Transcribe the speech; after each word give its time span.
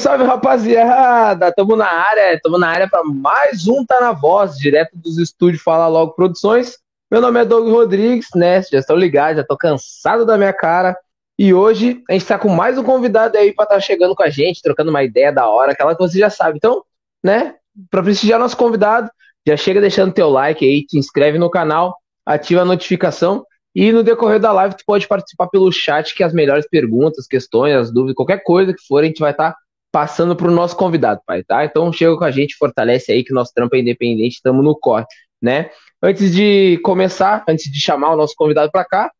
Salve, 0.00 0.24
rapaziada! 0.24 1.52
Tamo 1.52 1.76
na 1.76 1.84
área, 1.84 2.40
tamo 2.42 2.58
na 2.58 2.68
área 2.68 2.88
para 2.88 3.04
mais 3.04 3.68
um 3.68 3.84
Tá 3.84 4.00
na 4.00 4.12
Voz, 4.12 4.56
direto 4.56 4.92
dos 4.94 5.18
estúdios 5.18 5.62
Fala 5.62 5.88
Logo 5.88 6.14
Produções. 6.14 6.78
Meu 7.10 7.20
nome 7.20 7.38
é 7.38 7.44
Doug 7.44 7.68
Rodrigues, 7.68 8.28
né? 8.34 8.62
Já 8.62 8.78
estão 8.78 8.96
ligados, 8.96 9.36
já 9.36 9.44
tô 9.44 9.58
cansado 9.58 10.24
da 10.24 10.38
minha 10.38 10.54
cara. 10.54 10.96
E 11.38 11.52
hoje 11.52 12.02
a 12.08 12.14
gente 12.14 12.24
tá 12.24 12.38
com 12.38 12.48
mais 12.48 12.78
um 12.78 12.82
convidado 12.82 13.36
aí 13.36 13.52
para 13.52 13.64
estar 13.64 13.74
tá 13.74 13.80
chegando 13.80 14.14
com 14.14 14.22
a 14.22 14.30
gente, 14.30 14.62
trocando 14.62 14.88
uma 14.88 15.04
ideia 15.04 15.30
da 15.30 15.46
hora, 15.46 15.72
aquela 15.72 15.94
que 15.94 16.00
você 16.00 16.18
já 16.18 16.30
sabe. 16.30 16.56
Então, 16.56 16.82
né, 17.22 17.56
para 17.90 18.02
prestigiar 18.02 18.40
nosso 18.40 18.56
convidado, 18.56 19.10
já 19.46 19.54
chega 19.54 19.82
deixando 19.82 20.14
teu 20.14 20.30
like 20.30 20.64
aí, 20.64 20.82
te 20.86 20.96
inscreve 20.96 21.38
no 21.38 21.50
canal, 21.50 21.94
ativa 22.24 22.62
a 22.62 22.64
notificação 22.64 23.44
e 23.74 23.92
no 23.92 24.02
decorrer 24.02 24.40
da 24.40 24.50
live, 24.50 24.76
tu 24.76 24.84
pode 24.86 25.06
participar 25.06 25.48
pelo 25.48 25.70
chat, 25.70 26.14
que 26.14 26.24
as 26.24 26.32
melhores 26.32 26.66
perguntas, 26.66 27.26
questões, 27.26 27.74
as 27.74 27.92
dúvidas, 27.92 28.14
qualquer 28.14 28.42
coisa 28.42 28.72
que 28.72 28.82
for, 28.88 29.02
a 29.02 29.06
gente 29.06 29.20
vai 29.20 29.32
estar 29.32 29.52
tá 29.52 29.58
passando 29.92 30.36
para 30.36 30.48
o 30.48 30.50
nosso 30.50 30.76
convidado, 30.76 31.20
pai, 31.26 31.42
tá? 31.42 31.64
Então 31.64 31.92
chega 31.92 32.16
com 32.16 32.24
a 32.24 32.30
gente, 32.30 32.56
fortalece 32.56 33.12
aí 33.12 33.24
que 33.24 33.32
nosso 33.32 33.52
trampo 33.54 33.74
é 33.76 33.80
independente, 33.80 34.36
estamos 34.36 34.64
no 34.64 34.78
corte, 34.78 35.14
né? 35.40 35.70
Antes 36.02 36.32
de 36.32 36.78
começar, 36.82 37.44
antes 37.48 37.70
de 37.70 37.80
chamar 37.80 38.12
o 38.12 38.16
nosso 38.16 38.34
convidado 38.36 38.70
para 38.70 38.84
cá, 38.84 39.10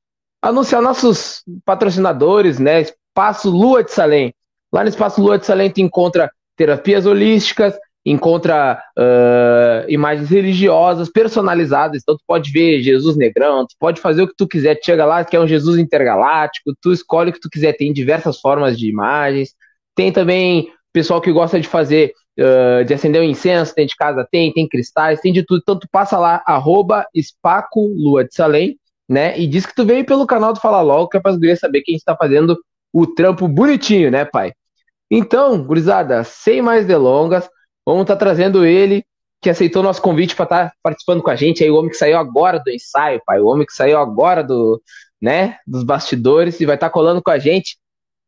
anunciar 0.40 0.80
nossos 0.80 1.42
patrocinadores, 1.64 2.58
né? 2.58 2.80
Espaço 2.80 3.50
Lua 3.50 3.84
de 3.84 3.90
Salem. 3.90 4.34
Lá 4.72 4.82
no 4.82 4.88
Espaço 4.88 5.20
Lua 5.20 5.38
de 5.38 5.46
Salem 5.46 5.70
tu 5.70 5.80
encontra 5.80 6.30
terapias 6.56 7.06
holísticas, 7.06 7.74
encontra 8.04 8.82
uh, 8.98 9.90
imagens 9.90 10.30
religiosas 10.30 11.10
personalizadas. 11.10 12.02
Então, 12.02 12.16
tu 12.16 12.22
pode 12.26 12.50
ver 12.50 12.82
Jesus 12.82 13.16
Negrão, 13.16 13.66
tu 13.66 13.74
pode 13.78 14.00
fazer 14.00 14.22
o 14.22 14.28
que 14.28 14.34
tu 14.36 14.46
quiser. 14.46 14.76
Tu 14.76 14.86
chega 14.86 15.04
lá, 15.04 15.24
que 15.24 15.36
é 15.36 15.40
um 15.40 15.46
Jesus 15.46 15.78
intergaláctico, 15.78 16.74
tu 16.80 16.92
escolhe 16.92 17.30
o 17.30 17.32
que 17.32 17.40
tu 17.40 17.50
quiser. 17.50 17.74
Tem 17.74 17.92
diversas 17.92 18.40
formas 18.40 18.78
de 18.78 18.88
imagens. 18.88 19.54
Tem 20.00 20.10
também 20.10 20.72
pessoal 20.94 21.20
que 21.20 21.30
gosta 21.30 21.60
de 21.60 21.68
fazer, 21.68 22.14
uh, 22.38 22.82
de 22.86 22.94
acender 22.94 23.20
um 23.20 23.24
incenso, 23.24 23.74
tem 23.74 23.86
de 23.86 23.94
casa, 23.94 24.26
tem, 24.32 24.50
tem 24.50 24.66
cristais, 24.66 25.20
tem 25.20 25.30
de 25.30 25.44
tudo. 25.44 25.60
Então, 25.60 25.78
passa 25.92 26.18
lá, 26.18 26.42
arroba 26.46 27.06
Espaco 27.14 27.86
Lua 27.94 28.24
de 28.24 28.34
Salem, 28.34 28.78
né? 29.06 29.38
E 29.38 29.46
diz 29.46 29.66
que 29.66 29.74
tu 29.74 29.84
veio 29.84 30.06
pelo 30.06 30.26
canal 30.26 30.54
do 30.54 30.60
Fala 30.60 30.80
Logo, 30.80 31.08
que 31.08 31.18
é 31.18 31.20
para 31.20 31.32
as 31.32 31.60
saber 31.60 31.82
quem 31.82 31.96
está 31.96 32.16
fazendo 32.16 32.58
o 32.90 33.06
trampo 33.06 33.46
bonitinho, 33.46 34.10
né, 34.10 34.24
pai? 34.24 34.54
Então, 35.10 35.62
gurizada, 35.62 36.24
sem 36.24 36.62
mais 36.62 36.86
delongas, 36.86 37.46
Vamos 37.84 38.02
estar 38.02 38.14
tá 38.14 38.20
trazendo 38.20 38.64
ele, 38.64 39.04
que 39.42 39.50
aceitou 39.50 39.82
nosso 39.82 40.00
convite 40.00 40.34
para 40.34 40.44
estar 40.44 40.68
tá 40.70 40.74
participando 40.82 41.22
com 41.22 41.30
a 41.30 41.36
gente. 41.36 41.62
Aí 41.62 41.70
o 41.70 41.76
homem 41.76 41.90
que 41.90 41.96
saiu 41.96 42.16
agora 42.16 42.58
do 42.58 42.70
ensaio, 42.70 43.20
pai. 43.26 43.40
O 43.40 43.46
homem 43.46 43.66
que 43.66 43.72
saiu 43.72 43.98
agora 43.98 44.42
do, 44.42 44.80
né, 45.20 45.58
dos 45.66 45.82
bastidores 45.82 46.58
e 46.60 46.64
vai 46.64 46.76
estar 46.76 46.88
tá 46.88 46.92
colando 46.92 47.22
com 47.22 47.30
a 47.30 47.38
gente. 47.38 47.76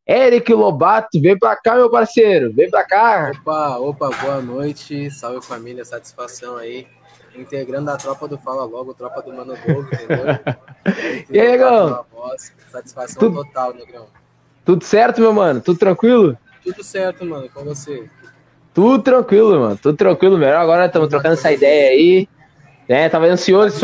Eric 0.06 0.52
Lobato, 0.52 1.20
vem 1.20 1.38
pra 1.38 1.54
cá, 1.56 1.76
meu 1.76 1.88
parceiro. 1.88 2.52
Vem 2.52 2.68
pra 2.68 2.84
cá. 2.84 3.32
Opa, 3.40 3.78
opa, 3.78 4.10
boa 4.20 4.42
noite. 4.42 5.10
Salve 5.10 5.44
família, 5.46 5.84
satisfação 5.84 6.56
aí. 6.56 6.86
Integrando 7.34 7.90
a 7.90 7.96
tropa 7.96 8.28
do 8.28 8.36
Fala 8.36 8.64
Logo, 8.64 8.92
tropa 8.92 9.22
do 9.22 9.32
Mano 9.32 9.54
Dogo, 9.66 9.88
entendeu? 9.92 10.26
e 11.30 11.40
aí, 11.40 11.48
Negão? 11.52 12.04
Satisfação 12.70 13.20
Tudo... 13.20 13.44
total, 13.44 13.72
Negrão. 13.74 14.06
Tudo 14.64 14.84
certo, 14.84 15.20
meu 15.20 15.32
mano? 15.32 15.60
Tudo 15.60 15.78
tranquilo? 15.78 16.36
Tudo 16.62 16.84
certo, 16.84 17.24
mano, 17.24 17.48
com 17.48 17.64
você. 17.64 18.08
Tudo 18.74 19.02
tranquilo, 19.02 19.58
mano. 19.58 19.76
Tudo 19.76 19.96
tranquilo. 19.96 20.38
Melhor 20.38 20.56
agora 20.56 20.86
estamos 20.86 21.08
trocando 21.08 21.34
essa 21.34 21.52
ideia 21.52 21.90
aí. 21.90 22.28
Né? 22.92 23.08
Tava 23.08 23.24
ansioso, 23.24 23.80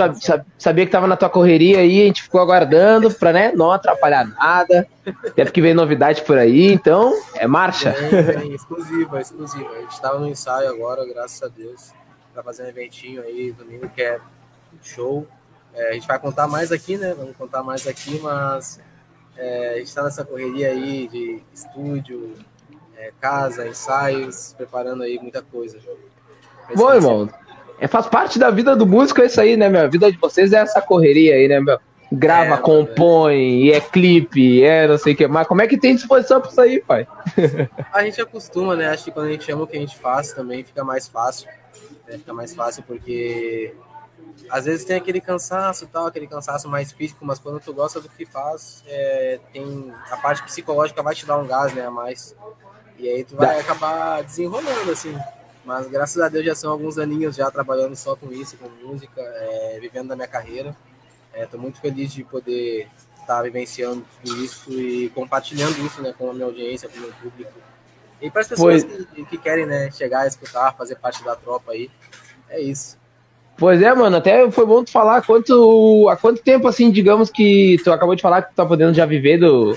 sabia 0.59 0.85
que 0.85 0.93
tava 0.93 1.07
na 1.07 1.17
tua 1.17 1.31
correria 1.31 1.79
aí, 1.79 2.03
a 2.03 2.05
gente 2.05 2.25
ficou 2.25 2.43
aguardando 2.43 3.11
pra 3.11 3.33
né, 3.33 3.53
não 3.55 3.73
atrapalhar 3.73 4.27
nada. 4.27 4.87
Até 5.27 5.47
porque 5.47 5.63
vem 5.63 5.73
novidade 5.73 6.21
por 6.21 6.37
aí, 6.37 6.71
então 6.71 7.19
é 7.35 7.47
marcha. 7.47 7.89
É, 7.89 8.35
é 8.35 8.47
exclusiva, 8.49 9.19
exclusiva. 9.19 9.71
A 9.71 9.81
gente 9.81 9.99
tava 9.99 10.19
no 10.19 10.29
ensaio 10.29 10.69
agora, 10.69 11.07
graças 11.07 11.43
a 11.43 11.49
Deus, 11.49 11.91
pra 12.35 12.43
fazer 12.43 12.65
um 12.65 12.67
eventinho 12.67 13.23
aí 13.23 13.51
domingo 13.51 13.89
que 13.89 14.03
é 14.03 14.19
show. 14.83 15.27
É, 15.73 15.89
a 15.89 15.93
gente 15.95 16.07
vai 16.07 16.19
contar 16.19 16.47
mais 16.47 16.71
aqui, 16.71 16.99
né? 16.99 17.15
Vamos 17.17 17.35
contar 17.35 17.63
mais 17.63 17.87
aqui, 17.87 18.21
mas 18.23 18.79
é, 19.39 19.71
a 19.71 19.79
gente 19.79 19.95
tá 19.95 20.03
nessa 20.03 20.23
correria 20.23 20.69
aí 20.69 21.09
de 21.09 21.43
estúdio, 21.55 22.35
é, 22.95 23.11
casa, 23.19 23.67
ensaios, 23.67 24.53
preparando 24.55 25.03
aí 25.03 25.19
muita 25.19 25.41
coisa. 25.41 25.79
Bom, 26.77 26.93
irmão, 26.93 27.27
é, 27.81 27.87
faz 27.87 28.07
parte 28.07 28.39
da 28.39 28.51
vida 28.51 28.75
do 28.75 28.87
músico 28.87 29.21
é 29.21 29.27
isso 29.27 29.41
aí, 29.41 29.57
né, 29.57 29.69
meu? 29.69 29.83
A 29.83 29.87
vida 29.87 30.11
de 30.11 30.19
vocês 30.19 30.53
é 30.53 30.59
essa 30.59 30.81
correria 30.81 31.35
aí, 31.35 31.49
né, 31.49 31.61
meu? 31.61 31.79
Grava, 32.11 32.55
é, 32.55 32.59
compõe, 32.59 33.65
e 33.65 33.73
é 33.73 33.81
clipe, 33.81 34.65
é 34.65 34.89
não 34.89 34.97
sei 34.97 35.13
o 35.13 35.17
que 35.17 35.29
mais. 35.29 35.47
Como 35.47 35.61
é 35.61 35.67
que 35.67 35.77
tem 35.77 35.95
disposição 35.95 36.41
pra 36.41 36.51
isso 36.51 36.61
aí, 36.61 36.81
pai? 36.81 37.07
a 37.93 38.03
gente 38.03 38.21
acostuma, 38.21 38.75
né? 38.75 38.89
Acho 38.89 39.05
que 39.05 39.11
quando 39.11 39.27
a 39.27 39.31
gente 39.31 39.51
ama 39.53 39.65
o 39.65 39.67
que 39.67 39.77
a 39.77 39.81
gente 39.81 39.97
faz 39.99 40.33
também 40.33 40.65
fica 40.65 40.83
mais 40.83 41.07
fácil. 41.07 41.49
Né? 42.07 42.17
Fica 42.17 42.33
mais 42.33 42.55
fácil 42.55 42.83
porque 42.85 43.75
às 44.51 44.65
vezes 44.65 44.85
tem 44.85 44.97
aquele 44.97 45.21
cansaço 45.21 45.87
tal, 45.87 46.07
aquele 46.07 46.27
cansaço 46.27 46.69
mais 46.69 46.93
físico, 46.93 47.25
mas 47.27 47.39
quando 47.39 47.61
tu 47.61 47.73
gosta 47.75 48.01
do 48.01 48.09
que 48.09 48.25
faz, 48.25 48.83
é, 48.87 49.39
tem 49.53 49.93
a 50.11 50.17
parte 50.17 50.43
psicológica 50.45 51.03
vai 51.03 51.15
te 51.15 51.27
dar 51.27 51.37
um 51.37 51.47
gás, 51.47 51.75
né, 51.75 51.87
a 51.87 51.91
mais. 51.91 52.35
E 52.99 53.09
aí 53.09 53.23
tu 53.23 53.37
vai 53.37 53.61
acabar 53.61 54.23
desenrolando, 54.23 54.91
assim. 54.91 55.17
Mas 55.69 55.87
graças 55.87 56.19
a 56.23 56.31
Deus 56.31 56.47
já 56.47 56.55
são 56.55 56.73
alguns 56.73 56.97
aninhos 56.97 57.37
já 57.37 57.51
trabalhando 57.51 57.95
só 57.95 58.17
com 58.17 58.33
isso, 58.33 58.57
com 58.57 58.71
música, 58.89 59.21
é, 59.21 59.79
vivendo 59.79 60.09
da 60.09 60.17
minha 60.17 60.27
carreira. 60.27 60.75
Estou 61.35 61.61
é, 61.61 61.63
muito 61.63 61.79
feliz 61.79 62.11
de 62.11 62.25
poder 62.25 62.89
estar 63.21 63.37
tá 63.37 63.43
vivenciando 63.43 64.03
tudo 64.25 64.43
isso 64.43 64.73
e 64.73 65.11
compartilhando 65.11 65.79
isso 65.85 66.01
né, 66.01 66.15
com 66.17 66.31
a 66.31 66.33
minha 66.33 66.47
audiência, 66.47 66.89
com 66.89 66.97
o 66.97 67.01
meu 67.03 67.13
público. 67.13 67.53
E 68.19 68.31
para 68.31 68.41
as 68.41 68.49
pessoas 68.49 68.83
que, 68.83 69.27
que, 69.27 69.37
querem 69.37 69.67
né, 69.67 69.91
chegar 69.91 70.21
a 70.21 70.27
escutar, 70.27 70.75
fazer 70.75 70.97
parte 70.97 71.23
da 71.23 71.37
tropa 71.37 71.73
aí, 71.73 71.91
é 72.49 72.59
isso. 72.63 72.97
Pois 73.59 73.83
é, 73.83 73.95
mano, 73.95 74.17
até 74.17 74.51
foi 74.51 74.65
bom 74.65 74.83
tu 74.83 74.91
falar 74.91 75.21
quanto, 75.21 76.09
há 76.09 76.17
quanto 76.17 76.43
tempo, 76.43 76.67
assim, 76.67 76.91
digamos 76.91 77.29
que 77.29 77.77
tu 77.85 77.93
acabou 77.93 78.15
de 78.15 78.23
falar 78.23 78.41
que 78.41 78.53
tu 78.53 78.57
tá 78.57 78.65
podendo 78.65 78.95
já 78.95 79.05
viver 79.05 79.37
do, 79.37 79.77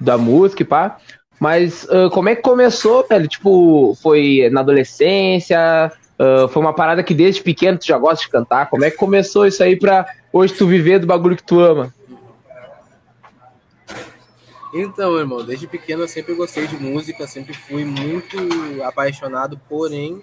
da 0.00 0.16
música 0.16 0.62
e 0.62 0.66
pá. 0.66 1.00
Mas 1.40 1.84
uh, 1.84 2.08
como 2.10 2.28
é 2.28 2.36
que 2.36 2.42
começou, 2.42 3.06
velho? 3.08 3.26
Tipo, 3.26 3.96
foi 4.00 4.48
na 4.52 4.60
adolescência? 4.60 5.92
Uh, 6.18 6.46
foi 6.48 6.62
uma 6.62 6.72
parada 6.72 7.02
que 7.02 7.14
desde 7.14 7.42
pequeno 7.42 7.78
tu 7.78 7.86
já 7.86 7.98
gosta 7.98 8.24
de 8.24 8.30
cantar? 8.30 8.70
Como 8.70 8.84
é 8.84 8.90
que 8.90 8.96
começou 8.96 9.46
isso 9.46 9.62
aí 9.62 9.76
pra 9.76 10.06
hoje 10.32 10.54
tu 10.54 10.66
viver 10.66 10.98
do 10.98 11.06
bagulho 11.06 11.36
que 11.36 11.42
tu 11.42 11.60
ama? 11.60 11.92
Então, 14.72 15.18
irmão, 15.18 15.44
desde 15.44 15.66
pequeno 15.66 16.02
eu 16.02 16.08
sempre 16.08 16.34
gostei 16.34 16.66
de 16.66 16.76
música, 16.76 17.26
sempre 17.26 17.52
fui 17.52 17.84
muito 17.84 18.36
apaixonado, 18.82 19.60
porém, 19.68 20.22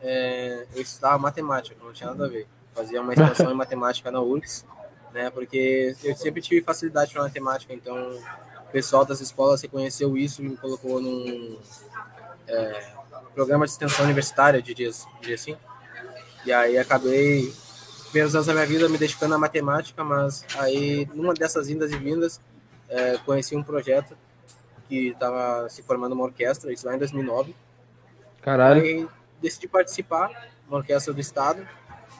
é, 0.00 0.66
eu 0.74 0.80
estudava 0.80 1.18
matemática, 1.18 1.76
não 1.84 1.92
tinha 1.92 2.10
nada 2.10 2.24
a 2.24 2.28
ver. 2.28 2.46
Fazia 2.72 3.02
uma 3.02 3.12
extensão 3.12 3.52
em 3.52 3.54
matemática 3.56 4.10
na 4.10 4.22
URGS, 4.22 4.64
né? 5.12 5.28
Porque 5.28 5.94
eu 6.02 6.16
sempre 6.16 6.40
tive 6.40 6.62
facilidade 6.62 7.12
com 7.12 7.20
matemática, 7.20 7.74
então 7.74 8.18
pessoal 8.74 9.04
das 9.04 9.20
escolas 9.20 9.62
reconheceu 9.62 10.18
isso 10.18 10.42
e 10.42 10.48
me 10.48 10.56
colocou 10.56 11.00
num 11.00 11.56
é, 12.48 12.86
programa 13.32 13.64
de 13.66 13.70
extensão 13.70 14.04
universitária, 14.04 14.60
diria, 14.60 14.90
diria 15.20 15.36
assim. 15.36 15.56
E 16.44 16.52
aí 16.52 16.76
acabei, 16.76 17.54
primeiros 18.06 18.34
anos 18.34 18.48
da 18.48 18.52
minha 18.52 18.66
vida, 18.66 18.88
me 18.88 18.98
dedicando 18.98 19.32
à 19.32 19.38
matemática, 19.38 20.02
mas 20.02 20.44
aí, 20.58 21.08
numa 21.14 21.32
dessas 21.32 21.70
indas 21.70 21.92
e 21.92 21.96
vindas, 21.96 22.40
é, 22.88 23.16
conheci 23.18 23.54
um 23.54 23.62
projeto 23.62 24.16
que 24.88 25.10
estava 25.10 25.68
se 25.68 25.80
formando 25.84 26.14
uma 26.14 26.24
orquestra, 26.24 26.72
isso 26.72 26.84
lá 26.84 26.96
em 26.96 26.98
2009. 26.98 27.54
Caralho. 28.42 28.82
Aí 28.82 29.08
decidi 29.40 29.68
participar, 29.68 30.48
uma 30.66 30.78
orquestra 30.78 31.14
do 31.14 31.20
estado, 31.20 31.64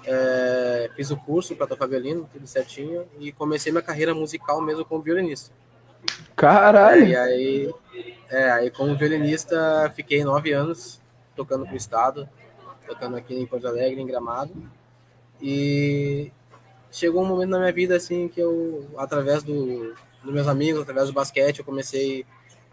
é, 0.07 0.89
fiz 0.95 1.11
o 1.11 1.17
curso 1.17 1.57
para 1.57 1.67
tocar 1.67 1.89
violino, 1.89 2.31
tudo 2.33 2.47
certinho, 2.47 3.09
e 3.19 3.33
comecei 3.33 3.73
minha 3.73 3.83
carreira 3.83 4.15
musical 4.15 4.61
mesmo 4.63 4.85
como 4.85 5.03
violinista. 5.03 5.53
Caralho! 6.37 7.07
E 7.07 7.17
aí, 7.17 7.75
é, 8.31 8.51
aí 8.51 8.71
como 8.71 8.97
violinista, 8.97 9.93
fiquei 9.95 10.25
nove 10.25 10.53
anos 10.53 11.01
tocando 11.37 11.67
pro 11.67 11.77
estado, 11.77 12.29
tocando 12.87 13.17
aqui 13.17 13.35
em 13.35 13.47
Porto 13.47 13.67
Alegre, 13.67 14.01
em 14.01 14.07
Gramado. 14.07 14.53
E 15.41 16.33
chegou 16.91 17.23
um 17.23 17.27
momento 17.27 17.51
na 17.51 17.59
minha 17.59 17.73
vida 17.73 17.97
assim 17.97 18.29
que 18.29 18.41
eu, 18.41 18.89
através 18.97 19.43
do, 19.43 19.95
dos 20.23 20.33
meus 20.33 20.49
amigos, 20.49 20.83
através 20.83 21.09
do 21.09 21.13
basquete, 21.13 21.59
eu 21.59 21.65
comecei 21.65 22.25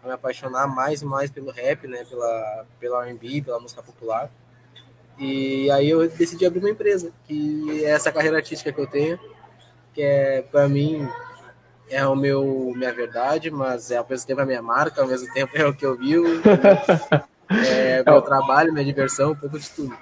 a 0.02 0.06
me 0.06 0.12
apaixonar 0.12 0.66
mais 0.66 1.02
e 1.02 1.04
mais 1.04 1.30
pelo 1.30 1.50
rap, 1.50 1.86
né, 1.86 2.04
pela 2.04 2.66
pela 2.80 3.06
R&B, 3.06 3.42
pela 3.42 3.60
música 3.60 3.82
popular. 3.82 4.30
E 5.18 5.70
aí 5.70 5.88
eu 5.90 6.08
decidi 6.08 6.44
abrir 6.46 6.60
uma 6.60 6.70
empresa, 6.70 7.12
que 7.24 7.84
é 7.84 7.90
essa 7.90 8.10
carreira 8.10 8.38
artística 8.38 8.72
que 8.72 8.80
eu 8.80 8.86
tenho, 8.86 9.18
que 9.94 10.02
é 10.02 10.42
para 10.42 10.68
mim 10.68 11.06
é 11.92 12.06
o 12.06 12.16
meu 12.16 12.72
minha 12.74 12.92
verdade, 12.92 13.50
mas 13.50 13.90
é 13.90 13.98
ao 13.98 14.06
mesmo 14.08 14.26
tempo 14.26 14.40
a 14.40 14.46
minha 14.46 14.62
marca, 14.62 15.02
ao 15.02 15.06
mesmo 15.06 15.30
tempo 15.32 15.52
é 15.54 15.66
o 15.66 15.74
que 15.74 15.84
eu 15.84 15.96
vivo, 15.96 16.26
é 17.68 18.02
meu 18.04 18.22
trabalho, 18.22 18.72
minha 18.72 18.84
diversão, 18.84 19.32
um 19.32 19.36
pouco 19.36 19.58
de 19.58 19.68
tudo. 19.68 19.94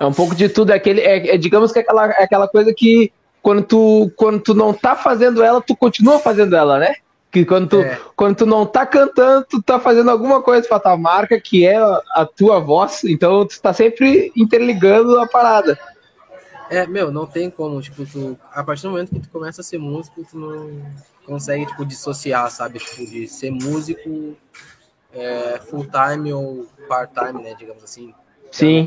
É 0.00 0.06
um 0.06 0.12
pouco 0.12 0.34
de 0.34 0.48
tudo, 0.48 0.72
é 0.72 0.76
aquele, 0.76 1.02
é, 1.02 1.34
é 1.34 1.36
digamos 1.36 1.70
que 1.70 1.78
é 1.78 1.82
aquela, 1.82 2.06
é 2.06 2.24
aquela 2.24 2.48
coisa 2.48 2.72
que 2.74 3.12
quando 3.42 3.62
tu, 3.62 4.10
quando 4.16 4.40
tu 4.40 4.54
não 4.54 4.72
tá 4.72 4.96
fazendo 4.96 5.42
ela, 5.42 5.60
tu 5.60 5.76
continua 5.76 6.18
fazendo 6.18 6.56
ela, 6.56 6.78
né? 6.78 6.94
Que 7.30 7.44
quando 7.44 7.68
tu, 7.68 7.80
é. 7.80 7.98
quando 8.16 8.36
tu 8.36 8.46
não 8.46 8.64
tá 8.64 8.86
cantando, 8.86 9.46
tu 9.48 9.62
tá 9.62 9.78
fazendo 9.78 10.10
alguma 10.10 10.40
coisa 10.42 10.66
pra 10.66 10.80
tua 10.80 10.96
marca, 10.96 11.40
que 11.40 11.66
é 11.66 11.76
a 11.76 12.26
tua 12.26 12.58
voz, 12.58 13.04
então 13.04 13.46
tu 13.46 13.60
tá 13.60 13.72
sempre 13.72 14.32
interligando 14.34 15.20
a 15.20 15.26
parada. 15.26 15.78
É, 16.72 16.86
meu, 16.86 17.12
não 17.12 17.26
tem 17.26 17.50
como, 17.50 17.82
tipo, 17.82 18.06
tu, 18.06 18.38
a 18.50 18.64
partir 18.64 18.84
do 18.84 18.92
momento 18.92 19.10
que 19.10 19.20
tu 19.20 19.28
começa 19.28 19.60
a 19.60 19.64
ser 19.64 19.76
músico, 19.76 20.24
tu 20.24 20.38
não 20.38 20.82
consegue, 21.26 21.66
tipo, 21.66 21.84
dissociar, 21.84 22.50
sabe? 22.50 22.78
Tipo, 22.78 23.04
de 23.04 23.28
ser 23.28 23.50
músico 23.50 24.34
é, 25.12 25.60
full 25.68 25.86
time 25.86 26.32
ou 26.32 26.66
part 26.88 27.12
time, 27.12 27.42
né, 27.42 27.54
digamos 27.58 27.84
assim. 27.84 28.14
Sim. 28.50 28.86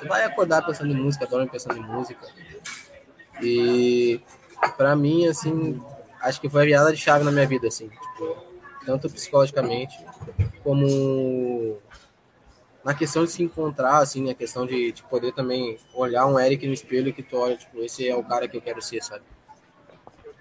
Tu 0.00 0.08
vai 0.08 0.24
acordar 0.24 0.66
pensando 0.66 0.90
em 0.90 0.96
música, 0.96 1.24
dorme 1.24 1.48
pensando 1.48 1.78
em 1.78 1.86
música. 1.86 2.26
E 3.40 4.20
para 4.76 4.96
mim, 4.96 5.28
assim, 5.28 5.80
acho 6.22 6.40
que 6.40 6.48
foi 6.48 6.62
a 6.62 6.64
virada 6.64 6.92
de 6.92 6.98
chave 6.98 7.24
na 7.24 7.30
minha 7.30 7.46
vida, 7.46 7.68
assim, 7.68 7.88
tipo, 7.88 8.36
tanto 8.84 9.08
psicologicamente 9.08 9.96
como 10.64 11.78
na 12.84 12.94
questão 12.94 13.24
de 13.24 13.30
se 13.30 13.42
encontrar, 13.42 13.98
assim, 13.98 14.30
a 14.30 14.34
questão 14.34 14.66
de, 14.66 14.92
de, 14.92 15.02
poder 15.04 15.32
também 15.32 15.76
olhar 15.94 16.26
um 16.26 16.38
Eric 16.38 16.66
no 16.66 16.72
espelho 16.72 17.08
e 17.08 17.12
que 17.12 17.22
tu 17.22 17.36
olha, 17.36 17.56
tipo, 17.56 17.78
esse 17.80 18.08
é 18.08 18.14
o 18.14 18.24
cara 18.24 18.48
que 18.48 18.56
eu 18.56 18.60
quero 18.60 18.82
ser, 18.82 19.02
sabe? 19.02 19.22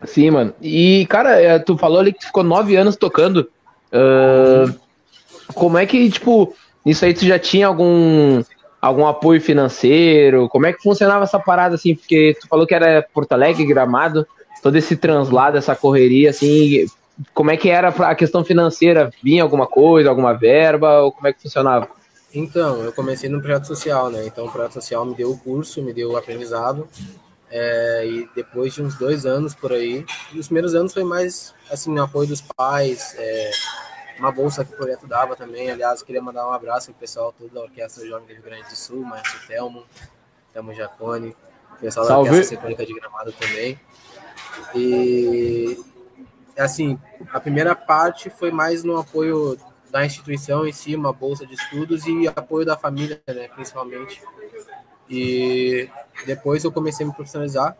Sim, 0.05 0.31
mano. 0.31 0.53
E, 0.61 1.05
cara, 1.07 1.39
é, 1.39 1.59
tu 1.59 1.77
falou 1.77 1.99
ali 1.99 2.11
que 2.11 2.19
tu 2.19 2.25
ficou 2.27 2.43
nove 2.43 2.75
anos 2.75 2.95
tocando. 2.95 3.49
Uh, 3.93 4.73
como 5.53 5.77
é 5.77 5.85
que, 5.85 6.09
tipo, 6.09 6.55
isso 6.85 7.05
aí 7.05 7.13
tu 7.13 7.25
já 7.25 7.37
tinha 7.37 7.67
algum 7.67 8.41
algum 8.81 9.05
apoio 9.05 9.39
financeiro? 9.39 10.49
Como 10.49 10.65
é 10.65 10.73
que 10.73 10.81
funcionava 10.81 11.23
essa 11.23 11.39
parada, 11.39 11.75
assim? 11.75 11.93
Porque 11.93 12.35
tu 12.41 12.47
falou 12.47 12.65
que 12.65 12.73
era 12.73 13.05
Porto 13.13 13.33
Alegre, 13.33 13.65
Gramado, 13.65 14.25
todo 14.63 14.75
esse 14.75 14.95
translado, 14.95 15.57
essa 15.57 15.75
correria, 15.75 16.31
assim, 16.31 16.87
como 17.33 17.51
é 17.51 17.57
que 17.57 17.69
era 17.69 17.89
a 17.89 18.15
questão 18.15 18.43
financeira? 18.43 19.11
Vinha 19.23 19.43
alguma 19.43 19.67
coisa, 19.67 20.09
alguma 20.09 20.33
verba, 20.33 21.01
ou 21.01 21.11
como 21.11 21.27
é 21.27 21.33
que 21.33 21.41
funcionava? 21.41 21.87
Então, 22.33 22.81
eu 22.81 22.93
comecei 22.93 23.29
no 23.29 23.41
projeto 23.41 23.67
social, 23.67 24.09
né? 24.09 24.25
Então, 24.25 24.45
o 24.45 24.51
projeto 24.51 24.73
social 24.73 25.05
me 25.05 25.13
deu 25.15 25.31
o 25.31 25.37
curso, 25.37 25.81
me 25.81 25.93
deu 25.93 26.11
o 26.11 26.17
aprendizado, 26.17 26.87
é, 27.49 28.07
e 28.07 28.29
depois 28.33 28.73
de 28.73 28.81
uns 28.81 28.95
dois 28.95 29.25
anos 29.25 29.53
por 29.53 29.73
aí, 29.73 30.05
os 30.33 30.47
primeiros 30.47 30.73
anos 30.73 30.93
foi 30.93 31.03
mais, 31.03 31.53
assim, 31.69 31.91
no 31.93 32.01
apoio 32.01 32.29
dos 32.29 32.41
pais, 32.41 33.13
é, 33.17 33.51
uma 34.17 34.31
bolsa 34.31 34.63
que 34.63 34.73
o 34.73 34.77
projeto 34.77 35.05
dava 35.05 35.35
também. 35.35 35.69
Aliás, 35.69 36.01
queria 36.01 36.21
mandar 36.21 36.47
um 36.47 36.53
abraço 36.53 36.91
pro 36.91 36.99
pessoal 37.01 37.33
todo 37.37 37.53
da 37.53 37.61
Orquestra 37.61 38.07
Jovem 38.07 38.27
do 38.27 38.33
Rio 38.33 38.43
Grande 38.43 38.69
do 38.69 38.75
Sul, 38.75 39.01
Márcio 39.03 39.39
Telmo, 39.47 39.83
Telmo 40.53 40.73
Jacone, 40.73 41.35
pessoal 41.81 42.05
Salve. 42.05 42.29
da 42.29 42.35
Orquestra 42.35 42.57
Sinfônica 42.57 42.85
de 42.85 42.93
Gramado 42.93 43.33
também. 43.33 43.79
E, 44.75 45.77
assim, 46.57 46.97
a 47.33 47.39
primeira 47.39 47.75
parte 47.75 48.29
foi 48.29 48.51
mais 48.51 48.83
no 48.83 48.97
apoio 48.97 49.57
da 49.91 50.05
instituição 50.05 50.65
em 50.65 50.71
si, 50.71 50.95
uma 50.95 51.11
bolsa 51.11 51.45
de 51.45 51.53
estudos 51.53 52.07
e 52.07 52.27
apoio 52.27 52.65
da 52.65 52.77
família, 52.77 53.21
né, 53.27 53.49
principalmente. 53.49 54.21
E 55.09 55.89
depois 56.25 56.63
eu 56.63 56.71
comecei 56.71 57.05
a 57.05 57.09
me 57.09 57.13
profissionalizar, 57.13 57.75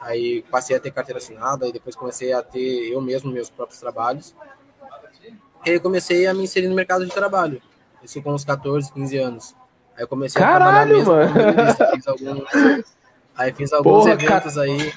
aí 0.00 0.44
passei 0.50 0.76
a 0.76 0.80
ter 0.80 0.90
carteira 0.90 1.18
assinada, 1.18 1.66
e 1.66 1.72
depois 1.72 1.96
comecei 1.96 2.32
a 2.32 2.42
ter 2.42 2.92
eu 2.92 3.00
mesmo 3.00 3.32
meus 3.32 3.48
próprios 3.48 3.80
trabalhos. 3.80 4.36
E 5.64 5.70
aí 5.70 5.80
comecei 5.80 6.26
a 6.26 6.34
me 6.34 6.44
inserir 6.44 6.68
no 6.68 6.74
mercado 6.74 7.04
de 7.04 7.10
trabalho. 7.10 7.60
Isso 8.02 8.22
com 8.22 8.32
uns 8.32 8.44
14, 8.44 8.92
15 8.92 9.16
anos. 9.18 9.56
Aí 9.96 10.04
eu 10.04 10.08
comecei 10.08 10.40
Caralho, 10.40 11.00
a 11.00 11.04
trabalhar 11.04 11.32
mesmo. 11.32 11.64
Mano. 11.64 11.94
Fiz 11.94 12.06
alguns, 12.06 12.44
aí 13.34 13.52
fiz 13.52 13.72
alguns 13.72 14.04
Porra, 14.04 14.12
eventos 14.12 14.58
aí. 14.58 14.92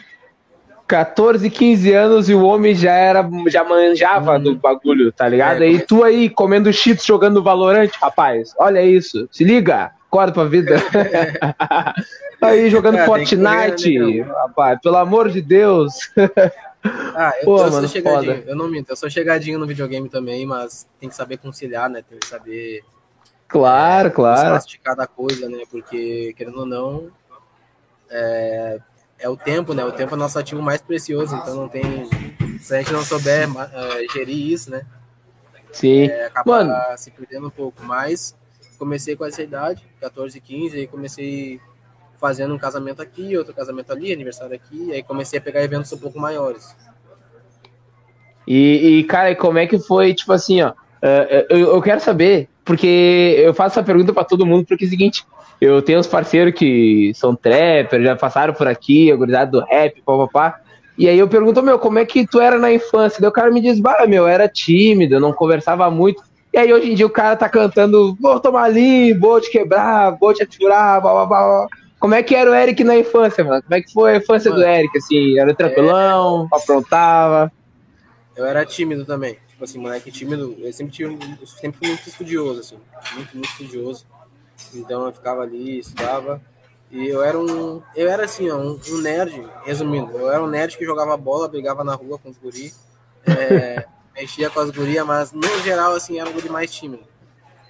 14, 0.92 1.50
15 1.50 1.94
anos 1.94 2.30
e 2.30 2.34
o 2.34 2.44
homem 2.44 2.76
já 2.76 2.92
era, 2.92 3.26
já 3.48 3.64
manjava 3.64 4.36
hum. 4.36 4.44
do 4.44 4.56
bagulho, 4.56 5.10
tá 5.10 5.26
ligado? 5.26 5.64
É, 5.64 5.70
e 5.70 5.80
tu 5.80 6.04
aí 6.04 6.30
comendo 6.30 6.72
cheats 6.74 7.06
jogando 7.06 7.42
Valorante, 7.42 7.98
rapaz. 7.98 8.54
Olha 8.60 8.84
isso. 8.84 9.26
Se 9.32 9.46
liga, 9.46 9.94
acorda 10.06 10.34
pra 10.34 10.44
vida. 10.44 10.76
aí 12.42 12.70
jogando 12.70 12.98
é, 12.98 13.06
Fortnite, 13.06 13.98
correr, 13.98 14.26
né, 14.26 14.34
rapaz, 14.34 14.80
pelo 14.84 14.98
amor 14.98 15.30
de 15.30 15.42
Deus. 15.42 15.94
Ah, 17.16 17.32
eu, 17.40 17.46
Pô, 17.48 17.58
eu 17.60 17.72
mano, 17.72 17.88
sou 17.88 17.88
chegadinho, 17.88 18.36
foda. 18.36 18.50
eu 18.50 18.56
não 18.58 18.68
minto, 18.68 18.90
eu 18.90 18.96
sou 18.98 19.10
chegadinho 19.10 19.58
no 19.58 19.66
videogame 19.66 20.10
também, 20.10 20.46
mas 20.46 20.86
tem 21.00 21.08
que 21.08 21.16
saber 21.16 21.38
conciliar, 21.38 21.90
né? 21.90 22.04
Tem 22.08 22.20
que 22.20 22.28
saber. 22.28 22.84
Claro, 23.48 24.10
é, 24.10 24.12
claro. 24.12 24.68
de 24.68 24.78
cada 24.78 25.08
coisa, 25.08 25.48
né? 25.48 25.60
Porque, 25.72 26.34
querendo 26.36 26.60
ou 26.60 26.66
não, 26.66 27.08
é, 28.10 28.78
é 29.22 29.30
o 29.30 29.38
tempo, 29.38 29.74
né? 29.74 29.86
O 29.86 29.92
tempo 29.92 30.16
é 30.16 30.18
nosso 30.18 30.38
ativo 30.38 30.62
mais 30.62 30.82
precioso, 30.82 31.36
então 31.36 31.56
não 31.56 31.70
tem. 31.70 32.10
Se 32.60 32.76
a 32.76 32.80
gente 32.80 32.92
não 32.92 33.04
souber 33.04 33.48
é, 33.48 34.14
gerir 34.14 34.52
isso, 34.52 34.70
né? 34.70 34.86
Sim. 35.72 36.08
É, 36.08 36.26
acaba 36.26 36.64
Mano. 36.64 36.98
se 36.98 37.12
perdendo 37.12 37.48
um 37.48 37.52
pouco. 37.52 37.84
Mas 37.84 38.36
comecei 38.78 39.16
com 39.16 39.24
essa 39.26 39.42
idade, 39.42 39.88
14, 40.00 40.40
15, 40.42 40.80
e 40.80 40.88
comecei 40.88 41.62
fazendo 42.20 42.54
um 42.54 42.58
casamento 42.58 43.02
aqui, 43.02 43.38
outro 43.38 43.54
casamento 43.54 43.92
ali, 43.92 44.12
aniversário 44.12 44.56
aqui, 44.56 44.92
aí 44.92 45.02
comecei 45.02 45.40
a 45.40 45.42
pegar 45.42 45.64
eventos 45.64 45.92
um 45.94 45.98
pouco 45.98 46.20
maiores. 46.20 46.76
E, 48.48 49.00
e 49.00 49.04
cara, 49.04 49.36
como 49.36 49.58
é 49.58 49.68
que 49.68 49.80
foi, 49.80 50.14
tipo 50.14 50.34
assim, 50.34 50.62
ó, 50.62 50.74
eh, 51.02 51.48
eu, 51.50 51.74
eu 51.74 51.82
quero 51.82 52.00
saber, 52.00 52.48
porque 52.64 53.36
eu 53.38 53.54
faço 53.54 53.80
essa 53.80 53.86
pergunta 53.86 54.14
para 54.14 54.24
todo 54.24 54.46
mundo, 54.46 54.66
porque 54.66 54.86
é 54.86 54.88
o 54.88 54.90
seguinte, 54.90 55.24
eu 55.60 55.82
tenho 55.82 56.00
uns 56.00 56.08
parceiros 56.08 56.54
que 56.54 57.12
são 57.16 57.36
trapper, 57.36 58.02
já 58.02 58.16
passaram 58.16 58.54
por 58.54 58.68
aqui, 58.68 59.12
a 59.12 59.16
gurizada 59.16 59.52
do 59.52 59.66
rap, 59.66 60.02
papapá, 60.06 60.62
e 60.98 61.08
aí 61.08 61.18
eu 61.18 61.28
pergunto, 61.28 61.64
meu, 61.64 61.80
como 61.80 62.00
é 62.00 62.06
que 62.06 62.28
tu 62.28 62.40
era 62.40 62.60
na 62.60 62.72
infância? 62.72 63.20
Daí 63.20 63.30
o 63.30 63.34
cara 63.34 63.50
me 63.50 63.62
diz, 63.62 63.80
bah, 63.80 64.06
meu, 64.08 64.28
era 64.28 64.48
tímido, 64.48 65.16
eu 65.16 65.20
não 65.20 65.34
conversava 65.34 65.90
muito. 65.90 66.22
E 66.54 66.58
aí 66.58 66.72
hoje 66.72 66.92
em 66.92 66.96
dia 66.96 67.06
o 67.06 67.10
cara 67.10 67.36
tá 67.36 67.48
cantando, 67.48 68.16
vou 68.20 68.40
tomar 68.40 68.64
ali, 68.64 69.14
vou 69.14 69.40
te 69.40 69.50
quebrar, 69.50 70.12
vou 70.20 70.34
te 70.34 70.44
atirar, 70.44 71.02
blá 71.02 71.14
blá 71.14 71.26
blá. 71.26 71.68
Como 71.98 72.14
é 72.14 72.22
que 72.22 72.36
era 72.36 72.52
o 72.52 72.54
Eric 72.54 72.84
na 72.84 72.98
infância, 72.98 73.44
mano? 73.44 73.62
Como 73.64 73.74
é 73.74 73.82
que 73.82 73.94
foi 73.94 74.14
a 74.14 74.18
infância 74.18 74.52
mano, 74.52 74.64
do 74.64 74.68
Eric, 74.68 74.98
assim? 74.98 75.40
Era 75.40 75.54
tranquilão, 75.54 76.50
é... 76.52 76.56
aprontava? 76.56 77.52
Eu 78.36 78.46
era 78.46 78.66
tímido 78.66 79.06
também. 79.06 79.38
Tipo 79.62 79.66
assim, 79.66 79.78
moleque 79.78 80.12
tímido. 80.12 80.56
Eu 80.60 80.74
sempre, 80.74 80.92
tive, 80.92 81.20
eu 81.40 81.46
sempre 81.46 81.78
fui 81.78 81.88
muito 81.90 82.10
estudioso, 82.10 82.60
assim. 82.62 82.80
Muito, 83.14 83.38
muito 83.38 83.52
estudioso. 83.52 84.08
Então 84.74 85.06
eu 85.06 85.14
ficava 85.14 85.44
ali, 85.44 85.78
estudava. 85.78 86.42
E 86.90 87.08
eu 87.08 87.22
era 87.24 87.40
um. 87.40 87.80
Eu 87.96 88.10
era 88.10 88.26
assim, 88.26 88.50
ó, 88.50 88.58
um, 88.58 88.80
um 88.90 88.98
nerd, 88.98 89.48
resumindo. 89.64 90.18
Eu 90.18 90.32
era 90.32 90.42
um 90.42 90.48
nerd 90.48 90.76
que 90.76 90.84
jogava 90.84 91.16
bola, 91.16 91.48
brigava 91.48 91.84
na 91.84 91.94
rua 91.94 92.18
com 92.18 92.30
os 92.30 92.40
guri. 92.40 92.74
É, 93.28 93.86
mexia 94.16 94.50
com 94.50 94.62
as 94.62 94.72
gurias, 94.72 95.06
mas 95.06 95.32
no 95.32 95.60
geral, 95.62 95.94
assim, 95.94 96.20
era 96.20 96.28
um 96.28 96.34
guri 96.34 96.50
mais 96.50 96.74
tímido. 96.74 97.04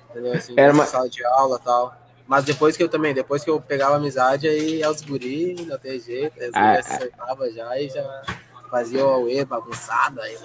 Entendeu? 0.10 0.32
Assim, 0.32 0.54
era 0.56 0.72
uma 0.72 0.86
sala 0.86 1.10
de 1.10 1.26
aula 1.26 1.60
e 1.62 1.66
tal. 1.66 1.94
Mas 2.26 2.46
depois 2.46 2.78
que 2.78 2.84
eu 2.84 2.88
também, 2.88 3.14
depois 3.14 3.44
que 3.44 3.50
eu 3.50 3.60
pegava 3.60 3.98
amizade, 3.98 4.48
aí 4.48 4.82
é 4.82 4.90
os 4.90 5.02
guri, 5.02 5.56
não 5.68 5.78
tem 5.78 6.00
jeito, 6.00 6.42
as 6.42 6.52
ah, 6.54 6.82
se 6.82 6.94
acertava 6.94 7.52
já 7.52 7.78
e 7.78 7.90
já 7.90 8.22
fazia 8.70 9.06
o 9.06 9.10
Aue 9.10 9.44
bagunçado, 9.44 10.22
aí 10.22 10.38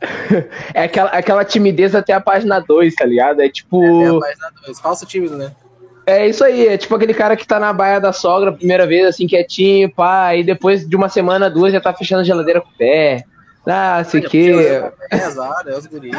É 0.74 0.84
aquela, 0.84 1.10
aquela 1.10 1.44
timidez 1.44 1.94
até 1.94 2.12
a 2.12 2.20
página 2.20 2.58
2, 2.60 2.94
tá 2.94 3.04
ligado? 3.04 3.40
É 3.40 3.48
tipo. 3.48 3.84
É, 3.84 4.06
até 4.06 4.16
a 4.16 4.20
página 4.20 4.52
2, 4.66 4.80
falso 4.80 5.06
tímido, 5.06 5.36
né? 5.36 5.52
É 6.06 6.26
isso 6.26 6.42
aí, 6.42 6.66
é 6.66 6.76
tipo 6.76 6.94
aquele 6.94 7.14
cara 7.14 7.36
que 7.36 7.46
tá 7.46 7.60
na 7.60 7.72
baia 7.72 8.00
da 8.00 8.12
sogra 8.12 8.50
a 8.50 8.54
primeira 8.54 8.86
vez, 8.86 9.06
assim, 9.06 9.26
quietinho, 9.26 9.90
pá, 9.90 10.34
e 10.34 10.42
depois 10.42 10.88
de 10.88 10.96
uma 10.96 11.08
semana, 11.08 11.50
duas, 11.50 11.72
já 11.72 11.80
tá 11.80 11.92
fechando 11.92 12.22
a 12.22 12.24
geladeira 12.24 12.60
com 12.60 12.68
o 12.68 12.76
pé. 12.76 13.24
Ah, 13.66 14.02
sei 14.02 14.22
que. 14.22 14.50
É 15.12 15.16
azar, 15.16 15.64
é 15.66 15.76
os 15.76 15.86
guris. 15.86 16.14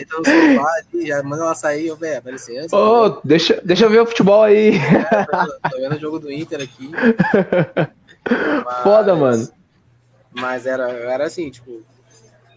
Então, 0.00 0.20
ali, 0.24 1.06
já 1.06 1.22
manda 1.22 1.44
ela 1.44 1.54
sair, 1.54 1.94
velho, 1.94 2.22
dá 2.22 2.30
licença. 2.32 2.76
Ô, 2.76 3.06
oh, 3.06 3.20
deixa, 3.22 3.60
deixa 3.64 3.84
eu 3.84 3.90
ver 3.90 4.00
o 4.00 4.06
futebol 4.06 4.42
aí. 4.42 4.74
É, 4.76 5.24
tô, 5.24 5.70
tô 5.70 5.76
vendo 5.80 5.94
o 5.94 6.00
jogo 6.00 6.18
do 6.18 6.30
Inter 6.30 6.60
aqui. 6.60 6.90
Mas, 8.64 8.82
Foda, 8.82 9.14
mano. 9.14 9.48
Mas 10.32 10.66
era, 10.66 10.90
era 10.90 11.24
assim, 11.24 11.50
tipo, 11.50 11.82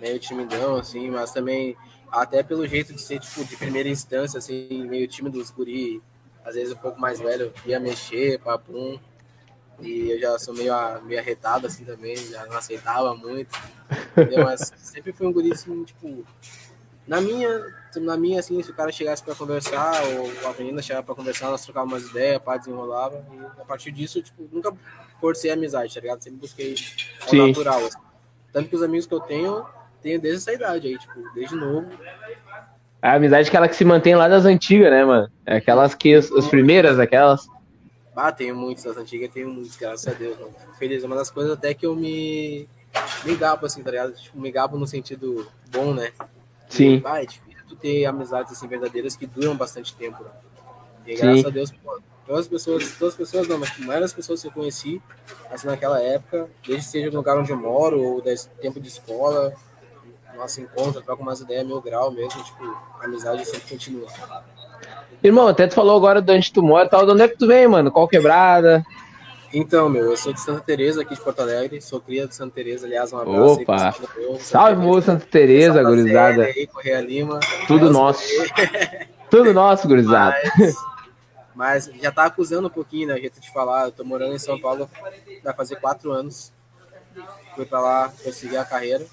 meio 0.03 0.19
timidão, 0.19 0.75
assim, 0.75 1.09
mas 1.09 1.31
também, 1.31 1.77
até 2.11 2.43
pelo 2.43 2.67
jeito 2.67 2.93
de 2.93 3.01
ser, 3.01 3.19
tipo, 3.19 3.45
de 3.45 3.55
primeira 3.55 3.87
instância, 3.87 4.37
assim, 4.37 4.85
meio 4.85 5.07
time 5.07 5.29
dos 5.29 5.49
guri, 5.49 6.03
às 6.43 6.55
vezes 6.55 6.73
um 6.73 6.77
pouco 6.77 6.99
mais 6.99 7.19
velho, 7.19 7.53
ia 7.65 7.79
mexer, 7.79 8.37
papum. 8.39 8.99
E 9.79 10.11
eu 10.11 10.19
já 10.19 10.37
sou 10.37 10.53
meio, 10.53 10.73
meio 11.03 11.19
arretado 11.19 11.65
assim 11.65 11.83
também, 11.83 12.15
já 12.15 12.45
não 12.45 12.57
aceitava 12.57 13.15
muito. 13.15 13.57
Entendeu? 14.11 14.43
Mas 14.43 14.71
sempre 14.77 15.13
fui 15.13 15.25
um 15.25 15.31
guri 15.31 15.53
assim, 15.53 15.83
tipo. 15.85 16.25
Na 17.07 17.19
minha, 17.19 17.49
na 17.97 18.15
minha, 18.15 18.39
assim, 18.39 18.61
se 18.61 18.71
o 18.71 18.73
cara 18.73 18.91
chegasse 18.91 19.23
para 19.23 19.35
conversar, 19.35 20.01
ou 20.05 20.49
a 20.49 20.53
menina 20.53 20.81
chegasse 20.81 21.05
para 21.05 21.15
conversar, 21.15 21.49
nós 21.49 21.63
trocávamos 21.63 22.01
umas 22.01 22.11
ideias, 22.11 22.41
pá, 22.41 22.55
desenrolava. 22.55 23.25
E 23.33 23.61
a 23.61 23.65
partir 23.65 23.91
disso, 23.91 24.21
tipo, 24.21 24.47
nunca 24.51 24.73
forcei 25.19 25.51
amizade, 25.51 25.93
tá 25.93 25.99
ligado? 25.99 26.21
Sempre 26.21 26.39
busquei 26.39 26.75
o 27.29 27.35
natural. 27.35 27.85
Assim. 27.85 27.97
Tanto 28.53 28.69
que 28.69 28.75
os 28.75 28.83
amigos 28.83 29.05
que 29.05 29.13
eu 29.13 29.19
tenho, 29.19 29.65
tenho 30.03 30.21
desde 30.21 30.39
essa 30.39 30.53
idade 30.53 30.87
aí, 30.87 30.97
tipo, 30.97 31.13
desde 31.33 31.55
novo. 31.55 31.89
A 33.01 33.15
amizade 33.15 33.47
é 33.47 33.49
aquela 33.49 33.67
que 33.67 33.75
se 33.75 33.85
mantém 33.85 34.15
lá 34.15 34.27
das 34.27 34.45
antigas, 34.45 34.91
né, 34.91 35.03
mano? 35.03 35.31
É 35.45 35.57
aquelas 35.57 35.95
que, 35.95 36.13
as, 36.13 36.31
as 36.31 36.47
primeiras, 36.47 36.99
aquelas. 36.99 37.47
Ah, 38.15 38.31
tenho 38.31 38.55
muitos 38.55 38.83
das 38.83 38.97
antigas, 38.97 39.31
tenho 39.31 39.49
muitos, 39.49 39.75
graças 39.75 40.07
a 40.07 40.15
Deus. 40.15 40.37
Mano. 40.39 40.53
Feliz, 40.77 41.03
uma 41.03 41.15
das 41.15 41.31
coisas 41.31 41.53
até 41.53 41.73
que 41.73 41.85
eu 41.85 41.95
me 41.95 42.67
me 43.25 43.35
gabo, 43.35 43.65
assim, 43.65 43.81
tá 43.81 43.91
ligado? 43.91 44.13
Tipo, 44.13 44.39
me 44.39 44.51
gabo 44.51 44.77
no 44.77 44.85
sentido 44.85 45.47
bom, 45.71 45.93
né? 45.93 46.11
Sim. 46.69 46.95
E, 46.95 46.99
vai, 46.99 47.23
é 47.23 47.25
difícil 47.25 47.63
tu 47.67 47.75
ter 47.75 48.05
amizades 48.05 48.51
assim 48.51 48.67
verdadeiras 48.67 49.15
que 49.15 49.25
duram 49.25 49.55
bastante 49.55 49.95
tempo. 49.95 50.23
Né? 50.23 50.29
E 51.07 51.15
graças 51.15 51.41
Sim. 51.41 51.47
a 51.47 51.49
Deus, 51.49 51.71
pô, 51.71 51.99
todas 52.25 52.41
as 52.41 52.47
pessoas, 52.47 52.91
todas 52.97 53.13
as 53.13 53.17
pessoas 53.17 53.47
não, 53.47 53.57
mas 53.57 53.71
a 53.71 53.79
maioria 53.79 54.01
das 54.01 54.13
pessoas 54.13 54.41
que 54.41 54.47
eu 54.47 54.51
conheci, 54.51 55.01
assim, 55.51 55.67
naquela 55.67 56.01
época, 56.01 56.47
desde 56.65 56.85
seja 56.85 57.09
no 57.09 57.17
lugar 57.17 57.37
onde 57.37 57.51
eu 57.51 57.57
moro, 57.57 58.01
ou 58.01 58.21
desse 58.21 58.49
tempo 58.61 58.79
de 58.79 58.87
escola, 58.87 59.53
nosso 60.37 60.61
encontro, 60.61 61.01
troca 61.01 61.21
umas 61.21 61.39
ideias 61.39 61.65
mil 61.65 61.81
grau 61.81 62.11
mesmo, 62.11 62.43
tipo, 62.43 62.63
a 62.99 63.05
amizade 63.05 63.45
sempre 63.45 63.69
continua. 63.69 64.07
Irmão, 65.23 65.47
até 65.47 65.67
tu 65.67 65.75
falou 65.75 65.95
agora 65.95 66.21
tu 66.53 66.63
mora 66.63 66.85
e 66.85 66.89
tal, 66.89 67.05
de 67.05 67.11
onde 67.11 67.21
é 67.21 67.27
que 67.27 67.37
tu 67.37 67.47
vem, 67.47 67.67
mano? 67.67 67.91
Qual 67.91 68.07
quebrada? 68.07 68.83
Então, 69.53 69.87
meu, 69.87 70.05
eu 70.05 70.17
sou 70.17 70.33
de 70.33 70.41
Santa 70.41 70.61
Teresa 70.61 71.03
aqui 71.03 71.13
de 71.13 71.21
Porto 71.21 71.41
Alegre, 71.41 71.79
sou 71.79 72.01
cria 72.01 72.27
de 72.27 72.33
Santa 72.33 72.55
Teresa, 72.55 72.87
aliás, 72.87 73.13
um 73.13 73.19
abraço. 73.19 73.61
Opa! 73.61 73.95
Aí, 74.17 74.39
Salve, 74.39 74.81
moço 74.81 75.05
Santa 75.05 75.25
Teresa, 75.27 75.83
gurizada. 75.83 76.45
Aí, 76.45 76.65
Correia 76.65 76.99
Lima. 76.99 77.39
Tudo 77.67 77.91
nosso. 77.91 78.23
Tudo 79.29 79.53
nosso, 79.53 79.87
gurizada. 79.87 80.35
Mas, 80.57 81.87
mas, 81.87 81.91
já 82.01 82.11
tá 82.11 82.25
acusando 82.25 82.67
um 82.67 82.71
pouquinho, 82.71 83.07
né, 83.09 83.19
jeito 83.19 83.39
de 83.39 83.51
falar. 83.53 83.85
Eu 83.85 83.91
tô 83.91 84.03
morando 84.03 84.33
em 84.33 84.39
São 84.39 84.59
Paulo, 84.59 84.89
vai 85.43 85.53
fazer 85.53 85.75
quatro 85.75 86.11
anos. 86.11 86.51
Fui 87.55 87.65
pra 87.65 87.79
lá, 87.79 88.11
consegui 88.23 88.57
a 88.57 88.65
carreira. 88.65 89.05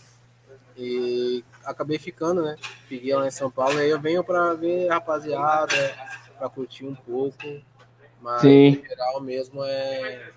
E 0.83 1.45
acabei 1.65 1.99
ficando, 1.99 2.43
né? 2.43 2.57
Fiquei 2.89 3.15
lá 3.15 3.27
em 3.27 3.31
São 3.31 3.51
Paulo, 3.51 3.79
e 3.79 3.83
aí 3.83 3.91
eu 3.91 4.01
venho 4.01 4.25
pra 4.25 4.55
ver 4.55 4.89
rapaziada, 4.89 5.77
pra 6.39 6.49
curtir 6.49 6.87
um 6.87 6.95
pouco. 6.95 7.37
Mas 8.21 8.41
Sim. 8.41 8.83
geral 8.89 9.21
mesmo 9.21 9.63
é 9.63 10.31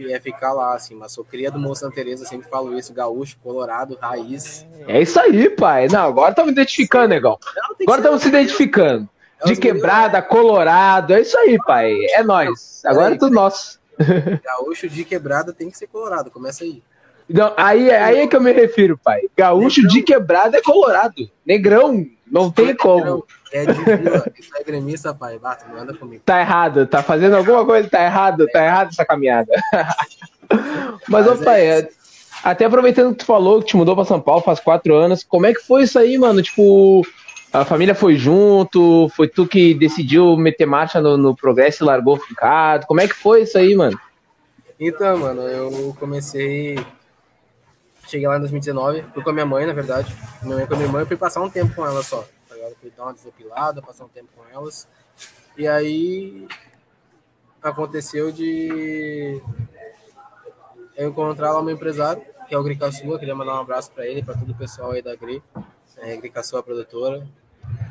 é 0.00 0.20
ficar 0.20 0.52
lá, 0.52 0.74
assim, 0.74 0.94
mas 0.94 1.12
sou 1.12 1.24
cria 1.24 1.50
do 1.50 1.58
Moço 1.58 1.80
Santa 1.80 1.96
Teresa, 1.96 2.24
sempre 2.24 2.48
falo 2.48 2.78
isso, 2.78 2.94
gaúcho, 2.94 3.36
colorado, 3.42 3.98
raiz. 4.00 4.64
É 4.86 5.02
isso 5.02 5.18
aí, 5.18 5.50
pai. 5.50 5.88
Não, 5.88 6.06
agora 6.06 6.30
estamos 6.30 6.52
identificando, 6.52 7.08
negão. 7.08 7.36
Agora 7.80 8.00
estamos 8.00 8.22
se 8.22 8.28
identificando. 8.28 9.08
É 9.40 9.46
de 9.46 9.56
quebrada, 9.56 10.22
colorado, 10.22 11.14
é 11.14 11.20
isso 11.20 11.36
aí, 11.36 11.58
pai. 11.64 11.92
É 12.12 12.22
nós. 12.22 12.84
Agora 12.84 13.14
é 13.14 13.18
tudo 13.18 13.34
nosso. 13.34 13.80
Gaúcho 14.44 14.88
de 14.88 15.04
quebrada 15.04 15.52
tem 15.52 15.68
que 15.68 15.76
ser 15.76 15.88
colorado, 15.88 16.30
começa 16.30 16.62
aí. 16.62 16.82
Não, 17.28 17.52
aí, 17.56 17.90
aí 17.90 18.20
é 18.20 18.26
que 18.26 18.34
eu 18.34 18.40
me 18.40 18.52
refiro, 18.52 18.98
pai. 18.98 19.22
Gaúcho 19.36 19.82
negrão. 19.82 19.94
de 19.94 20.02
quebrada 20.02 20.56
é 20.56 20.62
colorado. 20.62 21.30
Negrão, 21.44 22.06
não 22.30 22.50
tem 22.50 22.74
como. 22.74 23.24
É 23.52 23.66
de 23.66 23.84
vila, 23.84 24.24
isso 24.38 24.50
é 24.56 24.64
gremista, 24.64 25.14
pai. 25.14 25.38
Bato, 25.38 25.66
não 25.70 25.80
anda 25.80 25.94
comigo. 25.94 26.22
Tá 26.24 26.40
errado, 26.40 26.86
tá 26.86 27.02
fazendo 27.02 27.36
alguma 27.36 27.64
coisa, 27.64 27.88
tá 27.88 28.02
errado, 28.02 28.46
tá 28.46 28.64
errado 28.64 28.88
essa 28.88 29.04
caminhada. 29.04 29.52
Mas, 31.08 31.26
ô 31.26 31.36
pai, 31.36 31.66
é 31.66 31.88
até 32.42 32.64
aproveitando 32.64 33.12
que 33.12 33.18
tu 33.18 33.26
falou 33.26 33.60
que 33.60 33.68
te 33.68 33.76
mudou 33.76 33.94
pra 33.94 34.04
São 34.04 34.20
Paulo 34.20 34.42
faz 34.42 34.60
quatro 34.60 34.94
anos, 34.94 35.24
como 35.24 35.46
é 35.46 35.52
que 35.52 35.60
foi 35.60 35.82
isso 35.82 35.98
aí, 35.98 36.16
mano? 36.16 36.40
Tipo, 36.40 37.02
a 37.52 37.64
família 37.64 37.94
foi 37.94 38.16
junto, 38.16 39.08
foi 39.14 39.28
tu 39.28 39.46
que 39.46 39.74
decidiu 39.74 40.36
meter 40.36 40.66
marcha 40.66 41.00
no, 41.00 41.16
no 41.16 41.34
progresso 41.34 41.82
e 41.82 41.86
largou 41.86 42.16
o 42.16 42.20
ficado. 42.20 42.86
Como 42.86 43.00
é 43.00 43.08
que 43.08 43.14
foi 43.14 43.42
isso 43.42 43.58
aí, 43.58 43.74
mano? 43.74 43.98
Então, 44.78 45.18
mano, 45.18 45.42
eu 45.42 45.96
comecei 45.98 46.78
Cheguei 48.08 48.26
lá 48.26 48.38
em 48.38 48.40
2019, 48.40 49.02
fui 49.12 49.22
com 49.22 49.28
a 49.28 49.32
minha 49.34 49.44
mãe, 49.44 49.66
na 49.66 49.74
verdade. 49.74 50.16
Minha 50.42 50.56
mãe 50.56 50.66
com 50.66 50.72
a 50.72 50.76
minha 50.78 50.88
irmã, 50.88 51.00
eu 51.00 51.06
fui 51.06 51.16
passar 51.16 51.42
um 51.42 51.50
tempo 51.50 51.74
com 51.74 51.84
ela 51.84 52.02
só. 52.02 52.26
Tá 52.48 52.56
Fui 52.80 52.90
dar 52.96 53.02
uma 53.02 53.12
desopilada, 53.12 53.82
passar 53.82 54.06
um 54.06 54.08
tempo 54.08 54.28
com 54.34 54.42
elas. 54.50 54.88
E 55.58 55.68
aí 55.68 56.48
aconteceu 57.62 58.32
de 58.32 59.42
eu 60.96 61.10
encontrar 61.10 61.52
lá 61.52 61.60
um 61.60 61.68
empresário, 61.68 62.22
que 62.48 62.54
é 62.54 62.58
o 62.58 62.62
Gricaçua, 62.62 63.18
queria 63.18 63.34
mandar 63.34 63.56
um 63.56 63.60
abraço 63.60 63.92
para 63.92 64.06
ele, 64.06 64.22
para 64.22 64.38
todo 64.38 64.52
o 64.52 64.56
pessoal 64.56 64.92
aí 64.92 65.02
da 65.02 65.14
Gri. 65.14 65.42
É, 65.98 66.16
Gricaçua 66.16 66.62
produtora, 66.62 67.26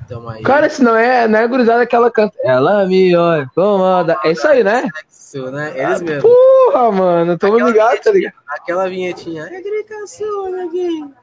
então, 0.07 0.29
aí... 0.29 0.41
Cara, 0.41 0.69
se 0.69 0.81
não 0.81 0.95
é, 0.95 1.27
não 1.27 1.37
é 1.37 1.47
gurizada 1.47 1.85
que 1.85 1.93
ela 1.93 2.09
canta. 2.09 2.37
Ela 2.41 2.85
me 2.85 3.13
olha, 3.13 3.49
comanda. 3.53 4.17
É 4.23 4.31
isso 4.31 4.47
aí, 4.47 4.63
né? 4.63 4.87
Isso, 5.11 5.51
né? 5.51 5.73
Eles 5.75 6.01
mesmo. 6.01 6.21
Porra, 6.21 6.91
mano, 6.93 7.37
tô 7.37 7.53
ligado, 7.57 7.99
tá 7.99 8.11
ligado? 8.11 8.33
Aquela 8.47 8.87
vinhetinha. 8.87 9.43
É 9.43 9.61
gritação, 9.61 10.49
neguinho. 10.49 11.13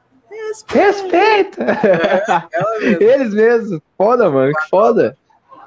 Respeita! 0.67 1.63
É, 2.51 3.03
Eles 3.03 3.33
mesmo. 3.33 3.81
Foda, 3.97 4.29
mano, 4.29 4.53
que 4.53 4.69
foda. 4.69 5.17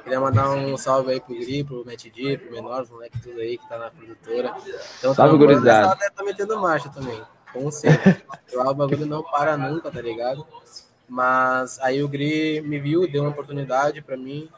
Queria 0.04 0.20
mandar 0.20 0.50
um 0.50 0.76
salve 0.78 1.12
aí 1.12 1.20
pro 1.20 1.34
Gri, 1.34 1.64
pro 1.64 1.84
Matt 1.84 2.04
D, 2.04 2.38
pro 2.38 2.52
Menor, 2.52 2.82
os 2.82 2.90
moleques 2.90 3.20
tudo 3.20 3.40
aí 3.40 3.58
que 3.58 3.68
tá 3.68 3.78
na 3.78 3.90
produtora. 3.90 4.54
Então, 4.98 5.14
salve, 5.14 5.32
tá, 5.32 5.36
gurizada. 5.36 6.10
Tá 6.14 6.22
metendo 6.22 6.60
marcha 6.60 6.88
também. 6.90 7.20
Com 7.52 7.70
sempre. 7.70 8.22
o 8.54 8.74
bagulho 8.74 9.06
não 9.06 9.22
para 9.22 9.56
nunca, 9.56 9.90
tá 9.90 10.00
ligado? 10.00 10.46
Mas 11.08 11.78
aí 11.80 12.02
o 12.02 12.08
Gri 12.08 12.60
me 12.60 12.78
viu, 12.78 13.10
deu 13.10 13.22
uma 13.22 13.30
oportunidade 13.30 14.02
para 14.02 14.16
mim. 14.16 14.48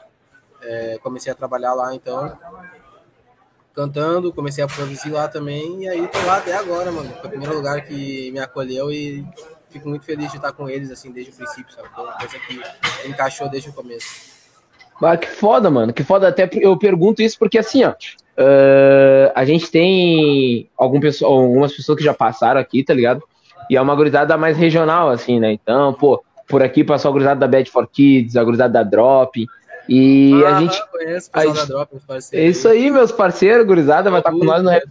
É, 0.61 0.99
comecei 1.01 1.31
a 1.31 1.35
trabalhar 1.35 1.73
lá 1.73 1.95
então, 1.95 2.37
cantando, 3.73 4.33
comecei 4.33 4.63
a 4.63 4.67
produzir 4.67 5.09
lá 5.09 5.27
também. 5.27 5.83
E 5.83 5.89
aí 5.89 6.07
tô 6.07 6.19
lá 6.25 6.37
até 6.37 6.53
agora, 6.53 6.91
mano. 6.91 7.09
Foi 7.09 7.25
o 7.25 7.29
primeiro 7.29 7.55
lugar 7.55 7.81
que 7.83 8.31
me 8.31 8.39
acolheu 8.39 8.91
e 8.91 9.25
fico 9.69 9.87
muito 9.87 10.05
feliz 10.05 10.29
de 10.29 10.37
estar 10.37 10.51
com 10.51 10.69
eles, 10.69 10.91
assim, 10.91 11.11
desde 11.11 11.31
o 11.31 11.35
princípio, 11.35 11.73
sabe? 11.73 11.87
Foi 11.95 12.03
uma 12.03 12.13
coisa 12.13 12.37
que 12.39 13.07
encaixou 13.07 13.49
desde 13.49 13.69
o 13.69 13.73
começo. 13.73 14.31
Ah, 15.01 15.17
que 15.17 15.27
foda, 15.27 15.69
mano. 15.71 15.91
Que 15.93 16.03
foda. 16.03 16.27
Até 16.27 16.47
eu 16.53 16.77
pergunto 16.77 17.21
isso 17.21 17.39
porque, 17.39 17.57
assim, 17.57 17.83
ó, 17.83 17.91
uh, 17.91 19.31
a 19.33 19.43
gente 19.45 19.71
tem 19.71 20.69
algum 20.77 20.99
algumas 21.23 21.73
pessoas 21.73 21.97
que 21.97 22.03
já 22.03 22.13
passaram 22.13 22.59
aqui, 22.59 22.83
tá 22.83 22.93
ligado? 22.93 23.23
E 23.69 23.77
é 23.77 23.81
uma 23.81 23.95
gurizada 23.95 24.37
mais 24.37 24.57
regional, 24.57 25.09
assim, 25.09 25.39
né? 25.39 25.53
Então, 25.53 25.93
pô, 25.93 26.23
por 26.51 26.61
aqui 26.61 26.83
passou 26.83 27.09
a 27.09 27.11
gurizada 27.13 27.39
da 27.39 27.47
Bad 27.47 27.71
for 27.71 27.87
Kids, 27.87 28.35
a 28.35 28.43
gurizada 28.43 28.73
da 28.73 28.83
Drop. 28.83 29.47
E 29.89 30.43
ah, 30.45 30.57
a 30.57 30.59
gente. 30.59 30.91
Conheço 30.91 31.29
o 31.29 31.31
pessoal 31.31 31.53
da 31.55 31.65
Drop, 31.65 31.91
É 32.33 32.45
isso 32.45 32.67
aí, 32.67 32.91
meus 32.91 33.11
parceiros, 33.11 33.65
gurizada, 33.65 34.11
vai 34.11 34.19
estar 34.19 34.31
tá 34.31 34.37
com 34.37 34.43
nós 34.43 34.61
no 34.61 34.69
rap. 34.69 34.83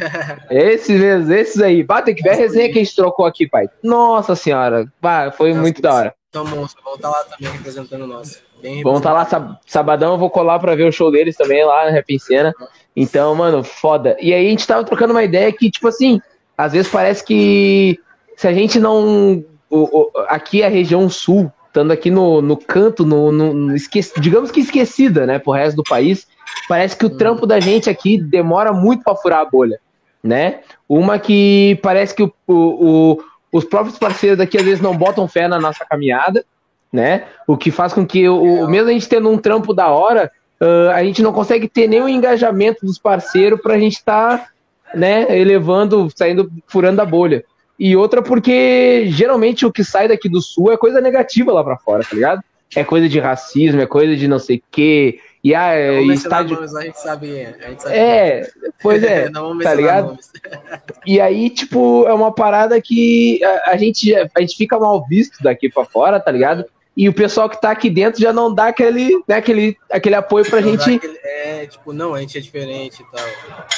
Esses 0.48 0.98
mesmo, 0.98 1.32
esses 1.32 1.60
aí. 1.60 1.82
Bah, 1.82 2.00
tem 2.00 2.14
que 2.14 2.22
ver 2.22 2.30
a 2.30 2.34
resenha 2.34 2.72
que 2.72 2.78
a 2.78 2.82
gente 2.82 2.96
trocou 2.96 3.26
aqui, 3.26 3.46
pai. 3.46 3.68
Nossa 3.82 4.34
senhora, 4.34 4.90
bah, 5.02 5.30
foi 5.30 5.50
Nossa, 5.50 5.60
muito 5.60 5.82
da 5.82 5.92
hora. 5.92 6.14
Então, 6.30 6.44
monstro, 6.44 6.82
vamos 6.82 6.98
estar 6.98 7.10
tá 7.10 7.18
lá 7.18 7.24
também 7.24 7.52
representando 7.52 8.06
nós. 8.06 8.42
Vamos 8.82 8.98
estar 8.98 9.26
tá 9.26 9.38
lá 9.38 9.60
sabadão, 9.66 10.12
eu 10.12 10.18
vou 10.18 10.30
colar 10.30 10.58
pra 10.58 10.74
ver 10.74 10.88
o 10.88 10.92
show 10.92 11.10
deles 11.10 11.36
também 11.36 11.64
lá 11.64 11.84
na 11.84 11.90
Rap 11.90 12.10
em 12.10 12.18
Cena. 12.18 12.54
Então, 12.96 13.34
mano, 13.34 13.62
foda. 13.62 14.16
E 14.20 14.32
aí 14.32 14.46
a 14.46 14.50
gente 14.50 14.66
tava 14.66 14.84
trocando 14.84 15.12
uma 15.12 15.22
ideia 15.22 15.52
que, 15.52 15.70
tipo 15.70 15.86
assim, 15.86 16.20
às 16.56 16.72
vezes 16.72 16.90
parece 16.90 17.24
que 17.24 17.98
se 18.36 18.48
a 18.48 18.52
gente 18.52 18.80
não 18.80 19.44
o, 19.70 20.00
o, 20.00 20.10
aqui 20.28 20.62
é 20.62 20.66
a 20.66 20.70
região 20.70 21.08
sul, 21.08 21.52
estando 21.66 21.92
aqui 21.92 22.10
no, 22.10 22.42
no 22.42 22.56
canto, 22.56 23.04
no, 23.04 23.30
no, 23.30 23.52
no 23.52 23.74
digamos 24.18 24.50
que 24.50 24.60
esquecida, 24.60 25.26
né, 25.26 25.38
pro 25.38 25.52
resto 25.52 25.76
do 25.76 25.82
país, 25.82 26.26
parece 26.68 26.96
que 26.96 27.04
o 27.04 27.08
hum. 27.08 27.16
trampo 27.16 27.46
da 27.46 27.60
gente 27.60 27.88
aqui 27.88 28.18
demora 28.18 28.72
muito 28.72 29.04
para 29.04 29.16
furar 29.16 29.40
a 29.40 29.44
bolha, 29.44 29.78
né? 30.22 30.60
Uma 30.88 31.18
que 31.18 31.78
parece 31.82 32.14
que 32.14 32.22
o, 32.22 32.32
o, 32.48 33.18
os 33.52 33.64
próprios 33.64 33.98
parceiros 33.98 34.38
daqui 34.38 34.56
às 34.56 34.64
vezes 34.64 34.80
não 34.80 34.96
botam 34.96 35.28
fé 35.28 35.46
na 35.46 35.60
nossa 35.60 35.84
caminhada, 35.84 36.44
né? 36.92 37.26
O 37.46 37.56
que 37.56 37.70
faz 37.70 37.92
com 37.92 38.06
que, 38.06 38.28
o, 38.28 38.66
mesmo 38.66 38.88
a 38.88 38.92
gente 38.92 39.08
tendo 39.08 39.28
um 39.30 39.38
trampo 39.38 39.74
da 39.74 39.88
hora, 39.88 40.30
uh, 40.60 40.90
a 40.90 41.04
gente 41.04 41.22
não 41.22 41.32
consegue 41.32 41.68
ter 41.68 41.86
nenhum 41.86 42.08
engajamento 42.08 42.84
dos 42.84 42.98
parceiros 42.98 43.60
para 43.60 43.74
a 43.74 43.78
gente 43.78 43.94
estar, 43.94 44.38
tá, 44.38 44.48
né, 44.94 45.26
elevando, 45.38 46.10
saindo, 46.16 46.50
furando 46.66 47.00
a 47.00 47.04
bolha. 47.04 47.44
E 47.78 47.96
outra 47.96 48.20
porque 48.20 49.06
geralmente 49.08 49.64
o 49.64 49.72
que 49.72 49.84
sai 49.84 50.08
daqui 50.08 50.28
do 50.28 50.42
sul 50.42 50.72
é 50.72 50.76
coisa 50.76 51.00
negativa 51.00 51.52
lá 51.52 51.62
para 51.62 51.76
fora, 51.76 52.02
tá 52.02 52.14
ligado? 52.14 52.42
É 52.74 52.82
coisa 52.82 53.08
de 53.08 53.18
racismo, 53.18 53.80
é 53.80 53.86
coisa 53.86 54.16
de 54.16 54.26
não 54.26 54.38
sei 54.38 54.56
o 54.56 54.62
quê. 54.70 55.20
E 55.42 55.54
a 55.54 55.74
é, 55.74 56.02
estádio... 56.02 56.56
Nomes, 56.56 56.74
a 56.74 56.82
gente 56.82 57.00
sabe, 57.00 57.46
a 57.46 57.68
gente 57.68 57.82
sabe 57.82 57.94
é, 57.94 58.50
pois 58.82 59.02
é, 59.02 59.30
tá 59.62 59.74
ligado? 59.74 60.18
e 61.06 61.20
aí, 61.20 61.48
tipo, 61.48 62.06
é 62.08 62.12
uma 62.12 62.34
parada 62.34 62.80
que 62.82 63.42
a, 63.44 63.70
a, 63.70 63.76
gente, 63.76 64.12
a 64.14 64.40
gente 64.40 64.56
fica 64.56 64.78
mal 64.78 65.06
visto 65.08 65.40
daqui 65.42 65.68
para 65.68 65.84
fora, 65.84 66.18
tá 66.18 66.32
ligado? 66.32 66.64
E 66.96 67.08
o 67.08 67.14
pessoal 67.14 67.48
que 67.48 67.60
tá 67.60 67.70
aqui 67.70 67.88
dentro 67.88 68.20
já 68.20 68.32
não 68.32 68.52
dá 68.52 68.66
aquele, 68.66 69.22
né, 69.28 69.36
aquele, 69.36 69.76
aquele 69.88 70.16
apoio 70.16 70.44
pra 70.44 70.60
não 70.60 70.72
gente. 70.72 70.96
Aquele, 70.96 71.18
é, 71.22 71.66
tipo, 71.66 71.92
não, 71.92 72.12
a 72.12 72.20
gente 72.20 72.36
é 72.36 72.40
diferente 72.40 73.00
e 73.00 73.16
tal. 73.16 73.24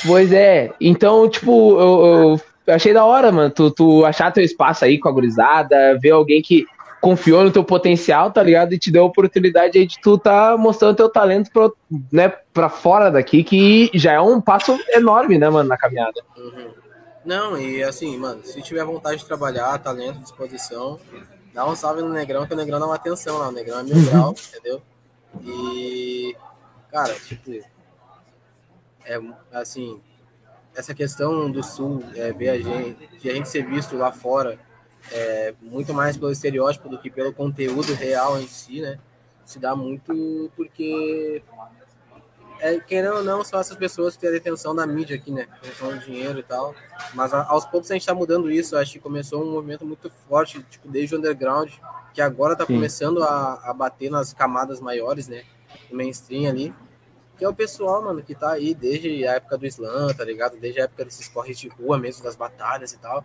Pois 0.06 0.32
é, 0.32 0.72
então, 0.80 1.28
tipo, 1.28 1.78
eu, 1.78 2.06
eu 2.06 2.40
eu 2.66 2.74
achei 2.74 2.92
da 2.92 3.04
hora, 3.04 3.32
mano, 3.32 3.50
tu, 3.50 3.70
tu 3.70 4.04
achar 4.04 4.32
teu 4.32 4.44
espaço 4.44 4.84
aí 4.84 4.98
com 4.98 5.08
a 5.08 5.12
gurizada, 5.12 5.98
ver 5.98 6.10
alguém 6.10 6.42
que 6.42 6.66
confiou 7.00 7.42
no 7.42 7.50
teu 7.50 7.64
potencial, 7.64 8.30
tá 8.30 8.42
ligado? 8.42 8.74
E 8.74 8.78
te 8.78 8.90
deu 8.90 9.02
a 9.02 9.06
oportunidade 9.06 9.78
aí 9.78 9.86
de 9.86 9.98
tu 10.00 10.18
tá 10.18 10.56
mostrando 10.56 10.96
teu 10.96 11.08
talento 11.08 11.50
pra, 11.50 11.70
né, 12.12 12.28
pra 12.52 12.68
fora 12.68 13.10
daqui, 13.10 13.42
que 13.42 13.90
já 13.94 14.12
é 14.12 14.20
um 14.20 14.40
passo 14.40 14.78
enorme, 14.90 15.38
né, 15.38 15.48
mano, 15.48 15.68
na 15.68 15.78
caminhada. 15.78 16.20
Uhum. 16.36 16.70
Não, 17.24 17.58
e 17.58 17.82
assim, 17.82 18.16
mano, 18.18 18.42
se 18.44 18.60
tiver 18.62 18.84
vontade 18.84 19.18
de 19.18 19.26
trabalhar, 19.26 19.78
talento, 19.78 20.20
disposição, 20.20 20.98
dá 21.54 21.66
um 21.66 21.74
salve 21.74 22.02
no 22.02 22.10
Negrão, 22.10 22.46
que 22.46 22.54
o 22.54 22.56
Negrão 22.56 22.78
dá 22.78 22.86
uma 22.86 22.94
atenção 22.94 23.38
lá, 23.38 23.48
o 23.48 23.52
Negrão 23.52 23.80
é 23.80 23.82
mil 23.82 24.10
grau, 24.10 24.34
entendeu? 24.48 24.82
E, 25.42 26.36
cara, 26.90 27.14
tipo, 27.14 27.50
é 29.04 29.20
assim, 29.52 30.00
essa 30.74 30.94
questão 30.94 31.50
do 31.50 31.62
Sul, 31.62 32.02
é, 32.14 32.32
ver 32.32 32.50
a 32.50 32.58
gente, 32.58 33.18
de 33.18 33.30
a 33.30 33.34
gente 33.34 33.48
ser 33.48 33.64
visto 33.66 33.96
lá 33.96 34.12
fora, 34.12 34.58
é, 35.10 35.54
muito 35.60 35.92
mais 35.92 36.16
pelo 36.16 36.30
estereótipo 36.30 36.88
do 36.88 36.98
que 36.98 37.10
pelo 37.10 37.32
conteúdo 37.32 37.94
real 37.94 38.38
em 38.40 38.46
si, 38.46 38.80
né? 38.80 38.98
Se 39.44 39.58
dá 39.58 39.74
muito 39.74 40.50
porque, 40.54 41.42
é, 42.60 42.78
querendo 42.78 43.16
ou 43.16 43.24
não, 43.24 43.42
são 43.42 43.58
essas 43.58 43.76
pessoas 43.76 44.14
que 44.14 44.20
têm 44.20 44.30
a 44.30 44.32
detenção 44.32 44.74
da 44.74 44.86
mídia 44.86 45.16
aqui, 45.16 45.32
né? 45.32 45.48
Detenção 45.60 45.90
do 45.90 45.98
dinheiro 45.98 46.38
e 46.38 46.42
tal. 46.42 46.74
Mas 47.14 47.34
a, 47.34 47.44
aos 47.44 47.64
poucos 47.64 47.90
a 47.90 47.94
gente 47.94 48.02
está 48.02 48.14
mudando 48.14 48.50
isso. 48.50 48.76
Acho 48.76 48.92
que 48.92 49.00
começou 49.00 49.42
um 49.42 49.50
movimento 49.50 49.84
muito 49.84 50.08
forte, 50.28 50.62
tipo, 50.64 50.88
desde 50.88 51.16
o 51.16 51.18
underground, 51.18 51.70
que 52.14 52.20
agora 52.20 52.52
está 52.52 52.64
começando 52.64 53.22
a, 53.24 53.54
a 53.64 53.74
bater 53.74 54.10
nas 54.10 54.32
camadas 54.32 54.80
maiores, 54.80 55.26
né? 55.26 55.42
Do 55.88 55.96
mainstream 55.96 56.48
ali 56.48 56.74
que 57.40 57.44
é 57.46 57.48
o 57.48 57.54
pessoal, 57.54 58.02
mano, 58.02 58.22
que 58.22 58.34
tá 58.34 58.52
aí 58.52 58.74
desde 58.74 59.26
a 59.26 59.32
época 59.32 59.56
do 59.56 59.66
Slam, 59.66 60.12
tá 60.12 60.22
ligado? 60.22 60.58
Desde 60.60 60.78
a 60.78 60.84
época 60.84 61.06
desses 61.06 61.26
corres 61.26 61.58
de 61.58 61.68
rua 61.68 61.96
mesmo, 61.96 62.22
das 62.22 62.36
batalhas 62.36 62.92
e 62.92 62.98
tal. 62.98 63.24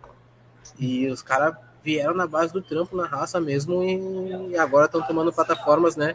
E 0.78 1.06
os 1.08 1.20
caras 1.20 1.54
vieram 1.84 2.14
na 2.14 2.26
base 2.26 2.50
do 2.50 2.62
trampo, 2.62 2.96
na 2.96 3.06
raça 3.06 3.38
mesmo, 3.38 3.84
e 3.84 4.56
agora 4.56 4.86
estão 4.86 5.02
tomando 5.02 5.30
plataformas, 5.34 5.96
né? 5.96 6.14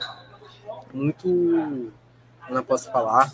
Muito. 0.92 1.92
Não 2.50 2.64
posso 2.64 2.92
falar. 2.92 3.32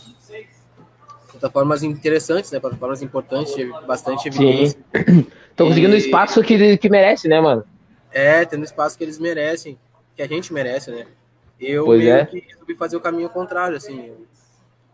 Plataformas 1.32 1.82
interessantes, 1.82 2.52
né? 2.52 2.60
Plataformas 2.60 3.02
importantes, 3.02 3.56
bastante 3.88 4.28
evidência. 4.28 4.78
Estão 5.50 5.70
conseguindo 5.70 5.94
o 5.94 5.98
espaço 5.98 6.44
que, 6.44 6.78
que 6.78 6.90
merece, 6.90 7.30
né, 7.30 7.40
mano? 7.40 7.64
É, 8.12 8.44
tendo 8.44 8.62
o 8.62 8.66
espaço 8.66 8.98
que 8.98 9.04
eles 9.04 9.18
merecem, 9.18 9.80
que 10.14 10.22
a 10.22 10.28
gente 10.28 10.54
merece, 10.54 10.92
né? 10.92 11.08
Eu 11.60 11.86
pois 11.86 12.00
meio 12.00 12.14
é. 12.14 12.26
que 12.26 12.40
resolvi 12.42 12.76
fazer 12.76 12.98
o 12.98 13.02
caminho 13.02 13.30
contrário, 13.30 13.78
assim. 13.78 14.14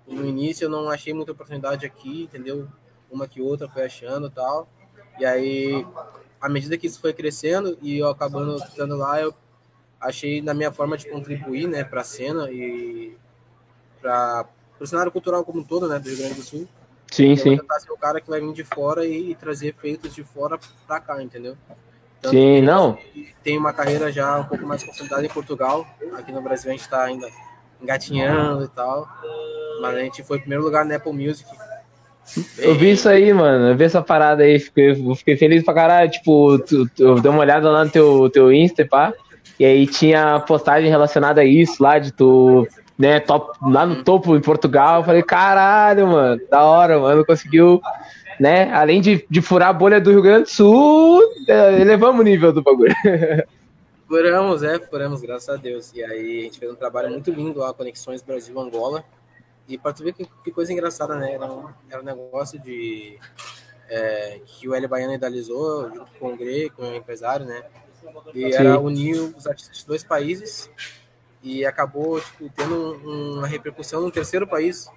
No 0.08 0.26
início 0.26 0.66
eu 0.66 0.70
não 0.70 0.90
achei 0.90 1.14
muita 1.14 1.32
oportunidade 1.32 1.86
aqui, 1.86 2.24
entendeu? 2.24 2.68
Uma 3.10 3.28
que 3.28 3.42
outra 3.42 3.70
foi 3.70 3.84
achando 3.86 4.30
tal. 4.30 4.68
E 5.20 5.26
aí, 5.26 5.86
à 6.42 6.50
medida 6.50 6.78
que 6.78 6.88
isso 6.88 7.00
foi 7.00 7.14
crescendo 7.14 7.78
e 7.82 8.00
eu 8.00 8.08
acabando 8.10 8.60
ficando 8.66 8.98
lá, 8.98 9.22
eu 9.22 9.34
achei 10.00 10.42
na 10.42 10.54
minha 10.54 10.72
forma 10.72 10.98
de 10.98 11.10
contribuir, 11.10 11.68
né, 11.68 11.84
para 11.84 12.02
a 12.02 12.04
cena 12.04 12.52
e 12.52 13.16
para 14.02 14.46
o 14.80 14.86
cenário 14.86 15.12
cultural 15.12 15.46
como 15.46 15.62
um 15.62 15.64
todo, 15.64 15.88
né, 15.88 15.98
do 16.00 16.10
Rio 16.10 16.18
Grande 16.18 16.34
do 16.36 16.42
Sul. 16.42 16.68
Sim, 17.12 17.32
eu 17.32 17.38
sim. 17.38 17.58
Tentar 17.58 17.80
ser 17.80 17.92
o 17.92 17.98
cara 17.98 18.20
que 18.20 18.30
vai 18.30 18.42
vir 18.42 18.54
de 18.54 18.64
fora 18.64 19.06
e, 19.06 19.32
e 19.32 19.36
trazer 19.36 19.68
efeitos 19.68 20.14
de 20.14 20.24
fora 20.24 20.60
para 20.88 21.00
cá, 21.00 21.22
entendeu? 21.22 21.56
Tanto 22.20 22.36
sim, 22.36 22.62
não. 22.62 22.98
Tem 23.44 23.58
uma 23.58 23.72
carreira 23.72 24.12
já 24.12 24.40
um 24.40 24.46
pouco 24.46 24.66
mais 24.66 24.84
consolidada 24.84 25.26
em 25.26 25.30
Portugal. 25.30 25.86
Aqui 26.14 26.32
no 26.32 26.42
Brasil 26.42 26.72
a 26.72 26.74
gente 26.74 26.82
está 26.82 27.04
ainda 27.04 27.30
engatinhando 27.82 28.64
e 28.64 28.68
tal. 28.70 29.08
Mas 29.84 29.98
a 29.98 30.00
gente 30.00 30.24
foi 30.24 30.38
em 30.38 30.40
primeiro 30.40 30.64
lugar 30.64 30.86
na 30.86 30.96
Apple 30.96 31.12
Music. 31.12 31.46
Eu 32.58 32.74
vi 32.76 32.92
isso 32.92 33.10
aí, 33.10 33.34
mano. 33.34 33.68
Eu 33.68 33.76
vi 33.76 33.84
essa 33.84 34.02
parada 34.02 34.44
aí. 34.44 34.58
Fiquei, 34.58 34.96
fiquei 35.14 35.36
feliz 35.36 35.62
pra 35.62 35.74
caralho. 35.74 36.10
Tipo, 36.10 36.58
tu, 36.60 36.88
tu, 36.88 37.04
eu 37.04 37.16
dei 37.20 37.30
uma 37.30 37.42
olhada 37.42 37.70
lá 37.70 37.84
no 37.84 37.92
teu, 37.92 38.30
teu 38.30 38.54
Insta, 38.54 38.86
pá. 38.86 39.14
E 39.60 39.66
aí 39.66 39.86
tinha 39.86 40.40
postagem 40.40 40.90
relacionada 40.90 41.42
a 41.42 41.46
isso 41.46 41.84
lá, 41.84 42.00
de 42.00 42.14
tu, 42.14 42.66
né, 42.98 43.20
top, 43.20 43.58
lá 43.62 43.86
no 43.86 44.06
topo 44.06 44.38
em 44.38 44.42
Portugal. 44.42 45.02
Eu 45.02 45.04
falei, 45.04 45.22
caralho, 45.22 46.08
mano, 46.08 46.42
da 46.50 46.64
hora, 46.64 46.98
mano. 46.98 47.26
Conseguiu, 47.26 47.82
né? 48.40 48.72
Além 48.72 49.02
de, 49.02 49.26
de 49.30 49.42
furar 49.42 49.68
a 49.68 49.74
bolha 49.74 50.00
do 50.00 50.12
Rio 50.12 50.22
Grande 50.22 50.44
do 50.44 50.50
Sul, 50.50 51.22
é, 51.46 51.82
elevamos 51.82 52.22
o 52.22 52.24
nível 52.24 52.54
do 52.54 52.64
bagulho. 52.64 52.96
Furamos, 54.08 54.62
é, 54.62 54.80
furamos, 54.80 55.22
graças 55.22 55.50
a 55.50 55.56
Deus. 55.56 55.92
E 55.94 56.04
aí 56.04 56.42
a 56.42 56.44
gente 56.44 56.60
fez 56.60 56.72
um 56.72 56.76
trabalho 56.76 57.10
muito 57.10 57.32
lindo 57.32 57.60
lá, 57.60 57.74
Conexões 57.74 58.22
Brasil-Angola. 58.22 59.04
E 59.68 59.78
para 59.78 59.94
tu 59.94 60.04
ver 60.04 60.14
que, 60.14 60.28
que, 60.44 60.52
coisa 60.52 60.74
engraçada, 60.74 61.16
né? 61.16 61.34
Era 61.34 61.46
um, 61.46 61.70
era 61.90 62.02
um 62.02 62.06
negócio 62.06 62.60
de. 62.60 63.18
É, 63.90 64.40
que 64.46 64.68
o 64.68 64.74
L 64.74 64.88
Baiano 64.88 65.14
idealizou 65.14 65.90
junto 65.94 66.12
com 66.14 66.34
o 66.34 66.38
Gre, 66.38 66.70
com 66.70 66.84
o 66.84 66.96
empresário, 66.96 67.46
né? 67.46 67.64
E 68.34 68.52
Sim. 68.52 68.54
era 68.54 68.80
unir 68.80 69.16
os 69.16 69.48
artistas 69.48 69.78
de 69.78 69.86
dois 69.86 70.04
países 70.04 70.70
e 71.42 71.66
acabou 71.66 72.20
tipo, 72.20 72.50
tendo 72.56 72.96
um, 73.06 73.38
uma 73.38 73.48
repercussão 73.48 74.02
no 74.02 74.12
terceiro 74.12 74.48
país, 74.48 74.90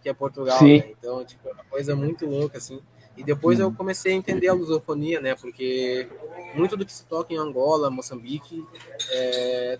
que 0.00 0.08
é 0.08 0.14
Portugal. 0.14 0.62
Né? 0.62 0.90
Então, 0.90 1.24
tipo, 1.24 1.48
é 1.48 1.52
uma 1.52 1.64
coisa 1.64 1.94
muito 1.94 2.26
louca, 2.26 2.58
assim. 2.58 2.80
E 3.16 3.22
depois 3.22 3.60
eu 3.60 3.70
comecei 3.72 4.12
a 4.12 4.16
entender 4.16 4.48
a 4.48 4.54
lusofonia, 4.54 5.20
né? 5.20 5.34
Porque 5.34 6.08
muito 6.54 6.76
do 6.76 6.86
que 6.86 6.92
se 6.92 7.04
toca 7.04 7.34
em 7.34 7.36
Angola, 7.36 7.90
Moçambique, 7.90 8.64
é, 9.10 9.78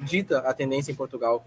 dita 0.00 0.38
a 0.40 0.54
tendência 0.54 0.92
em 0.92 0.94
Portugal. 0.94 1.44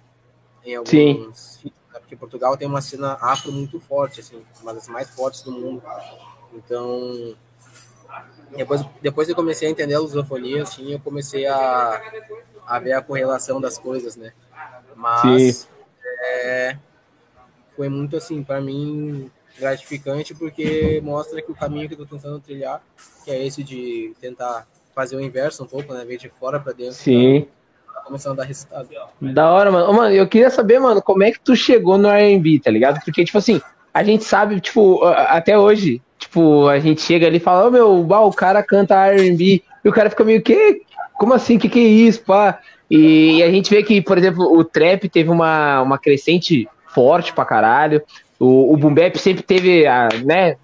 Em 0.65 0.75
alguns 0.75 1.59
Sim. 1.61 1.71
Né? 1.93 1.99
Porque 1.99 2.15
Portugal 2.15 2.55
tem 2.57 2.67
uma 2.67 2.81
cena 2.81 3.17
afro 3.21 3.51
muito 3.51 3.79
forte, 3.79 4.19
assim, 4.19 4.41
uma 4.61 4.73
das 4.73 4.87
mais 4.87 5.09
fortes 5.09 5.41
do 5.41 5.51
mundo. 5.51 5.83
Então, 6.53 7.35
depois, 8.55 8.85
depois 9.01 9.29
eu 9.29 9.35
comecei 9.35 9.67
a 9.67 9.71
entender 9.71 9.93
a 9.93 9.99
lusofonia, 9.99 10.63
assim, 10.63 10.91
eu 10.91 10.99
comecei 10.99 11.45
a, 11.45 12.01
a 12.65 12.79
ver 12.79 12.93
a 12.93 13.01
correlação 13.01 13.61
das 13.61 13.77
coisas, 13.77 14.15
né? 14.15 14.33
Mas 14.95 15.67
é, 16.21 16.77
foi 17.75 17.87
muito 17.87 18.17
assim, 18.17 18.43
para 18.43 18.59
mim, 18.59 19.31
gratificante 19.57 20.33
porque 20.33 20.99
mostra 21.03 21.41
que 21.41 21.51
o 21.51 21.55
caminho 21.55 21.87
que 21.87 21.93
eu 21.93 21.99
tô 21.99 22.05
tentando 22.05 22.39
trilhar, 22.39 22.81
que 23.23 23.31
é 23.31 23.45
esse 23.45 23.63
de 23.63 24.13
tentar 24.19 24.67
fazer 24.93 25.15
o 25.15 25.21
inverso 25.21 25.63
um 25.63 25.67
pouco, 25.67 25.93
né? 25.93 26.03
Ver 26.03 26.17
de 26.17 26.29
fora 26.29 26.59
para 26.59 26.73
dentro. 26.73 26.95
Sim. 26.95 27.41
Tá 27.41 27.58
começando 28.09 28.33
a 28.33 28.41
dar 28.41 28.43
resultado. 28.43 28.89
Da 29.21 29.51
hora, 29.51 29.71
mano. 29.71 29.93
Mano, 29.93 30.13
eu 30.13 30.27
queria 30.27 30.49
saber, 30.49 30.79
mano, 30.79 31.01
como 31.01 31.23
é 31.23 31.31
que 31.31 31.39
tu 31.39 31.55
chegou 31.55 31.97
no 31.97 32.09
R&B, 32.09 32.59
tá 32.63 32.69
ligado? 32.69 32.99
Porque, 33.05 33.23
tipo 33.23 33.37
assim, 33.37 33.61
a 33.93 34.03
gente 34.03 34.23
sabe, 34.23 34.59
tipo, 34.59 35.03
até 35.05 35.57
hoje, 35.57 36.01
tipo, 36.17 36.67
a 36.67 36.79
gente 36.79 37.01
chega 37.01 37.27
ali 37.27 37.37
e 37.37 37.39
fala, 37.39 37.65
ô, 37.65 37.67
oh, 37.67 37.71
meu, 37.71 38.27
o 38.27 38.33
cara 38.33 38.61
canta 38.61 39.07
R&B, 39.07 39.63
e 39.83 39.89
o 39.89 39.93
cara 39.93 40.09
fica 40.09 40.23
meio, 40.23 40.41
que? 40.41 40.81
Como 41.17 41.33
assim? 41.33 41.57
Que 41.57 41.69
que 41.69 41.79
é 41.79 41.83
isso, 41.83 42.21
pá? 42.21 42.59
E 42.89 43.43
a 43.43 43.51
gente 43.51 43.69
vê 43.69 43.83
que, 43.83 44.01
por 44.01 44.17
exemplo, 44.17 44.51
o 44.51 44.63
trap 44.63 45.07
teve 45.07 45.29
uma, 45.29 45.81
uma 45.81 45.97
crescente 45.97 46.67
forte 46.87 47.31
pra 47.31 47.45
caralho. 47.45 48.01
O, 48.39 48.73
o 48.73 48.77
Boom 48.77 48.93
Bap 48.93 49.15
sempre 49.17 49.43
teve, 49.43 49.85
a, 49.85 50.09
né, 50.25 50.55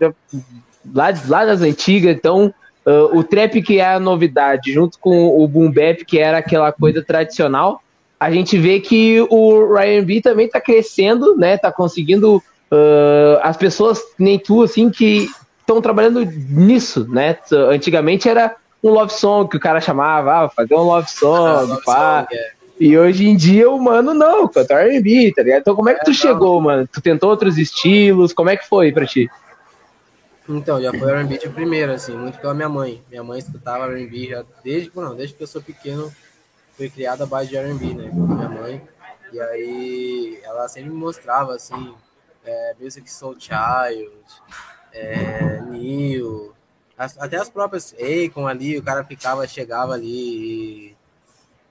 lá, 0.93 1.13
lá 1.27 1.45
das 1.45 1.61
antigas, 1.61 2.15
então 2.15 2.53
uh, 2.85 3.17
o 3.17 3.23
trap 3.23 3.61
que 3.61 3.79
é 3.79 3.93
a 3.93 3.99
novidade, 3.99 4.71
junto 4.71 4.99
com 4.99 5.41
o 5.41 5.47
Boom 5.47 5.71
Bap 5.71 6.05
que 6.05 6.19
era 6.19 6.37
aquela 6.37 6.71
coisa 6.71 7.03
tradicional, 7.03 7.81
a 8.19 8.31
gente 8.31 8.57
vê 8.57 8.79
que 8.79 9.25
o 9.29 9.73
Ryan 9.73 10.03
B 10.03 10.21
também 10.21 10.47
tá 10.47 10.61
crescendo, 10.61 11.35
né, 11.35 11.57
tá 11.57 11.71
conseguindo 11.71 12.37
uh, 12.37 13.39
as 13.41 13.57
pessoas, 13.57 14.01
nem 14.17 14.39
tu, 14.39 14.63
assim, 14.63 14.89
que 14.89 15.27
estão 15.59 15.81
trabalhando 15.81 16.23
nisso, 16.25 17.07
né, 17.09 17.37
antigamente 17.69 18.29
era 18.29 18.55
um 18.83 18.91
love 18.91 19.11
song 19.11 19.49
que 19.49 19.57
o 19.57 19.59
cara 19.59 19.81
chamava, 19.81 20.45
ah, 20.45 20.49
fazer 20.49 20.75
um 20.75 20.83
love 20.83 21.09
song, 21.09 21.47
ah, 21.47 21.61
love 21.61 21.83
pá. 21.83 22.21
Song, 22.21 22.35
é. 22.35 22.55
E 22.77 22.97
hoje 22.97 23.25
em 23.25 23.35
dia 23.37 23.69
o 23.69 23.81
mano 23.81 24.13
não, 24.13 24.47
canta 24.47 24.75
R&B, 24.75 25.33
tá 25.33 25.43
ligado? 25.43 25.61
Então 25.61 25.75
como 25.75 25.89
é 25.89 25.93
que 25.93 26.03
tu 26.03 26.11
é, 26.11 26.13
chegou, 26.13 26.55
não. 26.55 26.61
mano? 26.61 26.89
Tu 26.91 27.01
tentou 27.01 27.29
outros 27.29 27.57
estilos, 27.57 28.33
como 28.33 28.49
é 28.49 28.57
que 28.57 28.67
foi 28.67 28.91
pra 28.91 29.05
ti? 29.05 29.29
Então, 30.47 30.81
já 30.81 30.91
foi 30.91 31.11
R&B 31.11 31.39
de 31.39 31.49
primeira, 31.49 31.95
assim, 31.95 32.15
muito 32.15 32.37
pela 32.39 32.53
minha 32.53 32.69
mãe. 32.69 33.03
Minha 33.09 33.23
mãe 33.23 33.39
escutava 33.39 33.91
R&B 33.91 34.29
já 34.29 34.45
desde, 34.63 34.91
não, 34.95 35.15
desde 35.15 35.35
que 35.35 35.41
eu 35.41 35.47
sou 35.47 35.61
pequeno, 35.61 36.13
fui 36.77 36.89
criada 36.89 37.23
a 37.23 37.27
base 37.27 37.49
de 37.49 37.57
R&B, 37.57 37.93
né, 37.93 38.11
minha 38.13 38.49
mãe. 38.49 38.81
E 39.31 39.39
aí 39.41 40.39
ela 40.43 40.67
sempre 40.67 40.91
me 40.91 40.95
mostrava, 40.95 41.55
assim, 41.55 41.95
é, 42.45 42.75
Music 42.79 43.09
Soul 43.11 43.35
Child, 43.39 44.11
é, 44.93 45.61
Neil, 45.61 46.53
as, 46.97 47.19
até 47.19 47.37
as 47.37 47.49
próprias 47.49 47.93
Akon 47.93 48.47
ali, 48.47 48.77
o 48.77 48.83
cara 48.83 49.03
ficava, 49.03 49.47
chegava 49.47 49.93
ali 49.93 50.89
e... 50.89 50.97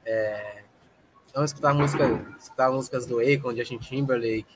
É, 0.05 0.63
então, 1.31 1.45
escutar 1.45 1.75
música, 1.75 2.05
escutar 2.39 2.71
músicas 2.71 3.07
do 3.07 3.19
Akon, 3.19 3.55
Justin 3.57 3.79
Timberlake. 3.79 4.47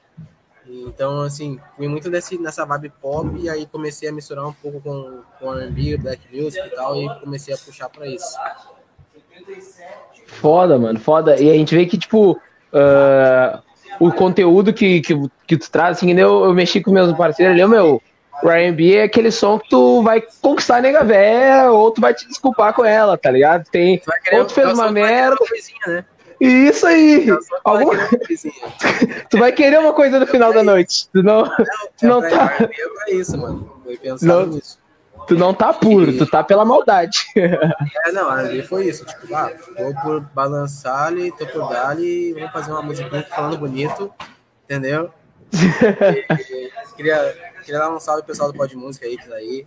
Então, 0.70 1.22
assim, 1.22 1.58
fui 1.76 1.88
muito 1.88 2.10
desse, 2.10 2.38
nessa 2.38 2.64
vibe 2.64 2.92
pop 3.00 3.30
e 3.38 3.48
aí 3.48 3.66
comecei 3.66 4.08
a 4.08 4.12
misturar 4.12 4.46
um 4.46 4.52
pouco 4.52 4.80
com, 4.80 5.20
com 5.38 5.54
R&B, 5.54 5.96
Black 5.96 6.20
Music 6.30 6.66
e 6.66 6.70
tal, 6.70 6.96
e 6.96 7.20
comecei 7.20 7.54
a 7.54 7.58
puxar 7.58 7.88
para 7.88 8.06
isso. 8.06 8.36
Foda, 10.26 10.78
mano, 10.78 11.00
foda. 11.00 11.40
E 11.40 11.50
a 11.50 11.54
gente 11.54 11.74
vê 11.74 11.86
que, 11.86 11.96
tipo, 11.96 12.32
uh, 12.32 13.62
o 13.98 14.12
conteúdo 14.12 14.72
que, 14.72 15.00
que, 15.00 15.14
que 15.46 15.56
tu 15.56 15.70
traz, 15.70 15.96
assim, 15.96 16.12
eu, 16.12 16.44
eu 16.44 16.54
mexi 16.54 16.82
com 16.82 16.90
meus 16.90 17.16
parceiros 17.16 17.54
ali, 17.54 17.66
meu, 17.66 18.02
o 18.42 18.50
R&B 18.50 18.96
é 18.96 19.02
aquele 19.04 19.32
som 19.32 19.58
que 19.58 19.70
tu 19.70 20.02
vai 20.02 20.22
conquistar 20.42 20.76
a 20.76 20.80
nega 20.82 21.02
véia, 21.02 21.70
ou 21.70 21.90
tu 21.90 22.00
vai 22.00 22.12
te 22.12 22.28
desculpar 22.28 22.74
com 22.74 22.84
ela, 22.84 23.16
tá 23.16 23.30
ligado? 23.30 23.64
Tem, 23.70 24.00
ou 24.32 24.44
tu 24.44 24.52
fez 24.52 24.72
uma 24.72 24.92
merda... 24.92 25.36
Coisinha, 25.36 25.86
né? 25.86 26.04
Isso 26.40 26.86
aí! 26.86 27.26
Algum... 27.64 27.90
tu 29.28 29.38
vai 29.38 29.52
querer 29.52 29.78
uma 29.78 29.92
coisa 29.92 30.20
no 30.20 30.26
final 30.26 30.52
da 30.52 30.62
noite. 30.62 31.08
Tu 31.12 31.22
não, 31.22 31.44
tu 31.44 32.06
não 32.06 32.20
tá. 32.20 32.56
É 33.08 33.14
isso, 33.14 33.36
mano. 33.36 33.70
Não, 34.22 34.46
nisso. 34.46 34.78
Tu 35.26 35.34
não 35.34 35.52
tá 35.52 35.74
puro, 35.74 36.16
tu 36.16 36.26
tá 36.26 36.42
pela 36.42 36.64
maldade. 36.64 37.26
É, 37.36 38.12
não, 38.12 38.30
ali 38.30 38.62
foi 38.62 38.86
isso. 38.86 39.04
Tipo, 39.04 39.34
ah, 39.34 39.50
tô 39.76 40.02
por 40.02 40.20
balançar 40.32 41.08
ali, 41.08 41.30
tô 41.32 41.46
por 41.46 41.68
dar 41.68 41.90
ali, 41.90 42.32
vamos 42.32 42.52
fazer 42.52 42.70
uma 42.70 42.82
musiquinha 42.82 43.22
falando 43.24 43.58
bonito, 43.58 44.12
entendeu? 44.64 45.10
E, 45.52 46.94
queria, 46.96 47.36
queria 47.64 47.78
dar 47.78 47.90
um 47.90 48.00
salve 48.00 48.22
pro 48.22 48.28
pessoal 48.28 48.50
do 48.50 48.56
Pod 48.56 48.74
Música 48.76 49.06
aí, 49.06 49.16
que 49.16 49.28
tá 49.28 49.36
aí. 49.36 49.66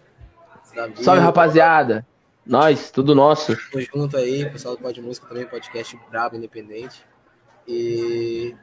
Salve, 1.02 1.22
rapaziada. 1.22 2.06
Nós, 2.46 2.90
tudo 2.90 3.14
nosso. 3.14 3.56
Tô 3.72 3.80
junto 3.80 4.18
aí, 4.18 4.50
pessoal 4.50 4.76
do 4.76 4.82
Pod 4.82 5.00
Música 5.02 5.28
também, 5.28 5.46
podcast 5.46 5.98
brabo, 6.10 6.36
independente. 6.36 7.06
E, 7.68 8.56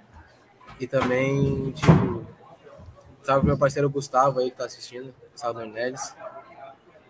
e 0.81 0.87
também, 0.87 1.71
tipo, 1.73 2.27
salve 3.23 3.47
meu 3.47 3.57
parceiro 3.57 3.89
Gustavo 3.89 4.41
aí 4.41 4.51
que 4.51 4.57
tá 4.57 4.65
assistindo, 4.65 5.15
salve 5.35 5.65
Neles. 5.67 6.15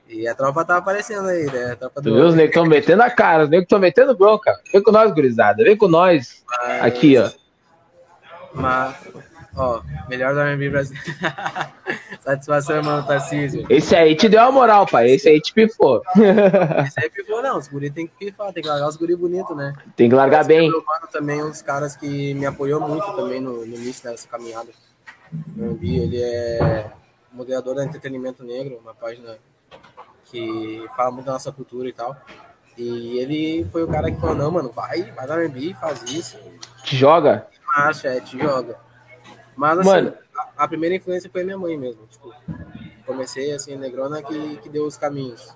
E 0.08 0.26
a 0.26 0.34
tropa 0.34 0.64
tá 0.64 0.76
aparecendo 0.78 1.28
aí, 1.28 1.46
né? 1.46 1.72
A 1.72 1.76
tropa 1.76 2.00
do... 2.00 2.14
Os 2.14 2.34
negros 2.34 2.56
estão 2.56 2.66
metendo 2.66 3.02
a 3.02 3.10
cara, 3.10 3.44
os 3.44 3.50
negros 3.50 3.64
estão 3.64 3.78
metendo 3.78 4.16
bronca. 4.16 4.58
Vem 4.72 4.82
com 4.82 4.90
nós, 4.90 5.12
gurizada. 5.12 5.62
Vem 5.62 5.76
com 5.76 5.88
nós. 5.88 6.44
Mas... 6.48 6.82
Aqui, 6.82 7.18
ó. 7.18 7.30
Mas, 8.54 8.96
ó, 9.58 9.82
melhor 10.08 10.34
do 10.34 10.40
R&B 10.40 10.70
brasileiro. 10.70 11.08
Satisfação, 12.20 12.82
mano, 12.82 13.06
Tarcísio. 13.06 13.66
Esse 13.68 13.96
aí 13.96 14.14
te 14.14 14.28
deu 14.28 14.40
a 14.40 14.52
moral, 14.52 14.86
pai. 14.86 15.10
Esse 15.10 15.28
aí 15.28 15.40
te 15.40 15.52
pifou. 15.52 16.02
Esse 16.86 17.00
aí 17.00 17.10
pifou, 17.10 17.42
não. 17.42 17.58
Os 17.58 17.68
guri 17.68 17.90
tem 17.90 18.06
que 18.06 18.26
pifar, 18.26 18.52
tem 18.52 18.62
que 18.62 18.68
largar 18.68 18.88
os 18.88 18.96
guri 18.96 19.16
bonitos, 19.16 19.56
né? 19.56 19.74
Tem 19.96 20.08
que 20.08 20.14
largar 20.14 20.44
bem. 20.44 20.70
Mano 20.70 21.08
também 21.10 21.42
um 21.42 21.50
dos 21.50 21.62
caras 21.62 21.96
que 21.96 22.34
me 22.34 22.46
apoiou 22.46 22.80
muito 22.80 23.10
também 23.14 23.40
no, 23.40 23.64
no 23.64 23.74
início 23.74 24.08
dessa 24.08 24.28
caminhada. 24.28 24.70
O 25.56 25.64
R&B, 25.64 25.86
ele 25.86 26.22
é 26.22 26.90
moderador 27.32 27.74
da 27.74 27.84
Entretenimento 27.84 28.44
Negro, 28.44 28.78
uma 28.82 28.94
página 28.94 29.38
que 30.24 30.86
fala 30.96 31.10
muito 31.10 31.26
da 31.26 31.32
nossa 31.32 31.52
cultura 31.52 31.88
e 31.88 31.92
tal. 31.92 32.16
E 32.76 33.18
ele 33.18 33.66
foi 33.72 33.82
o 33.82 33.88
cara 33.88 34.10
que 34.10 34.20
falou, 34.20 34.36
não, 34.36 34.50
mano, 34.50 34.70
vai, 34.70 35.10
vai 35.12 35.26
no 35.26 35.32
R&B, 35.34 35.74
faz 35.74 36.02
isso. 36.04 36.38
Te 36.84 36.96
joga? 36.96 37.46
Acha, 37.74 38.08
é, 38.08 38.20
te 38.20 38.38
joga. 38.38 38.78
Mas, 39.58 39.80
assim, 39.80 39.88
mano. 39.88 40.14
A, 40.56 40.64
a, 40.64 40.68
primeira 40.68 40.94
influência 40.94 41.28
foi 41.30 41.42
minha 41.42 41.58
mãe 41.58 41.76
mesmo. 41.76 42.06
Tipo, 42.08 42.32
comecei, 43.04 43.52
assim, 43.52 43.76
Negrona 43.76 44.22
que, 44.22 44.56
que 44.58 44.68
deu 44.68 44.86
os 44.86 44.96
caminhos. 44.96 45.52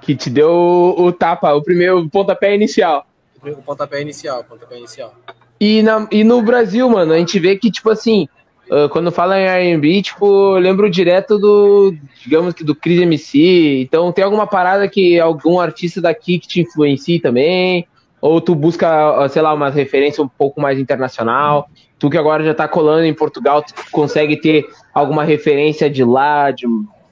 Que 0.00 0.16
te 0.16 0.28
deu 0.28 0.50
o, 0.50 1.06
o 1.06 1.12
tapa, 1.12 1.54
o 1.54 1.62
primeiro 1.62 2.10
pontapé 2.10 2.54
inicial. 2.56 3.06
O 3.40 3.62
pontapé 3.62 4.02
inicial, 4.02 4.42
pontapé 4.42 4.78
inicial. 4.78 5.14
E, 5.60 5.80
na, 5.80 6.08
e 6.10 6.24
no 6.24 6.42
Brasil, 6.42 6.90
mano, 6.90 7.12
a 7.12 7.18
gente 7.18 7.38
vê 7.38 7.56
que, 7.56 7.70
tipo 7.70 7.88
assim, 7.88 8.28
Uh, 8.68 8.88
quando 8.88 9.12
fala 9.12 9.38
em 9.38 9.44
R&B, 9.44 10.02
tipo, 10.02 10.54
lembro 10.56 10.90
direto 10.90 11.38
do, 11.38 11.94
digamos 12.20 12.52
que 12.52 12.64
do 12.64 12.74
Chris 12.74 13.00
MC. 13.00 13.82
Então, 13.82 14.10
tem 14.10 14.24
alguma 14.24 14.44
parada 14.44 14.88
que 14.88 15.20
algum 15.20 15.60
artista 15.60 16.00
daqui 16.00 16.40
que 16.40 16.48
te 16.48 16.62
influencie 16.62 17.20
também? 17.20 17.86
Ou 18.20 18.40
tu 18.40 18.56
busca, 18.56 19.28
sei 19.28 19.40
lá, 19.40 19.54
uma 19.54 19.70
referência 19.70 20.20
um 20.20 20.26
pouco 20.26 20.60
mais 20.60 20.80
internacional? 20.80 21.70
Tu 21.98 22.10
que 22.10 22.18
agora 22.18 22.44
já 22.44 22.54
tá 22.54 22.68
colando 22.68 23.04
em 23.04 23.14
Portugal, 23.14 23.62
tu 23.62 23.72
consegue 23.90 24.36
ter 24.36 24.66
alguma 24.92 25.24
referência 25.24 25.88
de 25.88 26.04
lá, 26.04 26.50
de, 26.50 26.66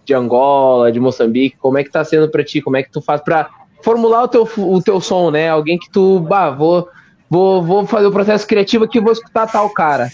de 0.04 0.14
Angola, 0.14 0.92
de 0.92 1.00
Moçambique? 1.00 1.56
Como 1.56 1.78
é 1.78 1.84
que 1.84 1.90
tá 1.90 2.04
sendo 2.04 2.30
pra 2.30 2.44
ti? 2.44 2.60
Como 2.60 2.76
é 2.76 2.82
que 2.82 2.90
tu 2.90 3.00
faz 3.00 3.20
pra 3.22 3.48
formular 3.82 4.24
o 4.24 4.28
teu, 4.28 4.48
o 4.56 4.82
teu 4.82 5.00
som, 5.00 5.30
né? 5.30 5.48
Alguém 5.48 5.78
que 5.78 5.90
tu, 5.90 6.20
bah, 6.20 6.50
vou, 6.50 6.88
vou, 7.30 7.62
vou 7.62 7.86
fazer 7.86 8.06
o 8.06 8.12
processo 8.12 8.46
criativo 8.46 8.84
aqui 8.84 9.00
vou 9.00 9.12
escutar 9.12 9.46
tal 9.46 9.70
cara. 9.70 10.10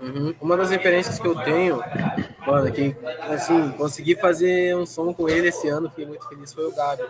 Uhum. 0.00 0.34
Uma 0.40 0.56
das 0.56 0.70
referências 0.70 1.18
que 1.18 1.26
eu 1.26 1.34
tenho, 1.34 1.82
mano, 2.46 2.72
que 2.72 2.96
assim, 3.28 3.70
consegui 3.72 4.14
fazer 4.16 4.74
um 4.74 4.86
som 4.86 5.12
com 5.12 5.28
ele 5.28 5.48
esse 5.48 5.68
ano, 5.68 5.90
fiquei 5.90 6.06
muito 6.06 6.26
feliz, 6.26 6.52
foi 6.54 6.66
o 6.66 6.74
Gabi. 6.74 7.02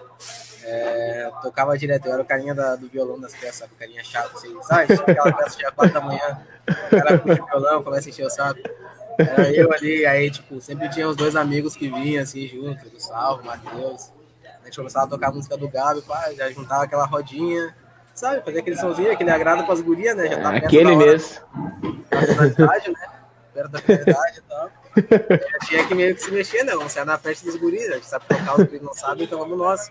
É, 0.63 1.31
tocava 1.43 1.77
direto, 1.77 2.07
eu 2.07 2.13
era 2.13 2.23
o 2.23 2.25
carinha 2.25 2.55
da, 2.55 2.77
do 2.77 2.89
violão 2.89 3.19
das 3.19 3.35
peças, 3.35 3.69
o 3.71 3.75
carinha 3.77 4.05
chato, 4.05 4.37
assim, 4.37 4.55
sabe? 4.63 4.93
Aquela 4.95 5.33
peça 5.33 5.57
de 5.57 5.71
quatro 5.73 5.95
da 5.95 6.01
manhã, 6.01 6.41
o 6.69 6.91
cara 6.91 7.19
puxa 7.19 7.43
o 7.43 7.47
violão, 7.47 7.83
começa 7.83 8.09
a 8.09 8.11
encher 8.11 8.27
o 8.27 8.31
saco. 8.31 8.61
Era 9.19 9.51
eu 9.53 9.73
ali, 9.73 10.07
aí, 10.07 10.31
tipo, 10.31 10.61
sempre 10.61 10.89
tinha 10.89 11.09
os 11.09 11.17
dois 11.17 11.37
amigos 11.37 11.77
que 11.77 11.89
vinham, 11.89 12.23
assim, 12.23 12.47
junto, 12.47 12.87
o 12.87 12.91
Gustavo, 12.91 13.45
Matheus. 13.45 14.11
A 14.63 14.65
gente 14.67 14.77
começava 14.77 15.07
a 15.07 15.09
tocar 15.09 15.29
a 15.29 15.33
música 15.33 15.57
do 15.57 15.69
Gabi, 15.69 16.03
pá, 16.03 16.31
já 16.33 16.51
juntava 16.51 16.85
aquela 16.85 17.07
rodinha, 17.07 17.75
sabe? 18.15 18.43
Fazer 18.43 18.61
aquele 18.61 18.77
somzinho, 18.77 19.13
aquele 19.13 19.31
agrado 19.31 19.65
pras 19.65 19.81
gurias, 19.81 20.17
né? 20.17 20.29
Já 20.29 20.41
tá 20.41 20.51
aquele 20.57 20.97
mesmo. 20.97 21.41
Na 22.11 22.67
né? 22.67 23.11
Perto 23.53 23.71
da 23.71 23.81
verdade 23.81 24.39
e 24.39 24.43
tal. 24.43 24.71
Já 25.31 25.59
tinha 25.67 25.87
que 25.87 25.95
meio 25.95 26.15
que 26.15 26.23
se 26.23 26.31
mexer, 26.31 26.65
né? 26.65 26.73
Vamos 26.73 26.93
sair 26.93 27.05
na 27.05 27.19
festa 27.19 27.45
dos 27.47 27.57
guris, 27.57 27.89
a 27.91 27.95
gente 27.95 28.07
sabe 28.07 28.25
tocar, 28.27 28.55
os 28.55 28.65
guris 28.65 28.83
não 28.83 28.95
sabem, 28.95 29.25
então 29.25 29.39
vamos 29.39 29.59
nós. 29.59 29.91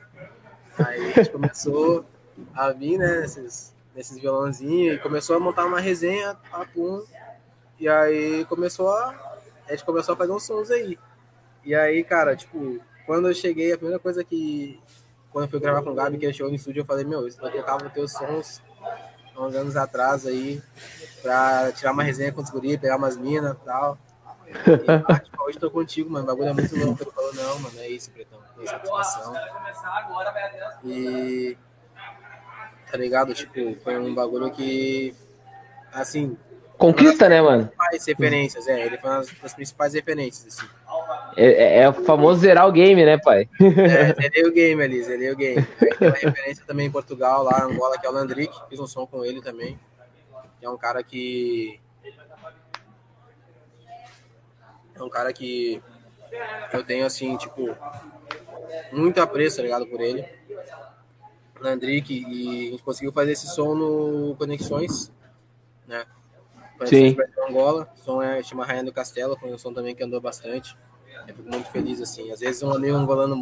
Aí 0.85 1.11
a 1.11 1.15
gente 1.15 1.29
começou 1.29 2.05
a 2.53 2.71
vir, 2.71 2.97
né, 2.97 3.21
nesses, 3.21 3.73
nesses 3.95 4.17
violãozinhos, 4.17 4.95
e 4.95 4.99
começou 4.99 5.35
a 5.35 5.39
montar 5.39 5.65
uma 5.65 5.79
resenha, 5.79 6.35
papum, 6.49 7.03
e 7.79 7.87
aí 7.87 8.45
começou 8.45 8.89
a. 8.89 9.29
A 9.67 9.71
gente 9.71 9.85
começou 9.85 10.13
a 10.13 10.17
fazer 10.17 10.31
uns 10.31 10.43
sons 10.43 10.71
aí. 10.71 10.97
E 11.63 11.75
aí, 11.75 12.03
cara, 12.03 12.35
tipo, 12.35 12.79
quando 13.05 13.27
eu 13.27 13.33
cheguei, 13.33 13.71
a 13.71 13.77
primeira 13.77 13.99
coisa 13.99 14.23
que. 14.23 14.79
Quando 15.31 15.45
eu 15.45 15.49
fui 15.49 15.59
gravar 15.59 15.83
com 15.83 15.91
o 15.91 15.95
Gabi, 15.95 16.17
que 16.17 16.25
ele 16.25 16.33
chegou 16.33 16.49
no 16.49 16.55
estúdio, 16.55 16.81
eu 16.81 16.85
falei, 16.85 17.05
meu, 17.05 17.27
eu 17.27 17.51
tocava 17.51 17.85
os 17.85 17.93
teus 17.93 18.11
sons 18.11 18.61
uns 19.37 19.55
anos 19.55 19.75
atrás 19.77 20.25
aí, 20.25 20.61
pra 21.21 21.71
tirar 21.71 21.91
uma 21.91 22.03
resenha 22.03 22.31
com 22.31 22.41
os 22.41 22.49
guri, 22.49 22.77
pegar 22.77 22.97
umas 22.97 23.15
minas 23.15 23.55
e 23.55 23.65
tal. 23.65 23.97
E, 24.47 24.51
ah, 25.07 25.19
tipo, 25.19 25.43
hoje 25.43 25.59
tô 25.59 25.69
contigo, 25.71 26.09
mano. 26.09 26.25
O 26.25 26.27
bagulho 26.27 26.49
é 26.49 26.53
muito 26.53 26.75
louco. 26.75 27.03
Ele 27.03 27.11
falou, 27.11 27.33
não, 27.33 27.59
mano, 27.59 27.79
é 27.79 27.87
isso, 27.87 28.11
Pretão. 28.11 28.38
Satisfação. 28.65 29.33
E. 30.83 31.57
Tá 32.91 32.97
ligado? 32.97 33.33
Tipo, 33.33 33.75
foi 33.83 33.97
um 33.97 34.13
bagulho 34.13 34.49
que. 34.51 35.13
Assim. 35.93 36.37
Conquista, 36.77 37.27
né, 37.27 37.41
mano? 37.41 37.65
Principais 37.65 38.05
referências, 38.05 38.67
é. 38.67 38.85
Ele 38.85 38.97
foi 38.97 39.09
uma 39.09 39.19
das 39.19 39.53
principais 39.53 39.93
referências, 39.93 40.59
assim. 40.59 40.69
É, 41.35 41.45
é, 41.45 41.79
é, 41.81 41.89
o 41.89 41.93
famoso 41.93 42.39
zerar 42.39 42.67
o 42.67 42.71
game, 42.71 43.05
né, 43.05 43.17
pai? 43.17 43.49
É, 43.61 44.13
zerei 44.13 44.43
o 44.45 44.53
game 44.53 44.81
ali, 44.81 45.03
zerei 45.03 45.31
o 45.31 45.35
game. 45.35 45.67
Aí 45.81 45.95
tem 45.95 46.07
uma 46.07 46.17
referência 46.17 46.63
também 46.65 46.87
em 46.87 46.91
Portugal, 46.91 47.43
lá 47.43 47.59
em 47.59 47.73
Angola, 47.73 47.97
que 47.97 48.07
é 48.07 48.09
o 48.09 48.13
Landrick. 48.13 48.57
Fiz 48.69 48.79
um 48.79 48.87
som 48.87 49.05
com 49.05 49.25
ele 49.25 49.41
também. 49.41 49.77
Que 50.59 50.65
é 50.65 50.69
um 50.69 50.77
cara 50.77 51.03
que 51.03 51.79
É 54.99 55.03
um 55.03 55.09
cara 55.09 55.31
que 55.31 55.81
eu 56.73 56.83
tenho, 56.83 57.05
assim, 57.05 57.37
tipo, 57.37 57.73
muito 58.91 59.19
apreço, 59.21 59.57
tá 59.57 59.63
ligado, 59.63 59.85
por 59.87 60.01
ele. 60.01 60.25
Landrick, 61.59 62.13
e 62.13 62.67
a 62.67 62.71
gente 62.71 62.83
conseguiu 62.83 63.11
fazer 63.11 63.33
esse 63.33 63.47
som 63.47 63.75
no 63.75 64.35
Conexões, 64.37 65.11
né? 65.87 66.05
Sim. 66.85 67.17
Angola, 67.49 67.89
o 67.93 67.99
som 67.99 68.21
é, 68.21 68.41
chama 68.41 68.65
Rainha 68.65 68.85
do 68.85 68.93
Castelo, 68.93 69.37
foi 69.37 69.51
um 69.51 69.57
som 69.57 69.73
também 69.73 69.93
que 69.93 70.03
andou 70.03 70.21
bastante. 70.21 70.75
Eu 71.27 71.35
fico 71.35 71.49
muito 71.49 71.69
feliz, 71.69 71.99
assim. 72.01 72.31
Às 72.31 72.39
vezes 72.39 72.63
um 72.63 72.71
amigo 72.71 72.95
angolano 72.95 73.35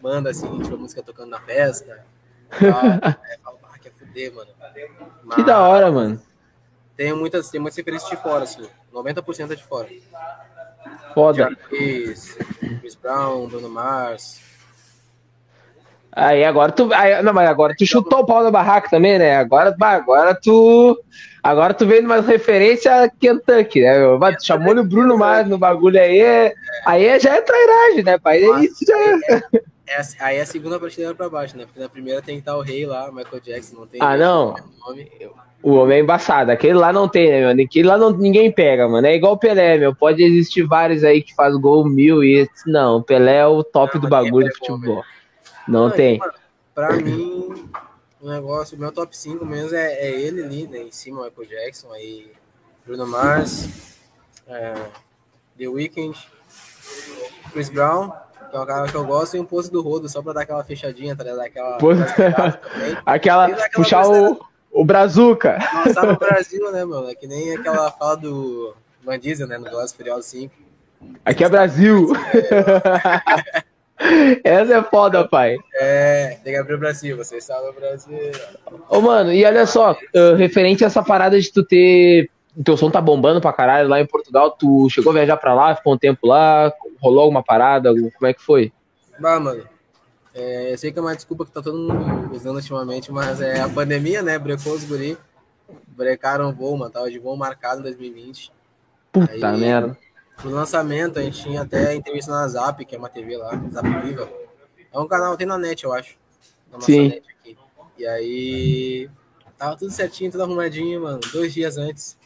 manda, 0.00 0.30
assim, 0.30 0.46
tipo, 0.62 0.76
música 0.78 1.02
tocando 1.02 1.30
na 1.30 1.40
festa. 1.40 2.04
Tal, 2.50 2.86
é, 3.24 3.38
ah, 3.44 3.78
quer 3.82 3.92
fuder, 3.92 4.32
mano. 4.32 4.50
Mas, 5.24 5.36
que 5.36 5.42
da 5.44 5.60
hora, 5.66 5.90
mano. 5.90 6.22
Tem 6.96 7.12
muitas, 7.12 7.50
tem 7.50 7.60
muitas 7.60 7.76
referências 7.76 8.08
de 8.08 8.16
fora, 8.16 8.44
assim. 8.44 8.68
90% 8.92 9.50
é 9.50 9.54
de 9.56 9.64
fora. 9.64 9.88
Foda. 11.12 11.54
Chris, 11.68 12.36
Chris 12.80 12.94
Brown, 12.94 13.48
Bruno 13.48 13.68
Mars. 13.68 14.40
Aí 16.16 16.44
agora 16.44 16.70
tu. 16.70 16.92
Aí, 16.92 17.20
não, 17.22 17.32
mas 17.32 17.48
agora 17.48 17.74
tu 17.76 17.84
chutou 17.84 18.20
o 18.20 18.26
pau 18.26 18.42
da 18.42 18.50
barraca 18.50 18.88
também, 18.88 19.18
né? 19.18 19.36
Agora, 19.36 19.74
agora 19.80 20.34
tu. 20.34 20.96
Agora 21.42 21.74
tu 21.74 21.86
vendo 21.86 22.08
mais 22.08 22.26
referência 22.26 23.02
a 23.02 23.08
Kentucky, 23.08 23.82
né? 23.82 23.98
Meu? 23.98 24.18
Tu 24.18 24.46
chamou 24.46 24.76
o 24.76 24.84
Bruno 24.84 25.18
Mars 25.18 25.48
no 25.48 25.58
bagulho 25.58 26.00
aí. 26.00 26.54
Aí 26.86 27.18
já 27.18 27.34
é 27.34 27.40
trairagem, 27.40 28.04
né, 28.04 28.16
pai? 28.18 28.44
Aí, 28.44 28.64
isso 28.64 28.84
já 28.86 28.96
é. 29.58 29.64
É, 29.86 30.00
aí 30.20 30.36
é 30.38 30.40
a 30.40 30.46
segunda 30.46 30.78
prateleira 30.78 31.14
pra 31.14 31.28
baixo, 31.28 31.56
né? 31.58 31.64
Porque 31.66 31.80
na 31.80 31.88
primeira 31.88 32.22
tem 32.22 32.36
que 32.36 32.40
estar 32.40 32.56
o 32.56 32.62
rei 32.62 32.86
lá, 32.86 33.12
Michael 33.12 33.42
Jackson, 33.42 33.80
não 33.80 33.86
tem. 33.86 34.00
Ah, 34.00 34.16
não. 34.16 34.54
Nome. 34.86 35.10
O 35.62 35.74
homem 35.74 35.98
é 35.98 36.00
embaçado. 36.00 36.50
Aquele 36.50 36.74
lá 36.74 36.92
não 36.92 37.08
tem, 37.08 37.30
né, 37.30 37.44
mano? 37.44 37.60
Aquele 37.60 37.88
lá 37.88 37.98
não, 37.98 38.10
ninguém 38.10 38.50
pega, 38.50 38.88
mano. 38.88 39.06
É 39.06 39.14
igual 39.14 39.32
o 39.32 39.38
Pelé, 39.38 39.76
meu. 39.76 39.94
Pode 39.94 40.22
existir 40.22 40.62
vários 40.62 41.04
aí 41.04 41.22
que 41.22 41.34
faz 41.34 41.54
gol 41.56 41.84
mil 41.86 42.22
e. 42.22 42.48
Não, 42.66 42.98
o 42.98 43.02
Pelé 43.02 43.38
é 43.38 43.46
o 43.46 43.62
top 43.62 43.94
não, 43.94 44.02
do 44.02 44.08
bagulho 44.08 44.48
de 44.48 44.56
futebol. 44.56 45.02
Não, 45.68 45.88
não 45.88 45.90
tem. 45.90 46.18
Mano, 46.18 46.32
pra 46.74 46.92
mim, 46.92 47.70
o 48.20 48.28
negócio, 48.28 48.76
o 48.76 48.80
meu 48.80 48.92
top 48.92 49.16
5 49.16 49.44
mesmo 49.44 49.76
é, 49.76 49.92
é 49.92 50.20
ele 50.20 50.42
ali, 50.42 50.66
né? 50.66 50.78
Em 50.78 50.90
cima, 50.90 51.20
o 51.20 51.24
Michael 51.24 51.48
Jackson, 51.48 51.92
aí 51.92 52.32
Bruno 52.86 53.06
Mars, 53.06 53.68
é, 54.46 54.74
The 55.58 55.68
Weeknd, 55.68 56.18
Chris 57.52 57.70
Brown, 57.70 58.10
que 58.50 58.56
é 58.56 58.60
o 58.60 58.66
cara 58.66 58.88
que 58.88 58.94
eu 58.94 59.04
gosto, 59.04 59.36
e 59.36 59.40
um 59.40 59.44
posto 59.44 59.72
do 59.72 59.82
rodo, 59.82 60.08
só 60.08 60.22
pra 60.22 60.32
dar 60.32 60.42
aquela 60.42 60.64
fechadinha, 60.64 61.16
tá 61.16 61.24
ligado? 61.24 61.40
Aquela, 61.40 61.78
aquela, 63.06 63.68
puxar 63.70 64.06
o 64.06 64.38
o 64.74 64.84
Brazuca. 64.84 65.56
Tá 65.94 66.04
no 66.04 66.18
Brasil, 66.18 66.70
né, 66.72 66.84
mano? 66.84 67.08
É 67.08 67.14
que 67.14 67.28
nem 67.28 67.54
aquela 67.54 67.90
fala 67.92 68.16
do 68.16 68.74
Van 69.04 69.18
Diesel, 69.18 69.46
né, 69.46 69.56
no 69.56 69.64
Velozes 69.64 69.94
Furiosos 69.94 70.26
5. 70.26 70.52
Aqui 71.24 71.44
é 71.44 71.48
Brasil. 71.48 72.08
É... 72.34 73.62
Essa 74.44 74.74
é 74.74 74.82
foda, 74.82 75.26
pai. 75.26 75.56
É, 75.74 76.38
tem 76.44 76.52
que 76.52 76.58
abrir 76.58 76.74
o 76.74 76.78
Brasil, 76.78 77.16
você 77.16 77.36
está 77.36 77.60
no 77.62 77.72
Brasil. 77.72 78.32
Ô, 78.88 79.00
mano, 79.00 79.32
e 79.32 79.44
olha 79.44 79.66
só, 79.66 79.92
uh, 79.92 80.34
referente 80.36 80.84
a 80.84 80.88
essa 80.88 81.02
parada 81.02 81.40
de 81.40 81.52
tu 81.52 81.64
ter 81.64 82.30
o 82.56 82.62
teu 82.62 82.76
som 82.76 82.90
tá 82.90 83.00
bombando 83.00 83.40
pra 83.40 83.52
caralho 83.52 83.88
lá 83.88 84.00
em 84.00 84.06
Portugal. 84.06 84.50
Tu 84.52 84.88
chegou 84.90 85.10
a 85.10 85.14
viajar 85.14 85.36
pra 85.36 85.54
lá, 85.54 85.74
ficou 85.74 85.94
um 85.94 85.98
tempo 85.98 86.26
lá, 86.26 86.72
rolou 87.00 87.22
alguma 87.22 87.42
parada? 87.42 87.92
Como 87.92 88.26
é 88.26 88.32
que 88.32 88.42
foi? 88.42 88.72
Bah, 89.18 89.40
mano. 89.40 89.64
É, 90.34 90.72
eu 90.72 90.78
sei 90.78 90.92
que 90.92 90.98
é 90.98 91.02
uma 91.02 91.14
desculpa 91.14 91.44
que 91.44 91.52
tá 91.52 91.62
todo 91.62 91.78
mundo 91.78 92.34
usando 92.34 92.56
ultimamente, 92.56 93.10
mas 93.12 93.40
é 93.40 93.60
a 93.60 93.68
pandemia, 93.68 94.22
né? 94.22 94.38
Brecou 94.38 94.74
os 94.74 94.84
guri. 94.84 95.16
Brecaram 95.88 96.50
o 96.50 96.52
voo, 96.52 96.76
mano. 96.76 96.90
Tava 96.90 97.10
de 97.10 97.18
voo 97.18 97.36
marcado 97.36 97.80
em 97.80 97.84
2020. 97.84 98.52
Puta 99.12 99.48
Aí, 99.48 99.60
merda. 99.60 99.96
No 100.42 100.50
lançamento, 100.50 101.18
a 101.18 101.22
gente 101.22 101.42
tinha 101.42 101.62
até 101.62 101.94
entrevista 101.94 102.30
na 102.30 102.48
Zap, 102.48 102.84
que 102.84 102.94
é 102.94 102.98
uma 102.98 103.08
TV 103.08 103.36
lá, 103.36 103.50
Zap 103.70 103.88
Viva. 104.02 104.28
É 104.92 104.98
um 104.98 105.06
canal, 105.06 105.36
tem 105.36 105.46
na 105.46 105.58
net, 105.58 105.84
eu 105.84 105.92
acho. 105.92 106.16
Na 106.70 106.78
nossa 106.78 106.86
Sim. 106.86 107.08
net 107.08 107.22
aqui. 107.40 107.58
E 107.98 108.06
aí. 108.06 109.10
Tava 109.56 109.76
tudo 109.76 109.90
certinho, 109.90 110.30
tudo 110.30 110.42
arrumadinho, 110.42 111.02
mano. 111.02 111.20
Dois 111.32 111.54
dias 111.54 111.78
antes. 111.78 112.18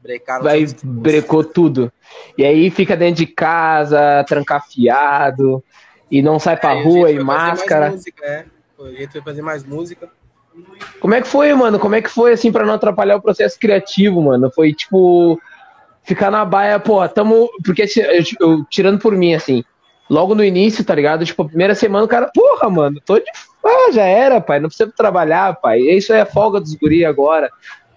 Brecaram 0.00 0.44
Vai, 0.44 0.66
brecou 0.82 1.44
tudo. 1.44 1.92
E 2.38 2.44
aí 2.44 2.70
fica 2.70 2.96
dentro 2.96 3.16
de 3.16 3.26
casa, 3.26 4.24
trancafiado, 4.26 5.62
e 6.10 6.22
não 6.22 6.38
sai 6.38 6.56
pra 6.56 6.74
é, 6.74 6.82
rua 6.82 7.10
e 7.10 7.18
máscara. 7.18 7.90
Música, 7.90 8.24
é. 8.24 8.46
O 8.78 8.88
jeito 8.90 9.12
foi 9.12 9.20
fazer 9.20 9.42
mais 9.42 9.62
música. 9.62 10.08
Como 11.00 11.14
é 11.14 11.20
que 11.20 11.28
foi, 11.28 11.52
mano? 11.54 11.78
Como 11.78 11.94
é 11.94 12.02
que 12.02 12.08
foi, 12.08 12.32
assim, 12.32 12.50
para 12.50 12.64
não 12.64 12.74
atrapalhar 12.74 13.16
o 13.16 13.22
processo 13.22 13.58
criativo, 13.58 14.22
mano? 14.22 14.50
Foi 14.50 14.72
tipo. 14.72 15.40
Ficar 16.02 16.30
na 16.30 16.44
baia, 16.44 16.78
pô, 16.78 17.06
tamo. 17.08 17.48
Porque 17.64 17.82
eu, 17.82 18.24
eu, 18.40 18.64
tirando 18.64 18.98
por 18.98 19.16
mim, 19.16 19.34
assim, 19.34 19.62
logo 20.08 20.34
no 20.34 20.44
início, 20.44 20.84
tá 20.84 20.94
ligado? 20.94 21.24
Tipo, 21.24 21.42
a 21.42 21.48
primeira 21.48 21.74
semana 21.74 22.04
o 22.04 22.08
cara, 22.08 22.30
porra, 22.34 22.68
mano, 22.68 23.00
tô 23.04 23.18
de. 23.18 23.24
Ah, 23.64 23.92
já 23.92 24.04
era, 24.04 24.40
pai, 24.40 24.58
não 24.58 24.68
precisa 24.68 24.90
trabalhar, 24.96 25.54
pai. 25.60 25.80
Isso 25.80 26.12
é 26.12 26.22
a 26.22 26.26
folga 26.26 26.60
dos 26.60 26.74
guri 26.74 27.04
agora. 27.04 27.50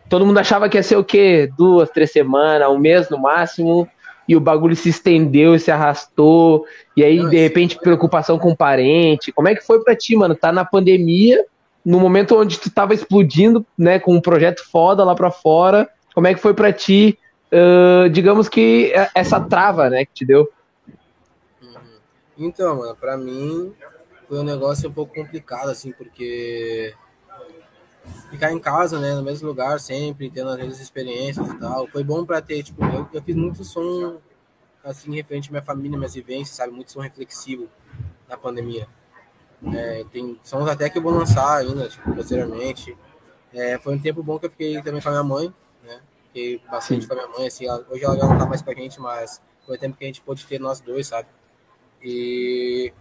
Todo 0.09 0.25
mundo 0.25 0.37
achava 0.37 0.67
que 0.67 0.77
ia 0.77 0.83
ser 0.83 0.97
o 0.97 1.03
quê? 1.03 1.49
Duas, 1.57 1.89
três 1.89 2.11
semanas, 2.11 2.69
um 2.69 2.77
mês 2.77 3.09
no 3.09 3.17
máximo. 3.17 3.87
E 4.27 4.35
o 4.35 4.39
bagulho 4.39 4.75
se 4.75 4.89
estendeu 4.89 5.55
e 5.55 5.59
se 5.59 5.71
arrastou. 5.71 6.65
E 6.95 7.03
aí, 7.03 7.27
de 7.29 7.37
repente, 7.37 7.77
preocupação 7.77 8.39
com 8.39 8.51
o 8.51 8.55
parente. 8.55 9.31
Como 9.31 9.47
é 9.47 9.55
que 9.55 9.65
foi 9.65 9.83
pra 9.83 9.95
ti, 9.95 10.15
mano? 10.15 10.35
Tá 10.35 10.51
na 10.51 10.63
pandemia 10.63 11.43
no 11.85 11.99
momento 11.99 12.37
onde 12.39 12.59
tu 12.59 12.69
tava 12.69 12.93
explodindo, 12.93 13.65
né, 13.77 13.99
com 13.99 14.15
um 14.15 14.21
projeto 14.21 14.63
foda 14.71 15.03
lá 15.03 15.13
para 15.13 15.29
fora, 15.29 15.89
como 16.13 16.27
é 16.27 16.33
que 16.33 16.39
foi 16.39 16.53
para 16.53 16.71
ti, 16.71 17.17
uh, 17.53 18.09
digamos 18.09 18.49
que 18.49 18.91
é, 18.93 19.09
essa 19.13 19.39
trava, 19.39 19.89
né, 19.89 20.05
que 20.05 20.13
te 20.13 20.25
deu? 20.25 20.51
Uhum. 21.61 21.99
Então, 22.37 22.77
mano, 22.77 22.95
pra 22.95 23.15
mim 23.15 23.73
foi 24.27 24.39
um 24.39 24.43
negócio 24.43 24.89
um 24.89 24.93
pouco 24.93 25.13
complicado, 25.13 25.69
assim, 25.69 25.91
porque 25.91 26.93
ficar 28.29 28.51
em 28.51 28.59
casa, 28.59 28.99
né, 28.99 29.13
no 29.13 29.23
mesmo 29.23 29.47
lugar 29.47 29.79
sempre, 29.79 30.29
tendo 30.29 30.49
as 30.49 30.57
mesmas 30.57 30.79
experiências 30.79 31.47
e 31.47 31.57
tal, 31.57 31.87
foi 31.87 32.03
bom 32.03 32.25
pra 32.25 32.41
ter, 32.41 32.63
tipo, 32.63 32.83
eu, 32.83 33.07
eu 33.13 33.21
fiz 33.21 33.35
muito 33.35 33.63
som, 33.63 34.17
assim, 34.83 35.13
referente 35.15 35.49
à 35.49 35.51
minha 35.51 35.61
família, 35.61 35.97
minhas 35.97 36.15
vivências, 36.15 36.57
sabe, 36.57 36.73
muito 36.73 36.91
som 36.91 36.99
reflexivo 36.99 37.69
na 38.27 38.35
pandemia. 38.35 38.87
É, 39.71 40.03
tem 40.11 40.37
sons 40.43 40.67
até 40.67 40.89
que 40.89 40.97
eu 40.97 41.01
vou 41.01 41.13
lançar 41.13 41.59
ainda, 41.59 41.87
tipo, 41.87 42.13
posteriormente. 42.13 42.97
É, 43.53 43.77
foi 43.77 43.95
um 43.95 43.99
tempo 43.99 44.21
bom 44.21 44.37
que 44.37 44.47
eu 44.47 44.49
fiquei 44.49 44.81
também 44.81 45.01
com 45.01 45.09
a 45.09 45.11
minha 45.11 45.23
mãe? 45.23 45.53
Fiquei 46.33 46.59
bastante 46.67 47.03
Sim. 47.03 47.07
com 47.07 47.13
a 47.13 47.17
minha 47.17 47.27
mãe, 47.37 47.47
assim, 47.47 47.67
ela, 47.67 47.85
hoje 47.91 48.03
ela 48.03 48.17
já 48.17 48.25
não 48.25 48.37
tá 48.39 48.45
mais 48.47 48.59
com 48.63 48.71
a 48.71 48.73
gente, 48.73 48.99
mas 48.99 49.39
foi 49.67 49.75
o 49.75 49.79
tempo 49.79 49.95
que 49.95 50.03
a 50.03 50.07
gente 50.07 50.21
pôde 50.21 50.43
ter 50.47 50.59
nós 50.59 50.79
dois, 50.81 51.05
sabe? 51.05 51.27
E 52.01 52.91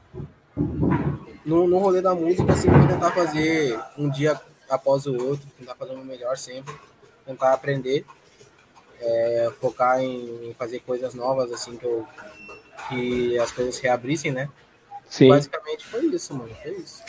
no, 1.43 1.67
no 1.67 1.79
rolê 1.79 2.03
da 2.03 2.15
música, 2.15 2.53
assim, 2.53 2.69
vou 2.69 2.87
tentar 2.87 3.11
fazer 3.13 3.81
um 3.97 4.11
dia 4.11 4.39
após 4.69 5.07
o 5.07 5.15
outro, 5.15 5.47
tentar 5.59 5.75
fazer 5.77 5.93
o 5.93 5.97
meu 5.97 6.05
melhor 6.05 6.37
sempre, 6.37 6.75
tentar 7.25 7.55
aprender, 7.55 8.05
é, 9.01 9.51
focar 9.59 9.99
em, 10.01 10.51
em, 10.51 10.55
fazer 10.55 10.81
coisas 10.81 11.15
novas, 11.15 11.51
assim, 11.51 11.75
que, 11.79 11.87
eu, 11.87 12.07
que 12.91 13.39
as 13.39 13.51
coisas 13.51 13.77
se 13.77 13.83
reabrissem, 13.83 14.31
né? 14.31 14.47
Sim. 15.09 15.29
Basicamente 15.31 15.87
foi 15.87 16.05
isso, 16.05 16.35
mano. 16.37 16.55
Foi 16.63 16.73
isso. 16.73 17.03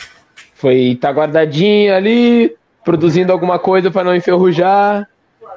Foi 0.54 0.98
tá 0.98 1.10
guardadinho 1.10 1.94
ali, 1.94 2.56
produzindo 2.82 3.30
alguma 3.30 3.58
coisa 3.58 3.90
para 3.90 4.04
não 4.04 4.16
enferrujar. 4.16 5.06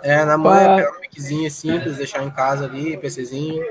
É, 0.04 0.24
na 0.26 0.38
mãe, 0.38 0.64
pra... 0.64 0.76
pegar 0.76 0.92
um 0.92 1.02
miczinho 1.02 1.52
simples, 1.52 1.98
deixar 1.98 2.24
em 2.24 2.30
casa 2.30 2.66
ali, 2.66 2.98
PCzinho. 2.98 3.64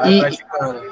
Vai 0.00 0.12
e, 0.12 0.20
praticando. 0.20 0.82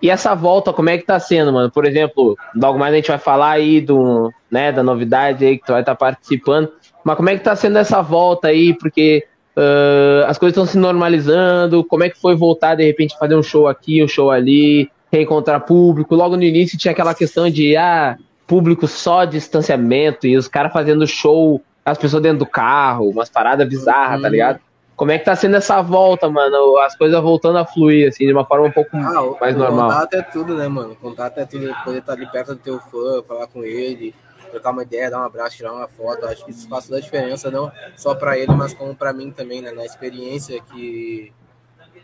E 0.00 0.10
essa 0.10 0.34
volta, 0.34 0.72
como 0.72 0.90
é 0.90 0.98
que 0.98 1.04
tá 1.04 1.18
sendo, 1.18 1.52
mano? 1.52 1.70
Por 1.70 1.84
exemplo, 1.84 2.36
logo 2.54 2.78
mais 2.78 2.92
a 2.92 2.96
gente 2.96 3.08
vai 3.08 3.18
falar 3.18 3.50
aí 3.50 3.80
do, 3.80 4.32
né, 4.50 4.70
da 4.72 4.82
novidade 4.82 5.44
aí 5.44 5.58
que 5.58 5.64
tu 5.64 5.72
vai 5.72 5.82
estar 5.82 5.94
tá 5.94 5.98
participando. 5.98 6.70
Mas 7.04 7.16
como 7.16 7.30
é 7.30 7.36
que 7.36 7.44
tá 7.44 7.56
sendo 7.56 7.78
essa 7.78 8.02
volta 8.02 8.48
aí? 8.48 8.74
Porque 8.74 9.26
uh, 9.56 10.26
as 10.26 10.38
coisas 10.38 10.56
estão 10.56 10.66
se 10.66 10.78
normalizando. 10.78 11.84
Como 11.84 12.04
é 12.04 12.10
que 12.10 12.20
foi 12.20 12.34
voltar, 12.34 12.74
de 12.74 12.84
repente, 12.84 13.18
fazer 13.18 13.36
um 13.36 13.42
show 13.42 13.66
aqui, 13.68 14.02
um 14.02 14.08
show 14.08 14.30
ali? 14.30 14.90
reencontrar 15.10 15.60
público. 15.64 16.14
Logo 16.14 16.36
no 16.36 16.42
início 16.42 16.78
tinha 16.78 16.92
aquela 16.92 17.14
questão 17.14 17.48
de 17.48 17.76
ah, 17.76 18.16
público 18.46 18.86
só 18.86 19.24
distanciamento 19.24 20.26
e 20.26 20.36
os 20.36 20.48
caras 20.48 20.72
fazendo 20.72 21.06
show, 21.06 21.62
as 21.86 21.96
pessoas 21.96 22.20
dentro 22.20 22.40
do 22.40 22.46
carro, 22.46 23.08
umas 23.08 23.30
paradas 23.30 23.68
bizarras, 23.68 24.08
tá 24.08 24.16
uhum. 24.16 24.22
tá 24.22 24.28
ligado? 24.28 24.60
Como 24.96 25.10
é 25.12 25.18
que 25.18 25.24
tá 25.24 25.36
sendo 25.36 25.56
essa 25.56 25.80
volta, 25.82 26.28
mano? 26.28 26.78
As 26.78 26.96
coisas 26.96 27.20
voltando 27.22 27.58
a 27.58 27.64
fluir, 27.64 28.08
assim, 28.08 28.26
de 28.26 28.32
uma 28.32 28.44
forma 28.44 28.66
um 28.66 28.72
pouco 28.72 28.96
ah, 28.96 29.36
mais 29.40 29.54
normal. 29.54 29.90
Contato 29.90 30.14
é 30.14 30.22
tudo, 30.22 30.56
né, 30.56 30.66
mano? 30.68 30.96
Contato 30.96 31.38
é 31.38 31.44
tudo. 31.44 31.72
Poder 31.84 31.98
estar 31.98 32.14
ali 32.14 32.26
perto 32.26 32.54
do 32.54 32.60
teu 32.60 32.80
fã, 32.80 33.22
falar 33.22 33.46
com 33.46 33.62
ele, 33.62 34.14
trocar 34.50 34.70
uma 34.70 34.82
ideia, 34.82 35.10
dar 35.10 35.20
um 35.20 35.24
abraço, 35.24 35.56
tirar 35.56 35.72
uma 35.74 35.86
foto. 35.86 36.26
Acho 36.26 36.44
que 36.44 36.50
isso 36.50 36.66
faz 36.68 36.86
toda 36.86 36.96
a 36.96 37.00
diferença, 37.00 37.50
não 37.50 37.70
só 37.94 38.14
para 38.14 38.36
ele, 38.38 38.52
mas 38.54 38.72
como 38.74 38.96
para 38.96 39.12
mim 39.12 39.30
também, 39.30 39.60
né? 39.60 39.70
Na 39.70 39.84
experiência 39.84 40.60
que 40.62 41.32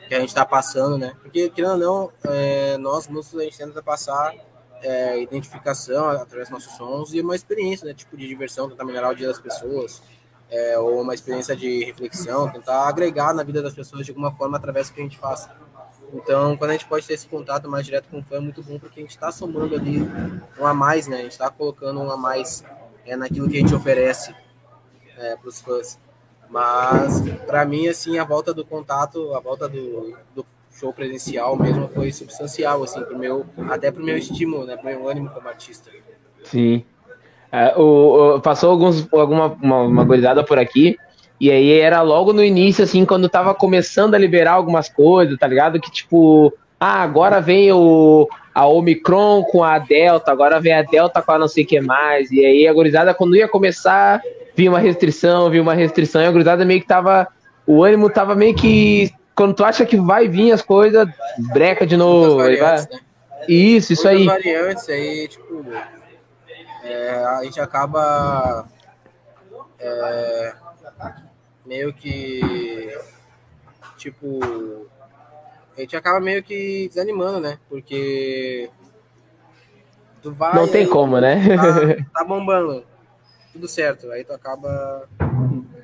que 0.08 0.14
a 0.14 0.20
gente 0.20 0.28
está 0.28 0.44
passando, 0.44 0.98
né? 0.98 1.14
Porque, 1.22 1.48
querendo 1.48 1.72
ou 1.72 1.78
não, 1.78 2.12
é, 2.30 2.76
nós, 2.76 3.08
músicos, 3.08 3.40
a 3.40 3.44
gente 3.44 3.56
tenta 3.56 3.82
passar 3.82 4.34
é, 4.82 5.20
identificação 5.20 6.10
através 6.10 6.48
dos 6.48 6.50
nossos 6.50 6.76
sons 6.76 7.14
e 7.14 7.20
uma 7.20 7.34
experiência, 7.34 7.86
né? 7.86 7.94
Tipo 7.94 8.16
de 8.16 8.26
diversão, 8.26 8.68
tentar 8.68 8.84
melhorar 8.84 9.10
o 9.10 9.14
dia 9.14 9.28
das 9.28 9.38
pessoas, 9.38 10.02
é, 10.50 10.78
ou 10.78 11.00
uma 11.00 11.14
experiência 11.14 11.56
de 11.56 11.84
reflexão, 11.84 12.50
tentar 12.50 12.86
agregar 12.88 13.32
na 13.32 13.42
vida 13.42 13.62
das 13.62 13.74
pessoas 13.74 14.04
de 14.04 14.10
alguma 14.10 14.32
forma 14.32 14.56
através 14.56 14.88
do 14.88 14.94
que 14.94 15.00
a 15.00 15.04
gente 15.04 15.18
faz. 15.18 15.48
Então, 16.12 16.56
quando 16.58 16.70
a 16.70 16.72
gente 16.74 16.86
pode 16.86 17.06
ter 17.06 17.14
esse 17.14 17.26
contato 17.26 17.70
mais 17.70 17.86
direto 17.86 18.08
com 18.08 18.18
o 18.18 18.22
fã, 18.22 18.36
é 18.36 18.40
muito 18.40 18.62
bom, 18.62 18.78
porque 18.78 19.00
a 19.00 19.02
gente 19.02 19.12
está 19.12 19.32
somando 19.32 19.74
ali 19.74 20.02
um 20.58 20.66
a 20.66 20.74
mais, 20.74 21.06
né? 21.06 21.16
A 21.18 21.22
gente 21.22 21.32
está 21.32 21.48
colocando 21.50 22.00
um 22.00 22.10
a 22.10 22.16
mais 22.16 22.62
é, 23.06 23.16
naquilo 23.16 23.48
que 23.48 23.56
a 23.56 23.60
gente 23.60 23.74
oferece 23.74 24.34
é, 25.16 25.36
para 25.36 25.48
os 25.48 25.60
fãs. 25.60 25.98
Mas, 26.50 27.22
para 27.46 27.64
mim, 27.64 27.88
assim, 27.88 28.18
a 28.18 28.24
volta 28.24 28.52
do 28.52 28.62
contato, 28.62 29.34
a 29.34 29.40
volta 29.40 29.66
do, 29.66 30.18
do 30.34 30.44
show 30.82 30.92
presencial 30.92 31.56
mesmo 31.56 31.88
foi 31.88 32.10
substancial, 32.10 32.82
assim, 32.82 33.00
pro 33.02 33.16
meu, 33.16 33.46
até 33.70 33.92
pro 33.92 34.02
meu 34.02 34.18
estímulo, 34.18 34.66
né, 34.66 34.76
pro 34.76 34.86
meu 34.86 35.08
ânimo 35.08 35.30
como 35.30 35.48
artista. 35.48 35.90
Sim. 36.42 36.84
É, 37.52 37.74
o, 37.76 38.36
o, 38.36 38.40
passou 38.40 38.70
alguns, 38.70 39.06
alguma 39.12 39.46
uma, 39.62 39.82
uma 39.82 40.04
gorizada 40.04 40.42
por 40.42 40.58
aqui, 40.58 40.96
e 41.40 41.50
aí 41.50 41.78
era 41.78 42.02
logo 42.02 42.32
no 42.32 42.42
início, 42.42 42.82
assim, 42.82 43.04
quando 43.04 43.28
tava 43.28 43.54
começando 43.54 44.14
a 44.14 44.18
liberar 44.18 44.52
algumas 44.52 44.88
coisas, 44.88 45.38
tá 45.38 45.46
ligado? 45.46 45.80
Que 45.80 45.90
tipo, 45.90 46.52
ah, 46.80 47.02
agora 47.02 47.40
vem 47.40 47.70
o, 47.70 48.28
a 48.52 48.66
Omicron 48.66 49.44
com 49.44 49.62
a 49.62 49.78
Delta, 49.78 50.32
agora 50.32 50.60
vem 50.60 50.72
a 50.72 50.82
Delta 50.82 51.22
com 51.22 51.32
a 51.32 51.38
não 51.38 51.48
sei 51.48 51.62
o 51.62 51.66
que 51.66 51.80
mais, 51.80 52.30
e 52.32 52.44
aí 52.44 52.66
a 52.66 52.72
gorizada, 52.72 53.14
quando 53.14 53.36
ia 53.36 53.46
começar, 53.46 54.20
vi 54.56 54.68
uma 54.68 54.80
restrição, 54.80 55.48
vi 55.48 55.60
uma 55.60 55.74
restrição, 55.74 56.22
e 56.22 56.26
a 56.26 56.32
grudada 56.32 56.64
meio 56.64 56.80
que 56.80 56.86
tava. 56.86 57.28
O 57.64 57.84
ânimo 57.84 58.10
tava 58.10 58.34
meio 58.34 58.54
que. 58.54 59.12
Quando 59.34 59.54
tu 59.54 59.64
acha 59.64 59.86
que 59.86 59.96
vai 59.96 60.28
vir 60.28 60.52
as 60.52 60.62
coisas, 60.62 61.08
breca 61.52 61.86
de 61.86 61.96
novo. 61.96 62.36
Vai... 62.36 62.56
Né? 62.56 62.86
Isso, 63.48 63.92
isso 63.92 64.06
aí. 64.06 64.26
variantes 64.26 64.88
aí, 64.88 65.28
tipo. 65.28 65.64
É, 66.84 67.24
a 67.24 67.44
gente 67.44 67.60
acaba. 67.60 68.66
É, 69.78 70.52
meio 71.64 71.92
que. 71.92 72.96
Tipo. 73.96 74.86
A 75.76 75.80
gente 75.80 75.96
acaba 75.96 76.20
meio 76.20 76.42
que 76.42 76.88
desanimando, 76.88 77.40
né? 77.40 77.58
Porque. 77.68 78.70
Tu 80.22 80.32
vai. 80.32 80.54
Não 80.54 80.68
tem 80.68 80.86
como, 80.86 81.20
né? 81.20 81.56
Tá, 81.56 82.20
tá 82.20 82.24
bombando 82.28 82.84
tudo 83.52 83.68
certo. 83.68 84.10
Aí 84.10 84.24
tu 84.24 84.32
acaba. 84.32 85.08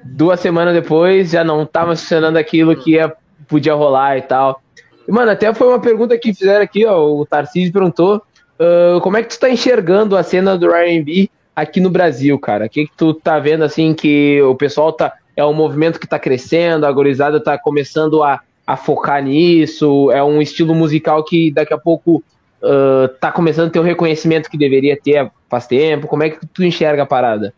Duas 0.05 0.41
semanas 0.41 0.75
depois 0.75 1.31
já 1.31 1.45
não 1.45 1.65
tava 1.67 1.95
funcionando 1.95 2.39
aquilo 2.39 2.75
que 2.75 2.93
ia, 2.93 3.15
podia 3.49 3.75
rolar 3.75 4.19
e 4.19 4.23
tal. 4.23 4.63
Mano, 5.09 5.31
até 5.31 5.53
foi 5.55 5.69
uma 5.69 5.81
pergunta 5.81 6.19
que 6.19 6.35
fizeram 6.35 6.63
aqui, 6.63 6.85
ó. 6.85 7.03
O 7.03 7.25
Tarcísio 7.25 7.73
perguntou: 7.73 8.23
uh, 8.61 9.01
como 9.01 9.17
é 9.17 9.23
que 9.23 9.31
tu 9.31 9.41
tá 9.41 9.49
enxergando 9.49 10.17
a 10.17 10.23
cena 10.23 10.57
do 10.57 10.69
RB 10.71 11.31
aqui 11.57 11.81
no 11.81 11.91
Brasil, 11.91 12.39
cara? 12.39 12.67
O 12.67 12.69
que, 12.69 12.87
que 12.87 12.97
tu 12.97 13.15
tá 13.15 13.39
vendo 13.39 13.65
assim 13.65 13.95
que 13.95 14.41
o 14.43 14.55
pessoal 14.55 14.93
tá. 14.93 15.15
É 15.35 15.45
um 15.45 15.55
movimento 15.55 16.01
que 16.01 16.07
tá 16.07 16.19
crescendo, 16.19 16.85
a 16.85 16.91
gorizada 16.91 17.41
tá 17.41 17.57
começando 17.57 18.25
a, 18.25 18.41
a 18.67 18.77
focar 18.77 19.23
nisso, 19.23 20.11
é 20.11 20.23
um 20.23 20.43
estilo 20.43 20.75
musical 20.75 21.25
que 21.25 21.53
daqui 21.53 21.73
a 21.73 21.79
pouco 21.79 22.25
uh, 22.61 23.09
tá 23.21 23.31
começando 23.31 23.69
a 23.69 23.71
ter 23.71 23.79
o 23.79 23.85
reconhecimento 23.85 24.51
que 24.51 24.59
deveria 24.59 24.99
ter 25.01 25.31
faz 25.49 25.67
tempo. 25.67 26.09
Como 26.09 26.25
é 26.25 26.31
que 26.31 26.45
tu 26.47 26.65
enxerga 26.65 27.05
a 27.05 27.07
parada? 27.07 27.55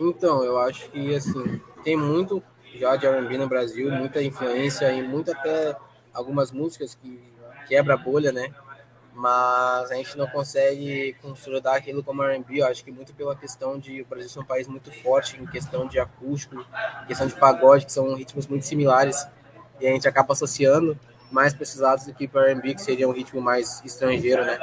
Então, 0.00 0.42
eu 0.42 0.58
acho 0.58 0.88
que, 0.90 1.14
assim, 1.14 1.60
tem 1.84 1.96
muito 1.96 2.42
já 2.78 2.96
de 2.96 3.06
R&B 3.06 3.38
no 3.38 3.48
Brasil, 3.48 3.90
muita 3.90 4.22
influência 4.22 4.90
e 4.92 5.02
muito 5.02 5.30
até 5.32 5.76
algumas 6.12 6.50
músicas 6.50 6.94
que 6.94 7.20
quebra 7.66 7.94
a 7.94 7.96
bolha, 7.96 8.32
né? 8.32 8.52
Mas 9.14 9.90
a 9.90 9.94
gente 9.96 10.16
não 10.16 10.28
consegue 10.28 11.14
consolidar 11.20 11.74
aquilo 11.74 12.04
como 12.04 12.22
R&B, 12.22 12.60
eu 12.60 12.66
acho 12.66 12.84
que 12.84 12.92
muito 12.92 13.12
pela 13.14 13.34
questão 13.34 13.78
de 13.78 14.02
o 14.02 14.06
Brasil 14.06 14.28
ser 14.28 14.38
um 14.38 14.44
país 14.44 14.68
muito 14.68 14.92
forte 15.02 15.40
em 15.40 15.46
questão 15.46 15.86
de 15.86 15.98
acústico, 15.98 16.64
questão 17.06 17.26
de 17.26 17.34
pagode, 17.34 17.84
que 17.86 17.92
são 17.92 18.14
ritmos 18.14 18.46
muito 18.46 18.64
similares, 18.64 19.26
e 19.80 19.86
a 19.86 19.90
gente 19.90 20.06
acaba 20.06 20.32
associando 20.32 20.96
mais 21.32 21.52
precisados 21.52 22.06
do 22.06 22.14
que 22.14 22.28
para 22.28 22.48
R&B, 22.50 22.74
que 22.74 22.80
seria 22.82 23.08
um 23.08 23.12
ritmo 23.12 23.40
mais 23.40 23.82
estrangeiro, 23.84 24.44
né? 24.44 24.58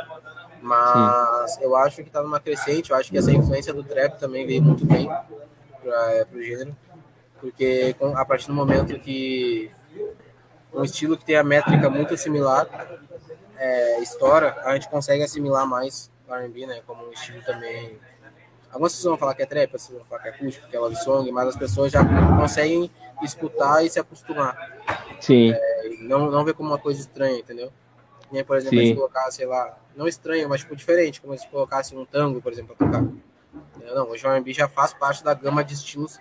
Mas 0.61 1.51
Sim. 1.55 1.63
eu 1.63 1.75
acho 1.75 1.97
que 1.97 2.07
está 2.07 2.23
numa 2.23 2.39
crescente, 2.39 2.91
eu 2.91 2.97
acho 2.97 3.11
que 3.11 3.17
essa 3.17 3.31
influência 3.31 3.73
do 3.73 3.83
trap 3.83 4.17
também 4.19 4.47
veio 4.47 4.63
muito 4.63 4.85
bem 4.85 5.07
para 5.07 6.27
o 6.33 6.41
gênero, 6.41 6.75
porque 7.45 7.95
a 8.15 8.25
partir 8.25 8.47
do 8.47 8.55
momento 8.55 8.99
que 8.99 9.69
um 10.73 10.83
estilo 10.83 11.15
que 11.15 11.23
tem 11.23 11.35
a 11.35 11.43
métrica 11.43 11.91
muito 11.91 12.17
similar 12.17 12.67
é, 13.55 13.99
estoura, 14.01 14.59
a 14.63 14.73
gente 14.73 14.89
consegue 14.89 15.21
assimilar 15.21 15.67
mais 15.67 16.11
o 16.27 16.33
R&B, 16.33 16.65
né, 16.65 16.81
como 16.87 17.07
um 17.07 17.11
estilo 17.11 17.43
também... 17.43 17.99
Algumas 18.71 18.93
pessoas 18.93 19.11
vão 19.11 19.17
falar 19.19 19.35
que 19.35 19.43
é 19.43 19.45
trap, 19.45 19.71
vão 19.91 20.03
falar 20.05 20.23
que 20.23 20.27
é 20.27 20.31
acústico, 20.31 20.67
que 20.67 20.75
é 20.75 20.79
love 20.79 20.95
song, 20.95 21.31
mas 21.31 21.49
as 21.49 21.55
pessoas 21.55 21.91
já 21.91 22.03
conseguem 22.35 22.89
escutar 23.21 23.85
e 23.85 23.89
se 23.91 23.99
acostumar. 23.99 24.57
Sim. 25.21 25.51
É, 25.51 25.89
não, 26.01 26.31
não 26.31 26.43
ver 26.43 26.55
como 26.55 26.69
uma 26.69 26.79
coisa 26.79 26.99
estranha, 26.99 27.37
entendeu? 27.37 27.71
Aí, 28.33 28.43
por 28.43 28.57
exemplo, 28.57 28.79
Sim. 28.79 28.87
se 28.87 28.95
colocar, 28.95 29.31
sei 29.31 29.45
lá, 29.45 29.77
não 29.95 30.07
estranho, 30.07 30.49
mas 30.49 30.61
tipo 30.61 30.75
diferente, 30.75 31.21
como 31.21 31.37
se 31.37 31.47
colocasse 31.47 31.95
um 31.95 32.05
tango, 32.05 32.41
por 32.41 32.51
exemplo, 32.51 32.75
para 32.75 32.87
tocar. 32.87 33.03
Não, 33.93 34.09
hoje 34.09 34.25
o 34.25 34.31
R&B 34.31 34.51
já 34.51 34.67
faz 34.67 34.95
parte 34.95 35.23
da 35.23 35.33
gama 35.35 35.63
de 35.63 35.75
estilos 35.75 36.19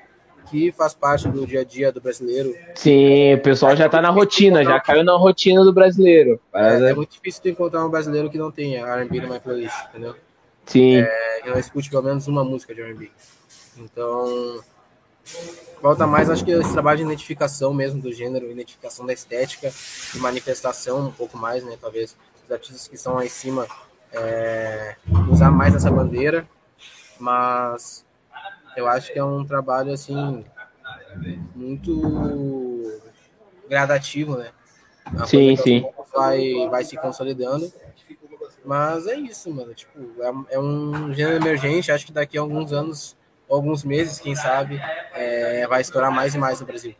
que 0.50 0.72
faz 0.72 0.94
parte 0.94 1.28
do 1.28 1.46
dia 1.46 1.61
a 1.61 1.64
dia 1.64 1.92
do 1.92 2.00
brasileiro. 2.00 2.54
Sim, 2.74 3.35
o 3.35 3.40
pessoal 3.40 3.76
já 3.76 3.88
tá 3.88 4.00
na 4.00 4.11
rotina, 4.11 4.64
já 4.64 4.78
caiu 4.80 5.04
na 5.04 5.16
rotina 5.16 5.64
do 5.64 5.72
brasileiro. 5.72 6.40
É, 6.54 6.90
é 6.90 6.94
muito 6.94 7.12
difícil 7.12 7.42
tu 7.42 7.48
encontrar 7.48 7.85
um 7.85 7.90
brasileiro 7.90 8.30
que 8.30 8.38
não 8.38 8.50
tenha 8.50 8.87
R&B 8.87 9.20
no 9.20 9.33
My 9.33 9.40
Playlist, 9.40 9.76
entendeu? 9.88 10.14
Sim. 10.66 10.96
É, 10.96 11.40
que 11.42 11.50
não 11.50 11.59
escute 11.59 11.90
pelo 11.90 12.02
menos 12.02 12.26
uma 12.26 12.44
música 12.44 12.74
de 12.74 12.80
R&B. 12.80 13.11
Então, 13.76 14.62
Falta 15.80 16.07
mais, 16.07 16.30
acho 16.30 16.44
que 16.44 16.50
esse 16.50 16.72
trabalho 16.72 16.98
de 16.98 17.04
identificação 17.04 17.72
mesmo 17.74 18.00
do 18.00 18.12
gênero, 18.12 18.50
identificação 18.50 19.04
da 19.04 19.12
estética 19.12 19.70
e 20.14 20.18
manifestação 20.18 21.09
um 21.09 21.12
pouco 21.12 21.37
mais, 21.37 21.64
né? 21.64 21.76
Talvez 21.80 22.16
os 22.44 22.50
artistas 22.50 22.88
que 22.88 22.94
estão 22.94 23.14
lá 23.14 23.24
em 23.24 23.28
cima 23.28 23.66
é, 24.12 24.96
usar 25.30 25.50
mais 25.50 25.74
essa 25.74 25.90
bandeira, 25.90 26.48
mas 27.18 28.03
eu 28.76 28.87
acho 28.87 29.12
que 29.12 29.18
é 29.18 29.24
um 29.24 29.44
trabalho 29.44 29.92
assim 29.92 30.44
muito 31.54 33.00
gradativo, 33.68 34.37
né? 34.37 34.48
Uma 35.12 35.26
sim, 35.26 35.56
sim. 35.56 35.84
Vai, 36.14 36.68
vai 36.70 36.84
se 36.84 36.96
consolidando. 36.96 37.70
Mas 38.64 39.06
é 39.06 39.16
isso, 39.16 39.52
mano. 39.52 39.74
Tipo, 39.74 39.98
é, 40.20 40.54
é 40.54 40.58
um 40.58 41.12
gênero 41.12 41.37
emergente. 41.37 41.92
Acho 41.92 42.06
que 42.06 42.12
daqui 42.12 42.38
a 42.38 42.40
alguns 42.40 42.72
anos 42.72 43.16
alguns 43.48 43.84
meses, 43.84 44.18
quem 44.18 44.34
sabe, 44.34 44.80
é, 45.14 45.66
vai 45.66 45.80
estourar 45.80 46.10
mais 46.10 46.34
e 46.34 46.38
mais 46.38 46.60
no 46.60 46.66
Brasil. 46.66 46.94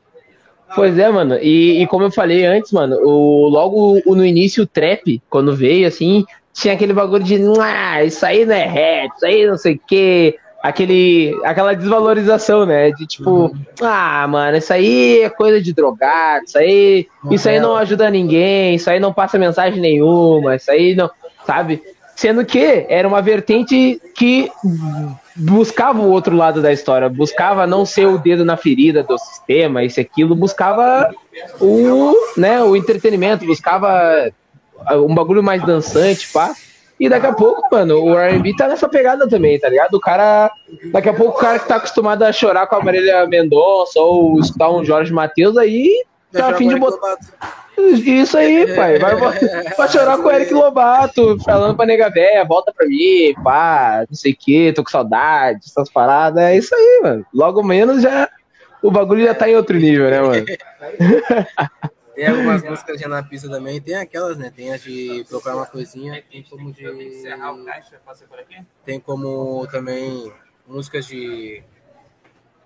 Pois 0.75 0.99
é, 0.99 1.09
mano. 1.11 1.37
E, 1.37 1.83
e 1.83 1.87
como 1.87 2.05
eu 2.05 2.11
falei 2.11 2.45
antes, 2.45 2.73
mano, 2.73 2.97
o, 2.97 3.49
logo 3.49 4.01
no 4.07 4.25
início 4.25 4.65
o 4.65 4.67
trap, 4.67 5.23
quando 5.29 5.55
veio, 5.55 5.87
assim, 5.87 6.25
tinha 6.53 6.75
aquele 6.75 6.93
bagulho 6.93 7.23
de, 7.23 7.37
ah, 7.61 8.05
isso 8.05 8.25
aí 8.25 8.45
não 8.45 8.55
é 8.55 8.65
rap, 8.65 9.13
isso 9.15 9.27
aí 9.27 9.47
não 9.47 9.57
sei 9.57 9.75
o 9.75 9.81
quê. 9.87 10.39
Aquele, 10.65 11.39
aquela 11.45 11.75
desvalorização, 11.75 12.65
né? 12.65 12.91
De 12.91 13.07
tipo, 13.07 13.31
uhum. 13.31 13.55
ah, 13.83 14.27
mano, 14.27 14.57
isso 14.57 14.73
aí 14.73 15.21
é 15.21 15.29
coisa 15.29 15.61
de 15.61 15.75
drogado, 15.75 16.47
isso 16.47 16.57
aí, 16.57 17.07
isso 17.31 17.47
aí 17.51 17.61
não 17.61 17.77
ajuda 17.77 18.09
ninguém, 18.09 18.75
isso 18.75 18.89
aí 18.89 18.99
não 18.99 19.13
passa 19.13 19.37
mensagem 19.39 19.79
nenhuma, 19.79 20.57
isso 20.57 20.71
aí 20.71 20.95
não, 20.95 21.11
sabe? 21.47 21.83
Sendo 22.17 22.47
que 22.47 22.87
era 22.89 23.07
uma 23.07 23.21
vertente 23.21 24.01
que 24.15 24.51
buscava 25.37 26.01
o 26.01 26.11
outro 26.11 26.35
lado 26.35 26.63
da 26.63 26.73
história, 26.73 27.11
buscava 27.11 27.67
não 27.67 27.85
ser 27.85 28.07
o 28.07 28.17
dedo 28.17 28.43
na 28.43 28.57
ferida 28.57 29.03
do 29.03 29.19
sistema, 29.19 29.85
isso 29.85 30.01
aquilo, 30.01 30.35
buscava 30.35 31.15
o, 31.61 32.15
né, 32.39 32.63
o 32.63 32.75
entretenimento, 32.75 33.45
buscava 33.45 34.33
um 34.93 35.15
bagulho 35.15 35.43
mais 35.43 35.63
dançante, 35.63 36.27
pá. 36.33 36.55
E 36.99 37.09
daqui 37.09 37.27
a 37.27 37.33
pouco, 37.33 37.63
mano, 37.71 38.03
o 38.03 38.19
R&B 38.19 38.55
tá 38.57 38.69
nessa 38.69 38.89
pegada 38.89 39.29
também, 39.29 39.59
tá 39.59 39.69
ligado? 39.69 39.95
O 39.95 40.01
cara, 40.01 40.51
daqui 40.93 41.09
a 41.09 41.15
pouco 41.15 41.37
o 41.37 41.41
cara 41.41 41.59
que 41.59 41.67
tá 41.67 41.77
acostumado 41.77 42.23
a 42.23 42.33
chorar 42.33 42.67
com 42.67 42.77
a 42.77 42.85
Marília 42.85 43.27
Mendonça 43.27 44.01
ou 44.01 44.39
escutar 44.39 44.71
um 44.71 44.85
Jorge 44.85 45.13
Matheus 45.13 45.57
aí, 45.57 45.91
tá 46.33 46.49
a 46.49 46.55
fim 46.55 46.69
de 46.69 46.77
botar 46.77 47.17
isso 47.77 48.39
aí, 48.39 48.75
pai. 48.75 48.99
Vai, 48.99 49.17
vai 49.77 49.89
chorar 49.89 50.19
com 50.19 50.29
o 50.29 50.31
Eric 50.31 50.53
Lobato, 50.55 51.39
falando 51.45 51.77
pra 51.77 51.87
nega 51.87 52.09
véia, 52.11 52.45
volta 52.45 52.73
pra 52.73 52.87
mim, 52.87 53.35
pá, 53.43 54.05
não 54.09 54.15
sei 54.17 54.33
o 54.33 54.37
que, 54.39 54.73
tô 54.73 54.85
com 54.85 54.91
saudade, 54.91 55.61
essas 55.67 55.91
paradas. 55.91 56.43
É 56.43 56.57
isso 56.57 56.75
aí, 56.75 57.01
mano. 57.03 57.27
Logo 57.35 57.63
menos 57.63 58.03
já. 58.03 58.29
O 58.83 58.91
bagulho 58.91 59.25
já 59.25 59.35
tá 59.35 59.49
em 59.49 59.57
outro 59.57 59.77
nível, 59.79 60.11
né, 60.11 60.21
mano? 60.21 60.45
Tem 62.15 62.27
algumas 62.27 62.63
músicas 62.63 63.01
já 63.01 63.09
na 63.09 63.23
pista 63.23 63.49
também, 63.49 63.81
tem 63.81 63.97
aquelas, 63.97 64.37
né? 64.37 64.53
Tem 64.55 64.73
as 64.73 64.83
de 64.83 65.25
procurar 65.29 65.57
uma 65.57 65.67
coisinha, 65.67 66.23
tem 66.31 66.43
como 66.43 66.73
de. 66.73 66.83
Tem 68.85 69.01
como 69.01 69.67
também 69.67 70.33
músicas 70.67 71.07
de. 71.07 71.63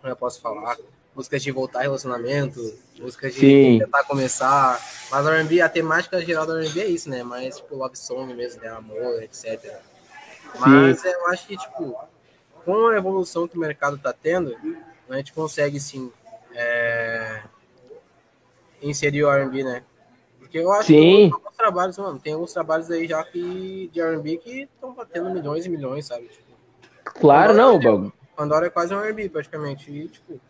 Como 0.01 0.13
eu 0.13 0.17
posso 0.17 0.41
falar? 0.41 0.77
músicas 1.19 1.43
de 1.43 1.51
voltar 1.51 1.81
relacionamento, 1.81 2.61
músicas 3.01 3.35
de 3.35 3.41
Sim. 3.41 3.79
tentar 3.81 4.05
começar. 4.05 4.81
Mas 5.11 5.27
o 5.27 5.29
R&B, 5.29 5.61
a 5.61 5.69
temática 5.69 6.25
geral 6.25 6.47
do 6.47 6.57
R&B 6.57 6.81
é 6.81 6.87
isso, 6.87 7.11
né? 7.11 7.25
Mais 7.25 7.57
tipo 7.57 7.75
love 7.75 7.99
song 7.99 8.33
mesmo, 8.35 8.63
né? 8.63 8.69
Amor, 8.69 9.21
etc. 9.21 9.81
Mas 10.61 11.01
Sim. 11.01 11.09
eu 11.09 11.27
acho 11.27 11.47
que, 11.49 11.57
tipo, 11.57 11.99
com 12.65 12.87
a 12.87 12.97
evolução 12.97 13.49
que 13.49 13.57
o 13.57 13.61
mercado 13.61 13.99
tá 13.99 14.13
tendo, 14.13 14.57
a 15.11 15.17
gente 15.17 15.33
consegue, 15.33 15.81
sim, 15.81 16.13
é... 16.55 17.43
inserir 18.83 19.25
o 19.25 19.31
R&B, 19.31 19.65
né? 19.65 19.83
Porque 20.39 20.59
eu 20.59 20.73
acho 20.73 20.87
Sim. 20.87 20.95
que 20.95 21.01
tem 21.01 21.33
alguns 21.33 21.57
trabalhos, 21.57 21.99
mano, 21.99 22.19
tem 22.19 22.33
alguns 22.33 22.53
trabalhos 22.53 22.91
aí 22.91 23.07
já 23.07 23.23
que, 23.23 23.91
de 23.93 24.01
R&B 24.01 24.37
que 24.39 24.63
estão 24.63 24.95
batendo 24.95 25.31
milhões 25.31 25.67
e 25.67 25.69
milhões, 25.69 26.07
sabe? 26.07 26.25
Tipo, 26.25 26.47
claro, 27.05 27.55
Pandora, 27.55 27.73
não, 27.73 27.79
Bob. 27.79 28.13
Pandora 28.37 28.67
é 28.67 28.71
quase 28.71 28.95
um 28.95 29.01
R&B, 29.01 29.29
praticamente. 29.29 29.91
E, 29.91 30.09
tipo, 30.09 30.41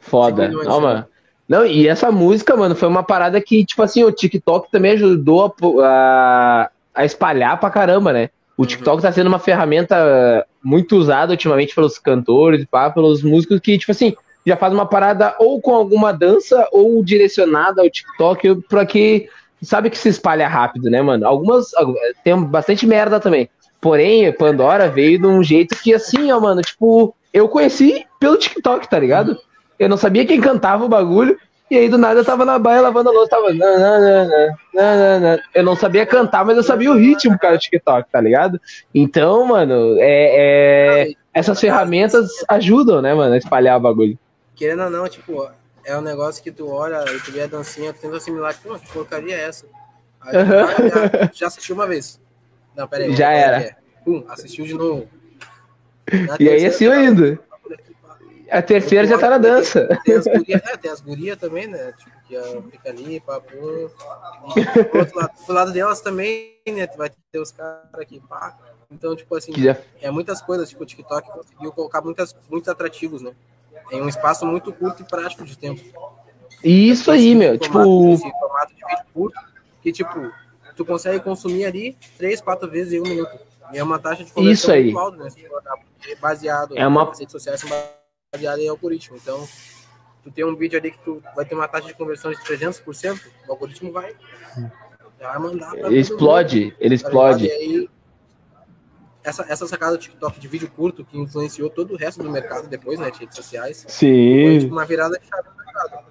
Foda. 0.00 0.48
Não, 0.48 0.80
mano. 0.80 1.06
Não, 1.48 1.64
e 1.64 1.86
essa 1.86 2.10
música, 2.10 2.56
mano, 2.56 2.74
foi 2.74 2.88
uma 2.88 3.02
parada 3.02 3.40
que, 3.40 3.64
tipo 3.64 3.82
assim, 3.82 4.02
o 4.02 4.10
TikTok 4.10 4.70
também 4.70 4.92
ajudou 4.92 5.54
a, 5.80 5.84
a, 5.84 6.70
a 6.94 7.04
espalhar 7.04 7.58
pra 7.60 7.70
caramba, 7.70 8.12
né? 8.12 8.30
O 8.56 8.62
uhum. 8.62 8.68
TikTok 8.68 9.02
tá 9.02 9.12
sendo 9.12 9.28
uma 9.28 9.38
ferramenta 9.38 10.46
muito 10.62 10.96
usada 10.96 11.32
ultimamente 11.32 11.74
pelos 11.74 11.98
cantores, 11.98 12.64
pá, 12.64 12.90
pelos 12.90 13.22
músicos 13.22 13.60
que, 13.60 13.78
tipo 13.78 13.92
assim, 13.92 14.16
já 14.46 14.56
faz 14.56 14.72
uma 14.72 14.86
parada 14.86 15.34
ou 15.40 15.60
com 15.60 15.74
alguma 15.74 16.12
dança 16.12 16.68
ou 16.70 17.02
direcionada 17.02 17.82
ao 17.82 17.90
TikTok 17.90 18.62
pra 18.68 18.86
que 18.86 19.28
sabe 19.60 19.90
que 19.90 19.98
se 19.98 20.08
espalha 20.08 20.46
rápido, 20.46 20.88
né, 20.88 21.02
mano? 21.02 21.26
Algumas 21.26 21.66
tem 22.22 22.40
bastante 22.44 22.86
merda 22.86 23.18
também. 23.18 23.50
Porém, 23.80 24.32
Pandora 24.32 24.88
veio 24.88 25.18
de 25.18 25.26
um 25.26 25.42
jeito 25.42 25.76
que 25.82 25.92
assim, 25.92 26.30
ó, 26.30 26.40
mano, 26.40 26.62
tipo, 26.62 27.14
eu 27.32 27.48
conheci 27.48 28.06
pelo 28.20 28.36
TikTok, 28.36 28.88
tá 28.88 28.98
ligado? 28.98 29.36
Eu 29.78 29.88
não 29.88 29.96
sabia 29.96 30.24
quem 30.24 30.40
cantava 30.40 30.84
o 30.84 30.88
bagulho. 30.88 31.36
E 31.68 31.76
aí 31.76 31.88
do 31.88 31.98
nada 31.98 32.20
eu 32.20 32.24
tava 32.24 32.44
na 32.44 32.60
baia 32.60 32.80
lavando 32.80 33.10
a 33.10 33.12
louça, 33.12 33.30
tava. 33.30 33.48
Eu 35.52 35.64
não 35.64 35.74
sabia 35.74 36.06
cantar, 36.06 36.44
mas 36.44 36.56
eu 36.56 36.62
sabia 36.62 36.92
o 36.92 36.96
ritmo, 36.96 37.36
cara, 37.36 37.56
do 37.56 37.60
TikTok, 37.60 38.08
tá 38.10 38.20
ligado? 38.20 38.60
Então, 38.94 39.44
mano, 39.46 39.96
é, 39.98 41.08
é... 41.08 41.12
essas 41.34 41.60
ferramentas 41.60 42.28
ajudam, 42.48 43.02
né, 43.02 43.12
mano, 43.12 43.34
a 43.34 43.38
espalhar 43.38 43.76
o 43.76 43.80
bagulho. 43.80 44.16
Querendo 44.56 44.84
ou 44.84 44.90
não, 44.90 45.08
tipo, 45.08 45.48
é 45.84 45.96
um 45.96 46.00
negócio 46.00 46.42
que 46.42 46.50
tu 46.50 46.68
olha 46.68 47.04
e 47.12 47.20
tu 47.20 47.30
vê 47.30 47.42
a 47.42 47.46
dancinha, 47.46 47.92
tu 47.92 48.00
tenta 48.00 48.16
assimilar, 48.16 48.54
tipo, 48.54 48.76
que 48.78 48.90
porcaria 48.90 49.36
é 49.36 49.44
essa? 49.44 49.66
Aí, 50.20 50.36
uhum. 50.36 50.48
já, 50.48 51.30
já, 51.32 51.46
assistiu 51.46 51.76
uma 51.76 51.86
vez. 51.86 52.18
Não, 52.74 52.88
peraí. 52.88 53.14
Já 53.14 53.30
era. 53.30 53.60
É. 53.60 53.76
Pum, 54.04 54.24
assistiu 54.28 54.64
de 54.64 54.74
novo. 54.74 55.08
Na 56.10 56.36
e 56.40 56.48
aí 56.48 56.66
assim 56.66 56.86
ainda. 56.88 57.38
A 58.50 58.62
terceira 58.62 59.06
já 59.06 59.18
tá 59.18 59.28
na 59.28 59.38
dança. 59.38 59.88
Tem 60.04 60.14
as 60.14 60.24
gurias, 60.24 60.62
é, 60.64 60.76
tem 60.76 60.90
as 60.90 61.00
gurias 61.00 61.38
também, 61.38 61.66
né? 61.66 61.92
Tipo, 61.98 62.16
que 62.26 62.70
fica 62.70 62.90
ali, 62.90 63.20
papo. 63.20 63.52
E 63.54 64.98
outro 64.98 65.18
lado, 65.18 65.32
pro 65.44 65.54
lado 65.54 65.72
delas 65.72 66.00
também, 66.00 66.56
né? 66.66 66.86
Tu 66.86 66.96
vai 66.96 67.10
ter 67.30 67.38
os 67.38 67.52
caras 67.52 67.92
aqui, 67.94 68.20
pá. 68.28 68.56
Então, 68.90 69.16
tipo 69.16 69.34
assim, 69.34 69.52
já... 69.52 69.76
é 70.00 70.10
muitas 70.10 70.40
coisas, 70.40 70.68
tipo, 70.68 70.82
o 70.82 70.86
TikTok 70.86 71.28
conseguiu 71.28 71.72
colocar 71.72 72.00
muitas, 72.00 72.36
muitos 72.48 72.68
atrativos, 72.68 73.20
né? 73.20 73.32
Em 73.90 74.02
um 74.02 74.08
espaço 74.08 74.44
muito 74.44 74.72
curto 74.72 75.02
e 75.02 75.06
prático 75.06 75.44
de 75.44 75.56
tempo. 75.56 75.82
Isso 76.62 77.10
aí, 77.10 77.34
meu. 77.34 77.56
Tipo. 77.58 78.12
Esse 78.12 78.30
formato 78.30 78.74
de 78.74 78.84
vídeo 78.84 79.06
curto, 79.12 79.40
que, 79.82 79.92
tipo, 79.92 80.32
tu 80.74 80.84
consegue 80.84 81.20
consumir 81.20 81.64
ali 81.64 81.96
três, 82.18 82.40
quatro 82.40 82.70
vezes 82.70 82.92
em 82.92 83.00
um 83.00 83.04
minuto. 83.04 83.38
E 83.72 83.78
é 83.78 83.82
uma 83.82 83.98
taxa 83.98 84.24
de 84.24 84.32
conversão 84.32 84.52
Isso 84.52 84.72
aí. 84.72 84.84
muito 84.84 84.98
alta, 84.98 85.16
né? 85.16 85.30
Baseado 86.20 86.76
é 86.76 86.86
uma... 86.86 87.04
nas 87.04 87.18
redes 87.18 87.32
sociais 87.32 87.64
baseada 88.32 88.60
em 88.60 88.68
algoritmo. 88.68 89.16
Então, 89.16 89.46
tu 90.22 90.30
tem 90.30 90.44
um 90.44 90.54
vídeo 90.54 90.78
ali 90.78 90.90
que 90.90 90.98
tu 90.98 91.22
vai 91.34 91.44
ter 91.44 91.54
uma 91.54 91.66
taxa 91.66 91.88
de 91.88 91.94
conversão 91.94 92.30
de 92.30 92.38
300%, 92.38 93.20
o 93.48 93.52
algoritmo 93.52 93.92
vai, 93.92 94.14
vai 95.20 95.38
mandar 95.38 95.70
pra 95.70 95.88
Ele 95.88 95.98
explode, 95.98 96.76
ele 96.78 96.98
tá 96.98 97.06
explode. 97.06 97.46
E 97.46 97.50
aí, 97.50 97.90
essa, 99.26 99.44
essa 99.48 99.66
sacada 99.66 99.92
do 99.92 99.98
TikTok 99.98 100.38
de 100.38 100.48
vídeo 100.48 100.70
curto 100.74 101.04
que 101.04 101.18
influenciou 101.18 101.68
todo 101.68 101.94
o 101.94 101.96
resto 101.96 102.22
do 102.22 102.30
mercado 102.30 102.68
depois, 102.68 102.98
né, 102.98 103.10
de 103.10 103.18
redes 103.18 103.36
sociais, 103.36 103.82
foi 103.82 103.90
Sim, 103.92 104.58
tipo 104.60 104.72
uma 104.72 104.84
virada 104.84 105.18
de 105.18 105.26
chave 105.26 105.48
no 105.48 105.56
mercado. 105.64 106.06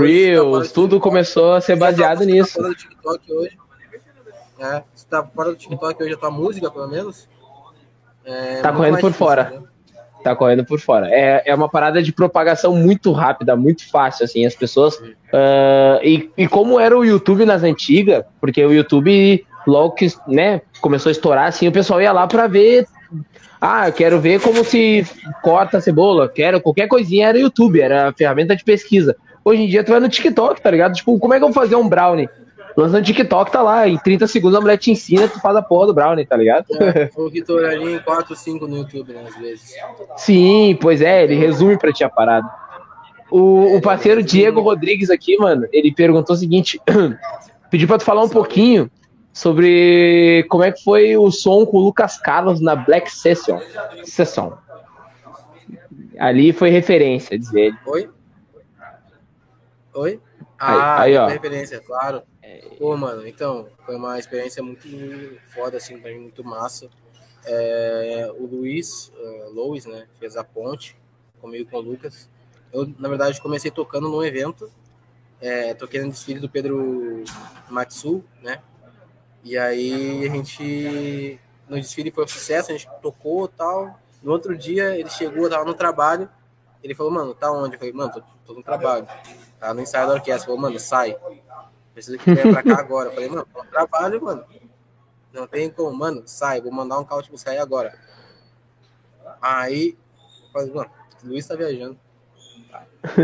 Reels, 0.00 0.72
tudo 0.72 0.98
começou 0.98 1.54
a 1.54 1.60
ser 1.60 1.76
baseado 1.76 2.20
Se 2.20 2.26
tá 2.26 2.32
nisso. 2.32 2.52
fora 2.54 2.68
do 2.68 2.74
TikTok 2.74 3.32
hoje, 3.32 3.58
é, 4.58 4.82
se 4.94 5.06
tá 5.06 5.22
fora 5.24 5.50
do 5.50 5.56
TikTok 5.56 6.02
hoje 6.02 6.14
a 6.14 6.16
tua 6.16 6.30
música, 6.30 6.70
pelo 6.70 6.88
menos, 6.88 7.28
é 8.24 8.60
Tá 8.62 8.72
correndo 8.72 8.92
por 8.98 9.10
difícil, 9.10 9.26
fora. 9.26 9.50
né? 9.50 9.62
Tá 10.22 10.34
correndo 10.34 10.64
por 10.64 10.80
fora. 10.80 11.08
É, 11.10 11.42
é 11.50 11.54
uma 11.54 11.68
parada 11.68 12.02
de 12.02 12.10
propagação 12.10 12.74
muito 12.74 13.12
rápida, 13.12 13.54
muito 13.54 13.90
fácil, 13.90 14.24
assim, 14.24 14.46
as 14.46 14.54
pessoas. 14.54 14.98
ah, 15.32 16.00
e, 16.02 16.30
e 16.36 16.48
como 16.48 16.80
era 16.80 16.96
o 16.96 17.04
YouTube 17.04 17.44
nas 17.44 17.62
antigas, 17.62 18.24
porque 18.40 18.64
o 18.64 18.72
YouTube, 18.72 19.46
logo 19.66 19.92
que 19.92 20.06
né, 20.26 20.60
começou 20.80 21.10
a 21.10 21.12
estourar, 21.12 21.46
assim, 21.46 21.68
o 21.68 21.72
pessoal 21.72 22.00
ia 22.00 22.12
lá 22.12 22.26
pra 22.26 22.46
ver. 22.46 22.86
Ah, 23.60 23.88
eu 23.88 23.92
quero 23.92 24.20
ver 24.20 24.40
como 24.40 24.62
se 24.64 25.06
corta 25.42 25.78
a 25.78 25.80
cebola, 25.80 26.28
quero 26.28 26.60
qualquer 26.60 26.86
coisinha, 26.86 27.28
era 27.28 27.38
YouTube, 27.38 27.80
era 27.80 28.08
a 28.08 28.12
ferramenta 28.12 28.54
de 28.54 28.62
pesquisa. 28.62 29.16
Hoje 29.44 29.62
em 29.62 29.68
dia 29.68 29.82
tu 29.82 29.90
vai 29.90 30.00
no 30.00 30.08
TikTok, 30.08 30.60
tá 30.60 30.70
ligado? 30.70 30.94
Tipo, 30.94 31.18
como 31.18 31.32
é 31.32 31.38
que 31.38 31.44
eu 31.44 31.48
vou 31.48 31.54
fazer 31.54 31.76
um 31.76 31.88
brownie? 31.88 32.28
Lança 32.76 32.98
no 32.98 33.04
TikTok, 33.04 33.52
tá 33.52 33.62
lá, 33.62 33.88
em 33.88 33.96
30 33.96 34.26
segundos 34.26 34.58
a 34.58 34.60
mulher 34.60 34.76
te 34.76 34.90
ensina, 34.90 35.28
tu 35.28 35.40
faz 35.40 35.54
a 35.56 35.62
porra 35.62 35.86
do 35.86 35.94
brownie, 35.94 36.26
tá 36.26 36.36
ligado? 36.36 36.66
É, 36.80 37.08
o 37.16 37.30
Vitor 37.30 37.64
ali 37.64 37.94
em 37.94 37.98
4, 38.00 38.34
5 38.34 38.66
no 38.66 38.78
YouTube, 38.78 39.12
né, 39.12 39.22
às 39.28 39.36
vezes. 39.36 39.74
Sim, 40.16 40.76
pois 40.80 41.00
é, 41.00 41.22
ele 41.22 41.36
resume 41.36 41.78
pra 41.78 41.92
ti 41.92 42.02
a 42.02 42.08
parada. 42.08 42.48
O, 43.30 43.76
o 43.76 43.80
parceiro 43.80 44.22
Diego 44.22 44.60
Rodrigues 44.60 45.08
aqui, 45.08 45.36
mano, 45.38 45.66
ele 45.72 45.92
perguntou 45.92 46.34
o 46.34 46.38
seguinte: 46.38 46.80
pediu 47.70 47.86
pra 47.86 47.98
tu 47.98 48.04
falar 48.04 48.22
um 48.22 48.28
pouquinho 48.28 48.90
sobre 49.34 50.46
como 50.48 50.62
é 50.62 50.70
que 50.70 50.82
foi 50.84 51.16
o 51.16 51.30
som 51.30 51.66
com 51.66 51.78
o 51.78 51.80
Lucas 51.80 52.16
Carlos 52.18 52.60
na 52.60 52.76
Black 52.76 53.10
Session. 53.10 53.60
Session. 54.04 54.56
Ali 56.16 56.52
foi 56.52 56.70
referência, 56.70 57.36
diz 57.36 57.52
ele. 57.52 57.76
Oi? 57.84 58.08
Oi? 59.92 60.20
Ah, 60.56 61.02
aí, 61.02 61.16
aí, 61.16 61.18
ó. 61.18 61.26
referência, 61.26 61.80
claro. 61.80 62.22
Pô, 62.78 62.96
mano, 62.96 63.26
então, 63.26 63.68
foi 63.84 63.96
uma 63.96 64.18
experiência 64.18 64.62
muito 64.62 64.88
foda, 65.52 65.78
assim, 65.78 65.98
pra 65.98 66.12
mim, 66.12 66.20
muito 66.20 66.44
massa. 66.44 66.88
É, 67.44 68.32
o 68.38 68.46
Luiz, 68.46 69.12
uh, 69.18 69.52
Lois, 69.52 69.84
né, 69.84 70.06
fez 70.18 70.36
a 70.36 70.44
ponte 70.44 70.96
comigo 71.40 71.68
com 71.68 71.78
o 71.78 71.80
Lucas. 71.80 72.30
Eu, 72.72 72.88
na 72.98 73.08
verdade, 73.08 73.40
comecei 73.40 73.70
tocando 73.70 74.08
num 74.08 74.22
evento, 74.22 74.70
é, 75.40 75.74
toquei 75.74 76.00
no 76.00 76.10
desfile 76.10 76.40
do 76.40 76.48
Pedro 76.48 77.24
Matsu, 77.68 78.24
né, 78.42 78.60
e 79.44 79.58
aí 79.58 80.26
a 80.26 80.30
gente, 80.30 81.38
no 81.68 81.76
desfile 81.76 82.10
foi 82.10 82.24
um 82.24 82.28
sucesso, 82.28 82.72
a 82.72 82.76
gente 82.76 82.88
tocou 83.02 83.46
tal. 83.46 84.00
No 84.22 84.32
outro 84.32 84.56
dia, 84.56 84.98
ele 84.98 85.10
chegou, 85.10 85.44
eu 85.44 85.50
tava 85.50 85.66
no 85.66 85.74
trabalho, 85.74 86.30
ele 86.82 86.94
falou, 86.94 87.12
mano, 87.12 87.34
tá 87.34 87.52
onde? 87.52 87.74
Eu 87.74 87.78
falei, 87.78 87.92
mano, 87.92 88.10
tô, 88.10 88.22
tô 88.46 88.54
no 88.54 88.62
trabalho. 88.62 89.06
Tá 89.60 89.72
no 89.72 89.80
ensaio 89.80 90.06
da 90.06 90.14
orquestra. 90.14 90.46
Falou, 90.46 90.60
mano, 90.60 90.78
sai. 90.78 91.16
Preciso 91.94 92.18
que 92.18 92.34
venha 92.34 92.52
pra 92.52 92.62
cá 92.62 92.78
agora. 92.78 93.08
Eu 93.08 93.14
falei, 93.14 93.28
mano, 93.28 93.46
tô 93.52 93.62
no 93.62 93.70
trabalho, 93.70 94.22
mano. 94.22 94.44
Não 95.32 95.46
tem 95.46 95.70
como, 95.70 95.96
mano, 95.96 96.22
sai. 96.26 96.60
Vou 96.60 96.70
mandar 96.72 96.98
um 96.98 97.04
carro 97.04 97.22
te 97.22 97.30
buscar 97.30 97.52
aí 97.52 97.58
agora. 97.58 97.98
Aí, 99.40 99.96
falei, 100.52 100.72
mano, 100.72 100.90
o 101.22 101.26
Luiz 101.26 101.46
tá 101.46 101.54
viajando. 101.54 101.98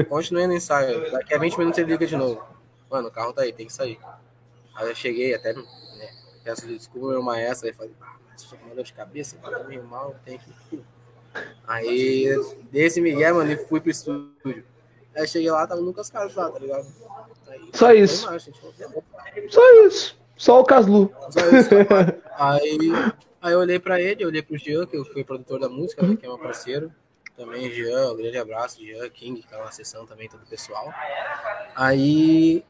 Continuei 0.09 0.47
no 0.47 0.55
ensaio. 0.55 1.11
Daqui 1.13 1.35
a 1.35 1.39
20 1.39 1.59
minutos 1.59 1.79
ele 1.79 1.93
liga 1.93 2.07
de 2.07 2.17
novo. 2.17 2.43
Mano, 2.91 3.09
o 3.09 3.11
carro 3.11 3.33
tá 3.33 3.43
aí, 3.43 3.53
tem 3.53 3.67
que 3.67 3.73
sair. 3.73 3.99
Aí 4.75 4.89
eu 4.89 4.95
cheguei 4.95 5.35
até, 5.35 5.53
desculpa 6.55 7.07
ao 7.07 7.13
meu 7.13 7.23
maestro. 7.23 7.69
Aí 7.69 7.75
falei, 7.75 7.93
ah, 8.01 8.17
isso 8.37 8.55
é 8.55 8.65
uma 8.65 8.75
dor 8.75 8.85
de 8.85 8.93
cabeça, 8.93 9.37
tá 9.37 9.65
meio 9.65 9.85
mal, 9.85 10.15
tem 10.25 10.39
que. 10.39 10.83
Aí, 11.67 12.27
desse 12.71 13.01
Miguel, 13.01 13.37
mano, 13.37 13.53
e 13.53 13.57
fui 13.57 13.81
pro 13.81 13.91
estúdio. 13.91 14.65
Aí 15.15 15.27
cheguei 15.27 15.51
lá, 15.51 15.67
tava 15.67 15.81
o 15.81 15.85
Lucas 15.85 16.11
Carlos 16.11 16.35
lá, 16.35 16.51
tá 16.51 16.59
ligado? 16.59 16.87
Aí, 17.49 17.71
Só 17.73 17.93
isso. 17.93 18.27
Só 19.49 19.87
isso. 19.87 20.19
Só 20.37 20.61
o 20.61 20.65
Caslu. 20.65 21.13
só 21.31 21.41
isso. 21.51 21.71
aí, 22.35 22.79
aí 23.43 23.53
eu 23.53 23.59
olhei 23.59 23.79
pra 23.79 24.01
ele, 24.01 24.25
eu 24.25 24.29
olhei 24.29 24.43
pro 24.43 24.57
Jean, 24.57 24.87
que 24.87 25.03
foi 25.05 25.23
produtor 25.23 25.61
da 25.61 25.69
música, 25.69 26.07
né, 26.07 26.17
que 26.17 26.25
é 26.25 26.29
meu 26.29 26.39
parceiro. 26.39 26.93
Também, 27.37 27.71
Jean, 27.71 28.13
um 28.13 28.17
grande 28.17 28.39
abraço, 28.39 28.85
Jean, 28.85 29.09
King, 29.11 29.41
que 29.41 29.49
tá 29.49 29.59
na 29.59 29.71
sessão 29.71 30.07
também, 30.07 30.29
todo 30.29 30.43
o 30.43 30.47
pessoal. 30.47 30.93
Aí, 31.75 32.65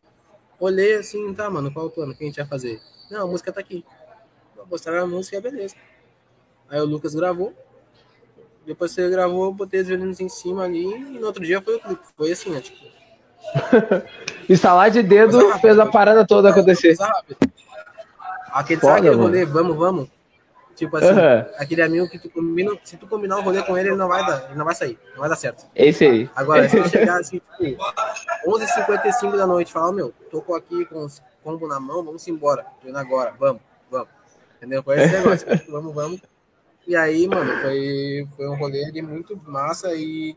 olhei 0.59 0.97
assim, 0.97 1.33
tá, 1.35 1.49
mano, 1.51 1.73
qual 1.73 1.87
o 1.87 1.91
plano? 1.91 2.13
O 2.13 2.17
que 2.17 2.25
a 2.25 2.27
gente 2.27 2.37
vai 2.37 2.47
fazer? 2.47 2.81
Não, 3.11 3.23
a 3.23 3.27
música 3.27 3.53
tá 3.53 3.61
aqui. 3.61 3.85
Vou 4.57 4.67
mostrar 4.71 5.01
a 5.01 5.07
música, 5.07 5.41
beleza. 5.41 5.75
Aí 6.69 6.81
o 6.81 6.85
Lucas 6.85 7.15
gravou. 7.15 7.53
Depois 8.65 8.95
que 8.95 9.01
ele 9.01 9.11
gravou, 9.11 9.47
eu 9.47 9.53
botei 9.53 9.81
os 9.81 9.89
violinos 9.89 10.21
em 10.21 10.29
cima 10.29 10.65
ali 10.65 10.85
e 10.85 11.19
no 11.19 11.27
outro 11.27 11.45
dia 11.45 11.61
foi 11.61 11.77
o 11.77 11.81
clipe. 11.81 12.03
Foi 12.17 12.31
assim, 12.31 12.51
né? 12.51 12.61
Tipo, 12.61 12.85
Instalar 14.49 14.91
de 14.91 15.03
dedo 15.03 15.59
fez 15.59 15.79
a 15.79 15.87
parada 15.87 16.27
toda 16.27 16.51
acontecer. 16.51 16.97
Aquele, 18.53 18.81
Foda, 18.81 18.95
sabe 18.95 19.09
aquele 19.09 19.23
rolê, 19.23 19.45
vamos, 19.45 19.77
vamos? 19.77 20.09
Tipo 20.77 20.97
assim, 20.97 21.09
Aham. 21.09 21.47
aquele 21.59 21.83
amigo 21.83 22.09
que 22.09 22.19
tu 22.19 22.31
combina, 22.31 22.73
se 22.85 22.97
tu 22.97 23.07
combinar 23.07 23.39
um 23.39 23.43
rolê 23.43 23.63
com 23.63 23.77
ele, 23.77 23.91
ele 23.91 23.97
não 23.97 24.09
vai 24.09 24.25
dar, 24.27 24.45
ele 24.47 24.55
não 24.59 24.65
vai 24.65 24.75
sair, 24.75 24.99
não 25.13 25.21
vai 25.21 25.29
dar 25.29 25.37
certo. 25.37 25.67
Esse 25.75 26.05
aí. 26.05 26.31
Agora, 26.35 26.69
se 26.69 26.83
chegar 26.89 27.21
assim, 27.21 27.41
tipo, 27.61 27.83
11h55 28.47 29.37
da 29.37 29.47
noite, 29.47 29.73
falar, 29.73 29.91
"Ô, 29.91 29.93
meu, 29.93 30.13
tô 30.31 30.43
aqui 30.55 30.85
com 30.87 31.05
os 31.05 31.23
combo 31.51 31.67
na 31.67 31.81
mão, 31.81 32.03
vamos 32.05 32.27
embora. 32.29 32.67
Tô 32.81 32.89
indo 32.89 32.99
agora, 32.99 33.35
vamos, 33.39 33.63
vamos. 33.91 34.09
Entendeu? 34.57 34.83
Foi 34.83 35.01
esse 35.01 35.13
negócio, 35.17 35.47
vamos, 35.71 35.95
vamos. 35.95 36.21
E 36.87 36.97
aí, 36.97 37.27
mano, 37.27 37.61
foi, 37.61 38.29
foi 38.37 38.49
um 38.49 38.57
rolê 38.57 38.85
ali 38.85 39.03
muito 39.03 39.37
massa 39.47 39.95
e 39.95 40.37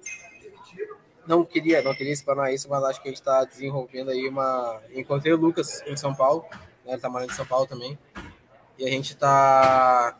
não 1.26 1.44
queria, 1.46 1.82
não 1.82 1.94
queria 1.94 2.12
explanar 2.14 2.54
isso, 2.54 2.70
mas 2.70 2.84
acho 2.84 3.02
que 3.02 3.08
a 3.08 3.12
gente 3.12 3.22
tá 3.24 3.44
desenvolvendo 3.46 4.12
aí 4.12 4.28
uma. 4.28 4.82
Encontrei 4.94 5.34
o 5.34 5.38
Lucas 5.38 5.82
em 5.86 5.96
São 5.96 6.14
Paulo, 6.14 6.46
né? 6.86 6.94
Ele 6.94 7.02
tá 7.02 7.10
morando 7.10 7.32
em 7.32 7.36
São 7.36 7.46
Paulo 7.46 7.66
também. 7.66 7.98
E 8.78 8.86
a 8.86 8.90
gente 8.90 9.16
tá. 9.16 10.18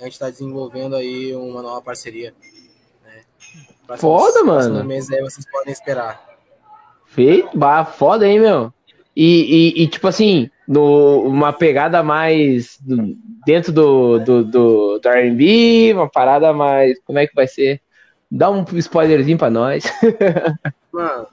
A 0.00 0.04
gente 0.04 0.18
tá 0.18 0.28
desenvolvendo 0.28 0.96
aí 0.96 1.34
uma 1.34 1.62
nova 1.62 1.80
parceria. 1.80 2.34
Né? 3.02 3.22
Próximos- 3.86 4.00
Foda, 4.22 4.44
mano. 4.44 4.58
próximos 4.58 4.84
meses 4.84 5.10
aí 5.10 5.20
vocês 5.22 5.46
podem 5.50 5.72
esperar. 5.72 6.28
Feito, 7.06 7.56
bah, 7.56 7.84
foda, 7.84 8.26
hein, 8.26 8.40
meu? 8.40 8.72
E, 9.14 9.74
e, 9.78 9.82
e, 9.82 9.88
tipo 9.88 10.08
assim, 10.08 10.48
no, 10.66 11.22
uma 11.22 11.52
pegada 11.52 12.02
mais 12.02 12.78
do- 12.80 13.14
dentro 13.44 13.70
do, 13.72 14.18
do, 14.18 14.44
do, 14.44 14.98
do 14.98 15.08
RB, 15.08 15.92
uma 15.94 16.08
parada 16.08 16.52
mais. 16.52 16.98
Como 17.04 17.18
é 17.18 17.26
que 17.26 17.34
vai 17.34 17.46
ser? 17.46 17.80
Dá 18.30 18.50
um 18.50 18.64
spoilerzinho 18.78 19.36
pra 19.36 19.50
nós. 19.50 19.84
Mano, 20.90 21.26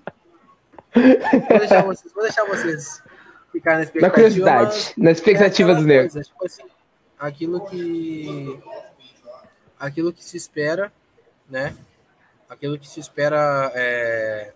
vou 0.93 1.57
deixar 1.59 1.83
vocês, 1.83 2.13
vou 2.13 2.23
deixar 2.23 2.43
vocês 2.45 3.01
ficarem 3.51 3.77
na 3.79 3.79
Na 3.79 3.83
expectativa. 3.83 4.09
curiosidade, 4.13 4.75
mas 4.75 4.93
na 4.97 5.11
expectativa 5.11 5.71
é 5.71 5.75
dos 5.75 5.85
negros. 5.85 6.27
Tipo 6.27 6.45
assim, 6.45 6.63
aquilo 7.17 7.65
que. 7.65 8.59
Aquilo 9.79 10.11
que 10.11 10.21
se 10.23 10.35
espera, 10.35 10.91
né? 11.49 11.73
Aquilo 12.49 12.77
que 12.77 12.87
se 12.89 12.99
espera 12.99 13.71
é, 13.73 14.51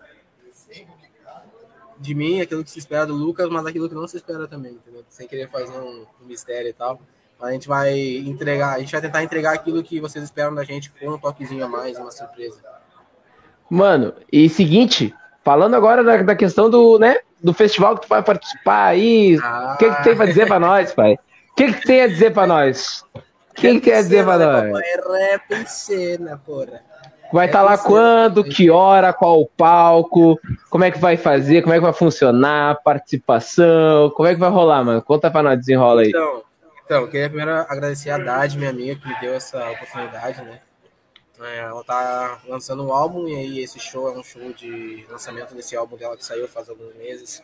de 2.04 2.14
mim, 2.14 2.42
aquilo 2.42 2.64
que 2.64 2.70
se 2.70 2.80
espera 2.80 3.06
do 3.06 3.14
Lucas, 3.14 3.50
mas 3.50 3.66
aquilo 3.66 3.88
que 3.88 3.96
não 3.96 4.08
se 4.08 4.18
espera 4.18 4.48
também, 4.48 4.74
entendeu? 4.74 5.04
Sem 5.10 5.28
querer 5.28 5.50
fazer 5.50 5.78
um, 5.80 6.06
um 6.22 6.26
mistério 6.26 6.70
e 6.70 6.74
tal. 6.74 7.00
A 7.42 7.52
gente 7.52 7.68
vai 7.68 7.98
entregar, 8.18 8.76
a 8.76 8.80
gente 8.80 8.92
vai 8.92 9.02
tentar 9.02 9.24
entregar 9.24 9.54
aquilo 9.54 9.84
que 9.84 10.00
vocês 10.00 10.24
esperam 10.24 10.54
da 10.54 10.64
gente 10.64 10.92
com 10.92 11.10
um 11.10 11.18
toquezinho 11.18 11.66
a 11.66 11.68
mais, 11.68 11.98
uma 11.98 12.12
surpresa. 12.12 12.62
Mano, 13.70 14.14
e 14.32 14.48
seguinte, 14.50 15.14
falando 15.44 15.76
agora 15.76 16.04
da, 16.04 16.22
da 16.22 16.36
questão 16.36 16.70
do, 16.70 17.00
né, 17.00 17.20
do 17.42 17.54
festival 17.54 17.96
que 17.96 18.04
tu 18.04 18.10
vai 18.10 18.22
participar 18.22 18.86
aí, 18.88 19.38
o 19.38 19.78
que, 19.78 19.90
que 19.90 20.04
tem 20.04 20.16
pra 20.16 20.26
dizer 20.26 20.48
pra 20.48 20.60
nós, 20.60 20.94
pai? 20.94 21.16
O 21.16 21.56
que, 21.56 21.74
que 21.74 21.86
tem 21.86 22.02
a 22.02 22.08
dizer 22.08 22.34
pra 22.34 22.48
nós? 22.48 23.04
O 23.14 23.54
que, 23.56 23.74
que 23.76 23.82
tem 23.82 23.94
a 23.94 24.02
dizer 24.02 24.24
pra 24.24 24.38
nós? 24.38 24.82
É 24.84 25.32
rap 25.32 25.54
em 25.54 25.66
cena, 25.66 26.42
porra. 26.46 26.82
Vai 27.34 27.48
É 27.48 27.50
estar 27.50 27.64
lá 27.64 27.80
quando, 27.80 28.44
né? 28.44 28.50
que 28.50 28.70
hora, 28.70 29.12
qual 29.12 29.42
o 29.42 29.48
palco, 29.48 30.40
como 30.70 30.84
é 30.84 30.92
que 30.92 31.00
vai 31.00 31.18
fazer, 31.18 31.64
como 31.64 31.74
é 31.74 31.78
que 31.78 31.84
vai 31.84 31.92
funcionar, 31.92 32.80
participação, 32.84 34.12
como 34.12 34.30
é 34.30 34.36
que 34.36 34.40
vai 34.40 34.52
rolar, 34.52 34.84
mano? 34.84 35.02
Conta 35.02 35.32
pra 35.32 35.42
nós, 35.42 35.58
desenrola 35.58 36.02
aí. 36.02 36.10
Então, 36.10 36.44
então, 36.86 37.02
eu 37.02 37.10
queria 37.10 37.28
primeiro 37.28 37.52
agradecer 37.52 38.12
a 38.12 38.20
Dade, 38.20 38.56
minha 38.56 38.70
amiga, 38.70 38.96
que 39.00 39.08
me 39.08 39.20
deu 39.20 39.34
essa 39.34 39.68
oportunidade, 39.72 40.44
né? 40.44 40.62
É, 41.42 41.58
ela 41.62 41.84
tá 41.84 42.40
lançando 42.48 42.86
um 42.86 42.94
álbum 42.94 43.28
e 43.28 43.36
aí 43.36 43.60
esse 43.62 43.80
show 43.80 44.08
é 44.08 44.12
um 44.12 44.24
show 44.24 44.54
de 44.54 45.04
lançamento 45.10 45.56
desse 45.56 45.76
álbum 45.76 45.98
dela 45.98 46.16
que 46.16 46.24
saiu 46.24 46.48
faz 46.48 46.70
alguns 46.70 46.94
meses. 46.96 47.42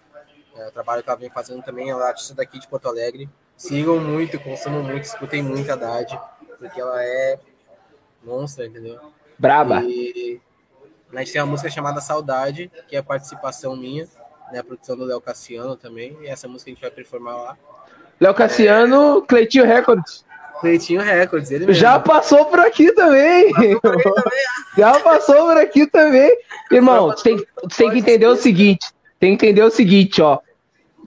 É, 0.55 0.67
o 0.67 0.71
trabalho 0.71 1.01
que 1.01 1.09
ela 1.09 1.17
vem 1.17 1.31
fazendo 1.31 1.63
também, 1.63 1.89
ela 1.89 2.05
é 2.05 2.09
artista 2.09 2.35
daqui 2.35 2.59
de 2.59 2.67
Porto 2.67 2.87
Alegre. 2.87 3.27
Sigam 3.57 3.99
muito, 3.99 4.39
consumam 4.39 4.83
muito, 4.83 5.05
escutem 5.05 5.41
muito 5.41 5.71
a 5.71 5.75
Dade, 5.75 6.19
porque 6.59 6.79
ela 6.79 7.03
é 7.03 7.39
monstra, 8.23 8.67
entendeu? 8.67 8.99
Braba. 9.39 9.81
E, 9.83 10.39
A 11.13 11.19
gente 11.19 11.31
tem 11.31 11.41
uma 11.41 11.47
música 11.47 11.69
chamada 11.69 12.01
Saudade, 12.01 12.69
que 12.87 12.95
é 12.95 13.01
participação 13.01 13.75
minha, 13.75 14.07
né? 14.51 14.59
A 14.59 14.63
produção 14.63 14.97
do 14.97 15.05
Léo 15.05 15.21
Cassiano 15.21 15.75
também. 15.75 16.17
E 16.21 16.27
essa 16.27 16.47
música 16.47 16.69
a 16.69 16.73
gente 16.73 16.81
vai 16.81 16.91
performar 16.91 17.35
lá. 17.37 17.57
Léo 18.19 18.33
Cassiano, 18.33 19.19
é... 19.19 19.21
Cleitinho 19.27 19.65
Records. 19.65 20.25
Cleitinho 20.59 21.01
Records, 21.01 21.49
ele 21.51 21.65
mesmo. 21.65 21.81
Já 21.81 21.97
passou 21.97 22.45
por 22.45 22.59
aqui 22.59 22.91
também. 22.91 23.53
Passou 23.53 23.79
por 23.79 24.13
também. 24.13 24.39
Já 24.77 24.99
passou 24.99 25.35
por 25.47 25.57
aqui 25.57 25.87
também. 25.87 26.37
Irmão, 26.69 27.07
você 27.07 27.23
tem, 27.23 27.45
tem 27.77 27.91
que 27.91 27.99
entender 27.99 28.27
o 28.27 28.35
seguinte. 28.35 28.91
Tem 29.19 29.35
que 29.35 29.45
entender 29.45 29.63
o 29.63 29.71
seguinte, 29.71 30.21
ó 30.21 30.39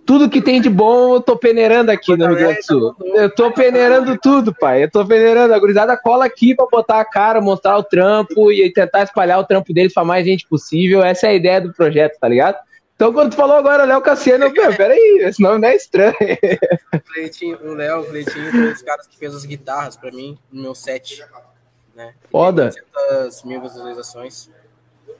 tudo 0.05 0.29
que 0.29 0.43
tem 0.43 0.61
de 0.61 0.69
bom 0.69 1.15
eu 1.15 1.21
tô 1.21 1.37
peneirando 1.37 1.91
aqui 1.91 2.17
no 2.17 2.27
Rio 2.27 2.37
Grande 2.37 2.59
do 2.59 2.65
Sul. 2.65 2.97
Eu 3.15 3.33
tô 3.35 3.53
peneirando 3.53 4.19
tudo, 4.19 4.55
pai. 4.55 4.85
Eu 4.85 4.91
tô 4.91 5.07
peneirando. 5.07 5.55
A 5.55 5.59
gurizada 5.59 5.97
cola 5.97 6.25
aqui 6.25 6.55
pra 6.55 6.67
botar 6.67 7.01
a 7.01 7.05
cara, 7.05 7.41
mostrar 7.41 7.79
o 7.79 7.85
trampo 7.85 8.51
e 8.51 8.73
tentar 8.73 9.03
espalhar 9.03 9.39
o 9.39 9.45
trampo 9.45 9.73
deles 9.73 9.95
pra 9.95 10.05
mais 10.05 10.27
gente 10.27 10.47
possível. 10.47 11.03
Essa 11.03 11.29
é 11.29 11.31
a 11.31 11.35
ideia 11.35 11.61
do 11.61 11.73
projeto, 11.73 12.19
tá 12.19 12.29
ligado? 12.29 12.57
Então, 12.95 13.13
quando 13.13 13.31
tu 13.31 13.37
falou 13.37 13.57
agora 13.57 13.85
Léo 13.85 14.01
Cassiano, 14.01 14.45
eu 14.45 14.55
falei, 14.55 14.77
peraí, 14.77 15.19
esse 15.23 15.43
nome 15.43 15.61
não 15.61 15.69
é 15.69 15.75
estranho. 15.75 16.15
o 17.65 17.75
Léo, 17.75 18.01
o 18.01 18.05
Cleitinho, 18.05 18.51
foi 18.51 18.73
os 18.73 18.83
caras 18.83 19.07
que 19.07 19.17
fez 19.17 19.35
as 19.35 19.45
guitarras 19.45 19.97
pra 19.97 20.13
mim 20.13 20.39
no 20.53 20.63
meu 20.63 20.75
set. 20.75 21.25
Né? 21.97 22.15
Foda. 22.31 22.71
200 23.11 23.45
mil 23.45 23.61
visualizações 23.61 24.49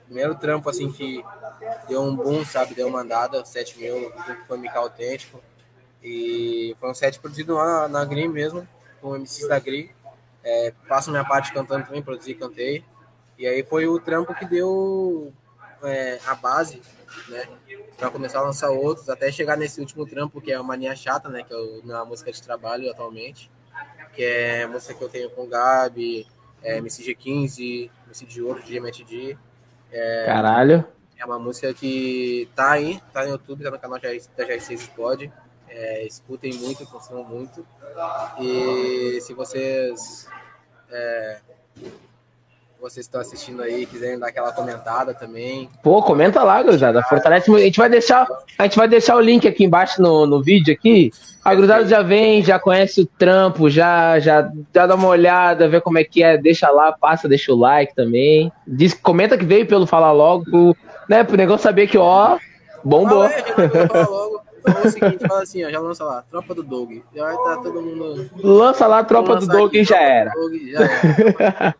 primeiro 0.05 0.35
trampo 0.35 0.69
assim 0.69 0.91
que 0.91 1.23
deu 1.87 2.01
um 2.01 2.15
boom, 2.15 2.45
sabe? 2.45 2.75
Deu 2.75 2.87
uma 2.87 3.01
andada, 3.01 3.43
7 3.43 3.77
mil, 3.79 4.11
foi 4.47 4.57
Mica 4.57 4.79
Autêntico. 4.79 5.41
E 6.03 6.75
foi 6.79 6.89
um 6.89 6.93
set 6.93 7.19
produzido 7.19 7.55
lá 7.55 7.87
na 7.87 8.03
Green 8.03 8.27
mesmo, 8.27 8.67
com 9.01 9.15
MCs 9.15 9.47
da 9.47 9.57
Green. 9.59 9.89
É, 10.43 10.73
faço 10.87 11.09
minha 11.09 11.23
parte 11.23 11.53
cantando 11.53 11.85
também, 11.85 12.01
produzi 12.01 12.31
e 12.31 12.35
cantei. 12.35 12.83
E 13.37 13.47
aí 13.47 13.63
foi 13.63 13.87
o 13.87 13.99
trampo 13.99 14.35
que 14.35 14.45
deu 14.45 15.33
é, 15.81 16.19
a 16.25 16.35
base, 16.35 16.81
né? 17.29 17.47
Pra 17.97 18.09
começar 18.09 18.39
a 18.39 18.43
lançar 18.43 18.69
outros, 18.69 19.09
até 19.09 19.31
chegar 19.31 19.55
nesse 19.55 19.79
último 19.79 20.05
trampo, 20.05 20.41
que 20.41 20.51
é 20.51 20.55
a 20.55 20.63
Mania 20.63 20.95
Chata, 20.95 21.29
né? 21.29 21.43
Que 21.43 21.53
é 21.53 21.57
a 21.57 21.85
minha 21.85 22.05
música 22.05 22.31
de 22.31 22.43
trabalho 22.43 22.91
atualmente. 22.91 23.49
Que 24.13 24.23
é 24.23 24.63
a 24.63 24.67
música 24.67 24.93
que 24.93 25.03
eu 25.03 25.09
tenho 25.09 25.29
com 25.29 25.43
o 25.43 25.47
Gabi, 25.47 26.27
é, 26.61 26.79
MCG15, 26.81 27.89
MC 28.07 28.25
de 28.25 28.41
Ouro, 28.41 28.61
GMTD. 28.61 29.37
É, 29.93 30.25
Caralho. 30.25 30.85
É 31.17 31.23
uma 31.23 31.39
música 31.39 31.73
que 31.73 32.49
tá 32.55 32.71
aí, 32.71 32.99
tá 33.13 33.23
no 33.23 33.29
YouTube, 33.29 33.63
tá 33.63 33.71
no 33.71 33.79
canal 33.79 33.99
da 33.99 34.09
Jair6 34.09 34.71
Explode. 34.71 35.31
É, 35.69 36.05
escutem 36.05 36.53
muito, 36.55 36.85
consumam 36.87 37.23
muito. 37.23 37.65
E 38.39 39.21
se 39.21 39.33
vocês 39.33 40.27
é, 40.91 41.39
vocês 42.83 43.05
estão 43.05 43.21
assistindo 43.21 43.61
aí, 43.61 43.85
quiserem 43.85 44.19
dar 44.19 44.27
aquela 44.27 44.51
comentada 44.51 45.13
também. 45.13 45.69
Pô, 45.81 46.03
comenta 46.03 46.43
lá, 46.43 46.61
gurizada. 46.61 47.01
Fortalece. 47.03 47.49
A 47.49 47.59
gente 47.59 47.77
vai 47.77 47.89
deixar, 47.89 48.27
a 48.59 48.63
gente 48.63 48.75
vai 48.75 48.89
deixar 48.89 49.15
o 49.15 49.21
link 49.21 49.47
aqui 49.47 49.63
embaixo 49.63 50.01
no, 50.01 50.27
no 50.27 50.43
vídeo 50.43 50.73
aqui. 50.73 51.09
A 51.45 51.55
gurizada 51.55 51.87
já 51.87 52.01
vem, 52.01 52.43
já 52.43 52.59
conhece 52.59 53.01
o 53.01 53.05
trampo, 53.05 53.69
já, 53.69 54.19
já, 54.19 54.51
já 54.75 54.85
dá 54.85 54.95
uma 54.95 55.07
olhada, 55.07 55.69
vê 55.69 55.79
como 55.79 55.97
é 55.97 56.03
que 56.03 56.21
é, 56.21 56.37
deixa 56.37 56.69
lá, 56.69 56.91
passa, 56.91 57.29
deixa 57.29 57.53
o 57.53 57.57
like 57.57 57.95
também. 57.95 58.51
Diz, 58.67 58.93
comenta 58.93 59.37
que 59.37 59.45
veio 59.45 59.65
pelo 59.65 59.87
Falar 59.87 60.11
Logo, 60.11 60.75
né, 61.07 61.23
pro 61.23 61.37
negócio 61.37 61.63
saber 61.63 61.87
que, 61.87 61.97
ó, 61.97 62.37
bombou. 62.83 63.23
Ah, 63.23 63.31
é. 63.31 63.43
Então 64.59 64.81
é 64.81 64.87
o 64.87 64.89
seguinte, 64.89 65.27
fala 65.27 65.43
assim, 65.43 65.63
ó, 65.63 65.69
já 65.69 65.79
lança 65.79 66.03
lá, 66.03 66.23
Tropa 66.29 66.53
do 66.53 66.63
Dog. 66.63 67.03
Já 67.15 67.23
vai 67.23 67.35
estar 67.35 67.55
tá 67.55 67.63
todo 67.63 67.81
mundo. 67.81 68.29
Lança 68.43 68.87
lá, 68.87 69.03
Tropa 69.03 69.37
do 69.37 69.47
Dog 69.47 69.77
e 69.77 69.83
já 69.83 70.01
era. 70.01 70.31
já 70.71 70.79
era. 71.39 71.75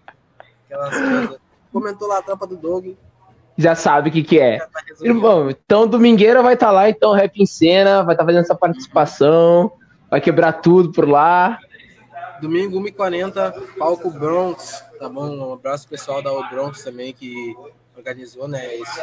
Aquelas 0.74 0.98
coisas. 0.98 1.38
Comentou 1.72 2.08
lá 2.08 2.20
a 2.20 2.22
tropa 2.22 2.48
do 2.48 2.58
Dog. 2.58 2.98
Já 3.58 3.76
sabe 3.76 4.10
o 4.10 4.12
que, 4.12 4.24
que 4.24 4.40
é. 4.40 4.58
Tá 4.58 4.68
Irmão, 5.02 5.50
então 5.50 5.88
Domingueira 5.88 6.42
vai 6.42 6.56
estar 6.56 6.68
tá 6.68 6.72
lá, 6.72 6.90
então 6.90 7.14
Rap 7.14 7.40
em 7.40 7.46
Cena, 7.46 8.04
vai 8.04 8.16
estar 8.16 8.24
tá 8.24 8.26
fazendo 8.26 8.42
essa 8.42 8.56
participação, 8.56 9.72
vai 10.10 10.20
quebrar 10.20 10.54
tudo 10.54 10.92
por 10.92 11.08
lá. 11.08 11.60
Domingo 12.42 12.80
1h40, 12.82 13.78
palco 13.78 14.10
Bronx, 14.10 14.84
tá 15.00 15.08
bom? 15.08 15.30
Um 15.30 15.54
abraço 15.54 15.88
pessoal 15.88 16.22
da 16.22 16.34
O 16.34 16.50
Bronx 16.50 16.84
também 16.84 17.14
que 17.14 17.56
organizou, 17.96 18.48
né, 18.48 18.76
esse, 18.76 19.00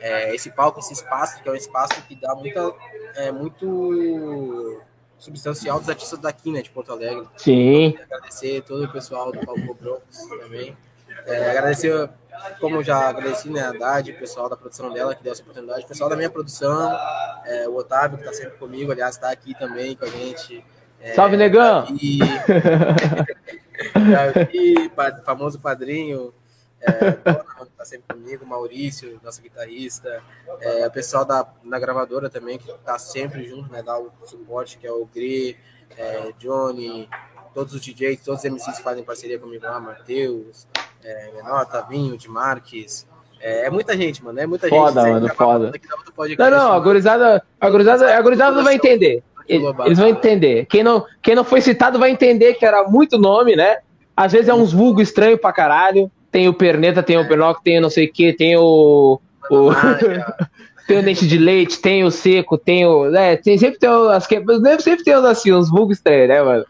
é, 0.00 0.34
esse 0.34 0.50
palco, 0.50 0.80
esse 0.80 0.94
espaço, 0.94 1.42
que 1.42 1.48
é 1.48 1.52
um 1.52 1.56
espaço 1.56 2.02
que 2.08 2.16
dá 2.16 2.34
muita, 2.34 2.72
é, 3.16 3.30
muito 3.30 4.80
substancial 5.22 5.78
dos 5.78 5.88
artistas 5.88 6.18
daqui, 6.18 6.50
né, 6.50 6.62
de 6.62 6.70
Porto 6.70 6.90
Alegre. 6.90 7.28
Sim. 7.36 7.96
Agradecer 8.02 8.62
todo 8.62 8.84
o 8.84 8.92
pessoal 8.92 9.30
do 9.30 9.38
Palco 9.46 9.74
Bronx 9.80 10.26
também. 10.28 10.76
É, 11.24 11.50
agradecer, 11.50 12.10
como 12.58 12.82
já 12.82 13.08
agradeci, 13.08 13.48
né, 13.48 13.60
a 13.60 13.68
Haddad, 13.68 14.10
o 14.10 14.18
pessoal 14.18 14.48
da 14.48 14.56
produção 14.56 14.92
dela 14.92 15.14
que 15.14 15.22
deu 15.22 15.32
essa 15.32 15.42
oportunidade, 15.42 15.84
o 15.84 15.88
pessoal 15.88 16.10
da 16.10 16.16
minha 16.16 16.28
produção, 16.28 16.98
é, 17.44 17.68
o 17.68 17.76
Otávio, 17.76 18.18
que 18.18 18.24
está 18.24 18.34
sempre 18.34 18.58
comigo, 18.58 18.90
aliás, 18.90 19.14
está 19.14 19.30
aqui 19.30 19.56
também 19.56 19.94
com 19.94 20.04
a 20.04 20.08
gente. 20.08 20.64
É, 21.00 21.14
Salve, 21.14 21.36
negão! 21.36 21.86
E... 22.00 22.18
Davi, 23.94 24.90
famoso 25.24 25.60
padrinho, 25.60 26.34
é, 26.82 27.12
tá 27.76 27.84
sempre 27.84 28.14
comigo, 28.14 28.46
Maurício, 28.46 29.20
nosso 29.22 29.40
guitarrista, 29.42 30.22
é, 30.60 30.86
o 30.86 30.90
pessoal 30.90 31.24
da, 31.24 31.46
da 31.64 31.78
gravadora 31.78 32.28
também, 32.28 32.58
que 32.58 32.72
tá 32.84 32.98
sempre 32.98 33.44
junto, 33.44 33.70
né, 33.70 33.82
dá 33.82 33.98
o 33.98 34.10
suporte, 34.24 34.78
que 34.78 34.86
é 34.86 34.92
o 34.92 35.06
Gri, 35.06 35.56
é, 35.96 36.32
Johnny, 36.38 37.08
todos 37.54 37.74
os 37.74 37.80
DJs, 37.80 38.22
todos 38.24 38.42
os 38.42 38.50
MCs 38.50 38.78
que 38.78 38.82
fazem 38.82 39.04
parceria 39.04 39.38
comigo 39.38 39.64
lá, 39.64 39.78
Matheus, 39.80 40.66
é, 41.04 41.32
Menor, 41.32 41.66
Tavinho, 41.66 42.16
de 42.16 42.28
Marques, 42.28 43.06
é, 43.40 43.66
é, 43.66 43.70
muita 43.70 43.96
gente, 43.96 44.24
mano, 44.24 44.38
é 44.38 44.46
muita 44.46 44.68
foda, 44.68 45.02
gente. 45.02 45.12
Mano, 45.12 45.34
foda, 45.34 45.72
Não, 46.38 46.50
não, 46.50 46.72
a 46.72 46.78
gurizada, 46.78 47.42
a 47.60 47.70
gurizada, 47.70 48.16
a 48.16 48.22
gurizada 48.22 48.56
não 48.56 48.62
vai 48.62 48.76
entender. 48.76 49.22
Eles 49.48 49.98
vão 49.98 50.08
entender. 50.08 50.66
Quem 50.66 50.84
não, 50.84 51.04
quem 51.20 51.34
não 51.34 51.42
foi 51.42 51.60
citado 51.60 51.98
vai 51.98 52.10
entender 52.10 52.54
que 52.54 52.64
era 52.64 52.84
muito 52.84 53.18
nome, 53.18 53.56
né? 53.56 53.78
Às 54.16 54.30
vezes 54.30 54.48
é 54.48 54.54
uns 54.54 54.72
vulgo 54.72 55.00
estranho 55.00 55.36
pra 55.36 55.52
caralho 55.52 56.10
tem 56.32 56.48
o 56.48 56.54
Perneta, 56.54 57.02
tem 57.02 57.18
o 57.18 57.28
Pinóquio, 57.28 57.62
tem 57.62 57.78
o 57.78 57.82
não 57.82 57.90
sei 57.90 58.06
o 58.06 58.12
que, 58.12 58.32
tem 58.32 58.56
o. 58.56 59.20
o... 59.50 59.70
tem 60.88 60.98
o 60.98 61.02
dente 61.02 61.28
de 61.28 61.38
leite, 61.38 61.78
tem 61.78 62.02
o 62.02 62.10
seco, 62.10 62.56
tem 62.56 62.86
o. 62.86 63.14
É, 63.14 63.36
tem, 63.36 63.58
sempre 63.58 63.78
tem 63.78 63.90
as 63.90 64.26
que. 64.26 64.42
Sempre 64.80 65.04
tem 65.04 65.14
os 65.14 65.24
assim, 65.24 65.52
uns 65.52 65.70
bugs 65.70 65.98
estranhos, 65.98 66.28
né, 66.28 66.42
mano? 66.42 66.64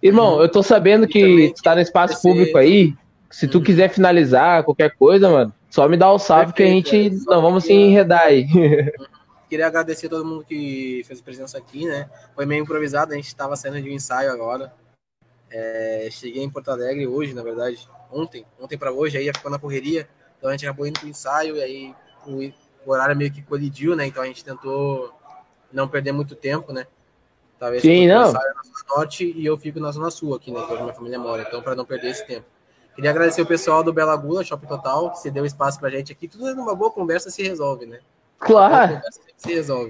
Irmão, 0.00 0.36
uhum. 0.36 0.42
eu 0.42 0.48
tô 0.48 0.62
sabendo 0.62 1.06
que 1.06 1.52
tu 1.54 1.62
tá 1.62 1.74
no 1.74 1.80
espaço 1.80 2.22
público 2.22 2.56
aí. 2.56 2.94
Se 3.28 3.46
tu 3.46 3.58
uhum. 3.58 3.64
quiser 3.64 3.90
finalizar 3.90 4.64
qualquer 4.64 4.94
coisa, 4.96 5.28
mano, 5.28 5.52
só 5.68 5.88
me 5.88 5.96
dá 5.96 6.10
o 6.10 6.14
um 6.14 6.18
salve 6.18 6.52
que 6.52 6.62
a 6.62 6.66
gente. 6.66 7.10
Não, 7.26 7.42
vamos 7.42 7.64
se 7.64 7.72
enredar 7.72 8.22
aí. 8.22 8.46
Queria 9.50 9.66
agradecer 9.66 10.06
a 10.06 10.10
todo 10.10 10.24
mundo 10.24 10.44
que 10.48 11.02
fez 11.04 11.20
presença 11.20 11.58
aqui, 11.58 11.84
né? 11.84 12.08
Foi 12.36 12.46
meio 12.46 12.62
improvisado, 12.62 13.12
a 13.12 13.16
gente 13.16 13.34
tava 13.34 13.56
saindo 13.56 13.82
de 13.82 13.90
um 13.90 13.92
ensaio 13.92 14.30
agora. 14.30 14.72
É, 15.50 16.08
cheguei 16.10 16.42
em 16.42 16.50
Porto 16.50 16.70
Alegre 16.70 17.06
hoje, 17.06 17.34
na 17.34 17.42
verdade 17.42 17.88
ontem, 18.12 18.44
ontem 18.58 18.76
para 18.76 18.92
hoje, 18.92 19.16
aí 19.16 19.30
ficou 19.32 19.50
na 19.50 19.58
correria, 19.58 20.08
então 20.36 20.50
a 20.50 20.52
gente 20.52 20.66
acabou 20.66 20.86
indo 20.86 20.98
pro 20.98 21.08
ensaio 21.08 21.56
e 21.56 21.62
aí 21.62 21.94
o, 22.26 22.52
o, 22.86 22.92
horário 22.92 23.16
meio 23.16 23.32
que 23.32 23.42
colidiu, 23.42 23.94
né? 23.94 24.06
Então 24.06 24.22
a 24.22 24.26
gente 24.26 24.44
tentou 24.44 25.12
não 25.72 25.88
perder 25.88 26.12
muito 26.12 26.34
tempo, 26.34 26.72
né? 26.72 26.86
Talvez 27.58 27.82
Sim, 27.82 28.08
não. 28.08 28.32
na 28.32 28.40
Zona 28.40 28.54
Norte 28.96 29.32
e 29.36 29.44
eu 29.44 29.56
fico 29.56 29.78
na 29.78 29.92
Zona 29.92 30.10
Sul 30.10 30.34
aqui, 30.34 30.50
né? 30.50 30.60
Que 30.64 30.70
é 30.70 30.74
onde 30.74 30.82
minha 30.82 30.94
família 30.94 31.18
mora, 31.18 31.42
então 31.42 31.62
para 31.62 31.74
não 31.74 31.84
perder 31.84 32.10
esse 32.10 32.26
tempo. 32.26 32.46
Queria 32.94 33.10
agradecer 33.10 33.40
o 33.40 33.46
pessoal 33.46 33.82
do 33.82 33.92
Bela 33.92 34.16
Gula, 34.16 34.42
Shopping 34.42 34.66
Total, 34.66 35.10
que 35.10 35.18
se 35.20 35.30
deu 35.30 35.46
espaço 35.46 35.78
pra 35.78 35.90
gente 35.90 36.12
aqui. 36.12 36.26
Tudo 36.26 36.54
numa 36.54 36.74
boa 36.74 36.90
conversa 36.90 37.30
se 37.30 37.42
resolve, 37.42 37.86
né? 37.86 38.00
Claro. 38.40 39.00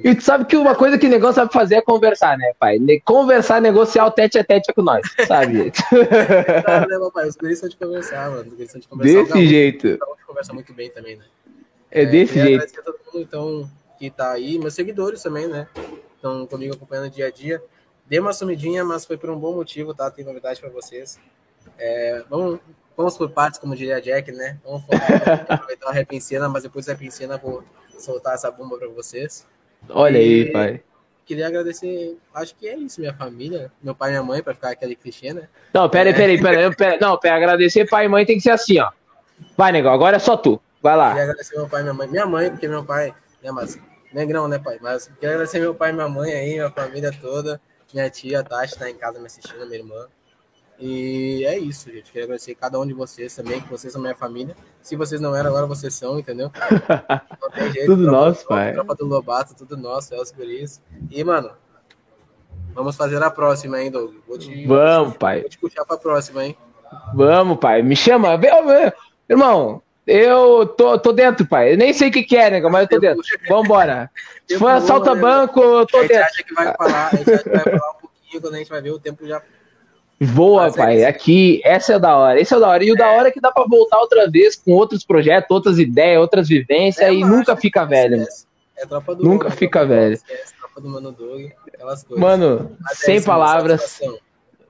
E 0.04 0.14
tu 0.14 0.22
sabe 0.22 0.44
que 0.44 0.56
uma 0.56 0.74
coisa 0.76 0.96
que 0.96 1.06
o 1.06 1.10
negócio 1.10 1.36
sabe 1.36 1.52
fazer 1.52 1.76
é 1.76 1.82
conversar, 1.82 2.38
né, 2.38 2.52
pai? 2.58 2.78
Conversar, 3.04 3.60
negociar 3.60 4.06
o 4.06 4.10
tete 4.10 4.38
a 4.38 4.44
tete 4.44 4.72
com 4.72 4.82
nós, 4.82 5.02
sabe? 5.26 5.72
Claro, 6.64 6.88
né, 6.88 6.98
papai? 6.98 7.28
Os 7.28 7.36
guris 7.36 7.58
são 7.58 7.68
de 7.68 7.76
conversar, 7.76 8.30
mano. 8.30 8.52
Os 8.52 8.72
de 8.72 8.88
conversar. 8.88 9.22
Desse 9.24 9.46
jeito. 9.46 9.98
A 10.00 10.26
conversa 10.26 10.52
muito 10.52 10.72
bem 10.72 10.90
também, 10.90 11.16
né? 11.16 11.24
É, 11.90 12.02
é 12.02 12.06
desse 12.06 12.34
jeito. 12.34 12.78
A 12.78 12.82
todo 12.82 12.98
mundo, 13.06 13.22
então, 13.22 13.70
que 13.98 14.08
tá 14.08 14.30
aí. 14.32 14.56
Meus 14.58 14.74
seguidores 14.74 15.20
também, 15.20 15.48
né? 15.48 15.66
Estão 16.14 16.46
comigo 16.46 16.74
acompanhando 16.74 17.10
dia 17.10 17.26
a 17.26 17.30
dia. 17.30 17.60
Dei 18.06 18.20
uma 18.20 18.32
sumidinha, 18.32 18.84
mas 18.84 19.04
foi 19.04 19.16
por 19.16 19.30
um 19.30 19.38
bom 19.38 19.54
motivo, 19.54 19.92
tá? 19.94 20.10
Tem 20.10 20.24
novidade 20.24 20.60
para 20.60 20.70
vocês. 20.70 21.18
É, 21.76 22.22
vamos, 22.30 22.60
vamos 22.96 23.16
por 23.16 23.30
partes, 23.30 23.58
como 23.58 23.74
diria 23.74 23.96
a 23.96 24.00
Jack, 24.00 24.30
né? 24.30 24.58
Vamos 24.64 24.82
focar, 24.82 25.46
aproveitar 25.50 25.90
a 25.90 26.20
cena, 26.20 26.48
mas 26.48 26.62
depois 26.62 26.86
da 26.86 26.96
cena 27.10 27.36
vou 27.36 27.64
soltar 28.00 28.34
essa 28.34 28.50
bomba 28.50 28.78
para 28.78 28.88
vocês. 28.88 29.46
Olha 29.88 30.18
e 30.18 30.44
aí, 30.44 30.52
pai. 30.52 30.82
Queria 31.24 31.46
agradecer, 31.46 32.18
acho 32.34 32.56
que 32.56 32.66
é 32.68 32.76
isso, 32.76 33.00
minha 33.00 33.14
família, 33.14 33.70
meu 33.80 33.94
pai 33.94 34.10
e 34.10 34.12
minha 34.12 34.22
mãe, 34.22 34.42
para 34.42 34.52
ficar 34.52 34.70
aquele 34.70 34.96
clichê, 34.96 35.32
né? 35.32 35.48
Não, 35.72 35.88
peraí, 35.88 36.12
peraí, 36.12 36.40
peraí, 36.40 36.74
peraí. 36.74 36.98
Não, 37.00 37.16
pera, 37.16 37.36
agradecer 37.36 37.88
pai 37.88 38.06
e 38.06 38.08
mãe 38.08 38.26
tem 38.26 38.36
que 38.36 38.42
ser 38.42 38.50
assim, 38.50 38.80
ó. 38.80 38.90
Vai, 39.56 39.70
negão, 39.70 39.92
agora 39.92 40.16
é 40.16 40.18
só 40.18 40.36
tu. 40.36 40.60
Vai 40.82 40.96
lá. 40.96 41.10
Queria 41.10 41.22
agradecer 41.24 41.56
meu 41.56 41.68
pai 41.68 41.80
e 41.80 41.82
minha 41.84 41.94
mãe. 41.94 42.08
Minha 42.08 42.26
mãe, 42.26 42.50
porque 42.50 42.66
meu 42.66 42.84
pai, 42.84 43.14
né, 43.42 43.52
mas 43.52 43.78
negrão, 44.12 44.48
né, 44.48 44.58
pai? 44.58 44.78
Mas 44.80 45.06
queria 45.06 45.30
agradecer 45.30 45.60
meu 45.60 45.74
pai 45.74 45.90
e 45.90 45.92
minha 45.92 46.08
mãe 46.08 46.32
aí, 46.32 46.54
minha 46.54 46.70
família 46.70 47.12
toda. 47.20 47.60
Minha 47.92 48.08
tia, 48.08 48.42
Tati, 48.42 48.78
tá 48.78 48.88
em 48.88 48.94
casa 48.94 49.18
me 49.18 49.26
assistindo, 49.26 49.66
minha 49.66 49.78
irmã. 49.78 50.06
E 50.80 51.44
é 51.44 51.58
isso, 51.58 51.92
gente. 51.92 52.10
Queria 52.10 52.24
agradecer 52.24 52.54
cada 52.54 52.80
um 52.80 52.86
de 52.86 52.94
vocês 52.94 53.34
também, 53.36 53.60
que 53.60 53.68
vocês 53.68 53.92
são 53.92 54.00
minha 54.00 54.14
família. 54.14 54.56
Se 54.80 54.96
vocês 54.96 55.20
não 55.20 55.36
eram, 55.36 55.50
agora 55.50 55.66
vocês 55.66 55.94
são, 55.94 56.18
entendeu? 56.18 56.50
Jeito. 57.72 57.86
tudo 57.86 58.10
nosso, 58.10 58.46
pai. 58.46 58.72
Tropa 58.72 58.94
do 58.94 59.06
Lobato, 59.06 59.54
tudo 59.54 59.76
nosso, 59.76 60.14
Elcio 60.14 60.34
Guris. 60.34 60.80
E, 61.10 61.22
mano, 61.22 61.50
vamos 62.72 62.96
fazer 62.96 63.22
a 63.22 63.30
próxima, 63.30 63.82
hein, 63.82 63.90
Doug? 63.90 64.14
Vou 64.26 64.38
te, 64.38 64.66
vamos, 64.66 65.08
vou 65.08 65.12
te, 65.12 65.18
pai. 65.18 65.40
Vou 65.42 65.50
te 65.50 65.58
puxar 65.58 65.84
pra 65.84 65.98
próxima, 65.98 66.46
hein? 66.46 66.56
Vamos, 67.14 67.58
pai. 67.58 67.82
Me 67.82 67.94
chama. 67.94 68.40
Irmão, 69.28 69.82
eu 70.06 70.66
tô, 70.66 70.98
tô 70.98 71.12
dentro, 71.12 71.46
pai. 71.46 71.74
Eu 71.74 71.76
nem 71.76 71.92
sei 71.92 72.08
o 72.08 72.12
que, 72.12 72.22
que 72.22 72.36
é, 72.36 72.50
né, 72.50 72.60
mas 72.60 72.82
eu 72.82 72.88
tô 72.88 72.98
dentro. 72.98 73.22
Vambora. 73.46 74.10
Se 74.48 74.58
for 74.58 74.70
assalta 74.70 75.14
né? 75.14 75.20
banco, 75.20 75.60
eu 75.60 75.86
tô 75.86 76.00
dentro. 76.00 76.16
A 76.16 76.22
gente 76.22 76.32
acha 76.32 76.42
que 76.42 76.54
vai 76.54 76.74
falar, 76.74 77.08
a 77.08 77.16
gente 77.16 77.32
acha 77.32 77.42
que 77.42 77.50
vai 77.50 77.64
falar 77.64 77.90
um 77.90 78.00
pouquinho, 78.00 78.40
quando 78.40 78.54
a 78.54 78.58
gente 78.58 78.70
vai 78.70 78.80
ver, 78.80 78.90
o 78.92 78.98
tempo 78.98 79.26
já 79.26 79.42
Voa, 80.20 80.64
Mas 80.64 80.76
pai. 80.76 81.00
É 81.00 81.06
Aqui, 81.06 81.62
essa 81.64 81.94
é 81.94 81.98
da 81.98 82.14
hora. 82.14 82.38
Esse 82.38 82.52
é 82.52 82.56
o 82.56 82.60
da 82.60 82.68
hora. 82.68 82.84
E 82.84 82.92
o 82.92 82.94
da 82.94 83.10
hora 83.10 83.28
é 83.28 83.30
que 83.30 83.40
dá 83.40 83.50
pra 83.50 83.64
voltar 83.64 83.98
outra 83.98 84.30
vez 84.30 84.54
com 84.54 84.72
outros 84.72 85.02
projetos, 85.02 85.50
outras 85.50 85.78
ideias, 85.78 86.20
outras 86.20 86.46
vivências 86.46 87.06
é, 87.06 87.12
e 87.12 87.24
nunca 87.24 87.56
fica 87.56 87.86
velho. 87.86 88.26
É 88.76 88.86
tropa 88.86 89.14
do 89.14 89.24
Nunca 89.24 89.50
fica 89.50 89.84
velho. 89.84 90.18
tropa 90.58 90.80
do 90.80 90.88
Mano 90.88 91.10
Doug, 91.12 91.46
aquelas 91.66 92.04
coisas. 92.04 92.20
Mano, 92.22 92.76
Mas 92.80 92.98
sem 92.98 93.16
é 93.16 93.20
palavras. 93.22 94.00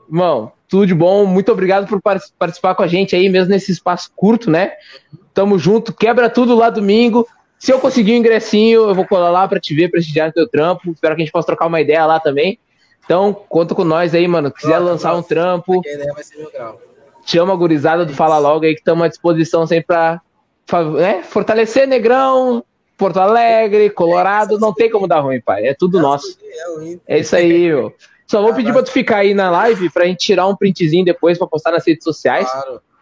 Irmão, 0.08 0.52
tudo 0.68 0.86
de 0.86 0.94
bom. 0.94 1.26
Muito 1.26 1.50
obrigado 1.50 1.86
por 1.88 2.00
participar 2.38 2.76
com 2.76 2.82
a 2.84 2.86
gente 2.86 3.16
aí, 3.16 3.28
mesmo 3.28 3.50
nesse 3.50 3.72
espaço 3.72 4.10
curto, 4.14 4.50
né? 4.50 4.72
Tamo 5.34 5.58
junto. 5.58 5.92
Quebra 5.92 6.30
tudo 6.30 6.54
lá 6.54 6.70
domingo. 6.70 7.26
Se 7.58 7.72
eu 7.72 7.80
conseguir 7.80 8.12
um 8.12 8.16
ingressinho, 8.16 8.88
eu 8.88 8.94
vou 8.94 9.06
colar 9.06 9.30
lá 9.30 9.46
pra 9.46 9.60
te 9.60 9.74
ver, 9.74 9.90
prestigiar 9.90 10.28
no 10.28 10.32
teu 10.32 10.48
trampo. 10.48 10.92
Espero 10.92 11.14
que 11.14 11.22
a 11.22 11.24
gente 11.24 11.32
possa 11.32 11.46
trocar 11.46 11.66
uma 11.66 11.80
ideia 11.80 12.06
lá 12.06 12.18
também. 12.20 12.58
Então, 13.10 13.34
conta 13.48 13.74
com 13.74 13.82
nós 13.82 14.14
aí, 14.14 14.28
mano. 14.28 14.52
Quiser 14.52 14.78
lançar 14.78 15.16
um 15.16 15.22
trampo, 15.22 15.82
chama 17.26 17.52
a 17.52 17.56
gurizada 17.56 18.06
do 18.06 18.14
Fala 18.14 18.38
Logo 18.38 18.64
aí, 18.64 18.72
que 18.72 18.82
estamos 18.82 19.04
à 19.04 19.08
disposição 19.08 19.66
sempre 19.66 19.86
pra 19.86 20.22
né, 20.96 21.20
fortalecer 21.24 21.88
Negrão, 21.88 22.62
Porto 22.96 23.18
Alegre, 23.18 23.90
Colorado. 23.90 24.60
Não 24.60 24.72
tem 24.72 24.88
como 24.88 25.08
dar 25.08 25.18
ruim, 25.18 25.40
pai. 25.40 25.66
É 25.66 25.74
tudo 25.74 25.98
nosso. 25.98 26.38
É 27.04 27.18
isso 27.18 27.34
aí, 27.34 27.66
meu. 27.66 27.92
Só 28.28 28.40
vou 28.42 28.54
pedir 28.54 28.72
pra 28.72 28.84
tu 28.84 28.92
ficar 28.92 29.16
aí 29.16 29.34
na 29.34 29.50
live 29.50 29.90
pra 29.90 30.06
gente 30.06 30.24
tirar 30.24 30.46
um 30.46 30.54
printzinho 30.54 31.04
depois 31.04 31.36
pra 31.36 31.48
postar 31.48 31.72
nas 31.72 31.84
redes 31.84 32.04
sociais. 32.04 32.48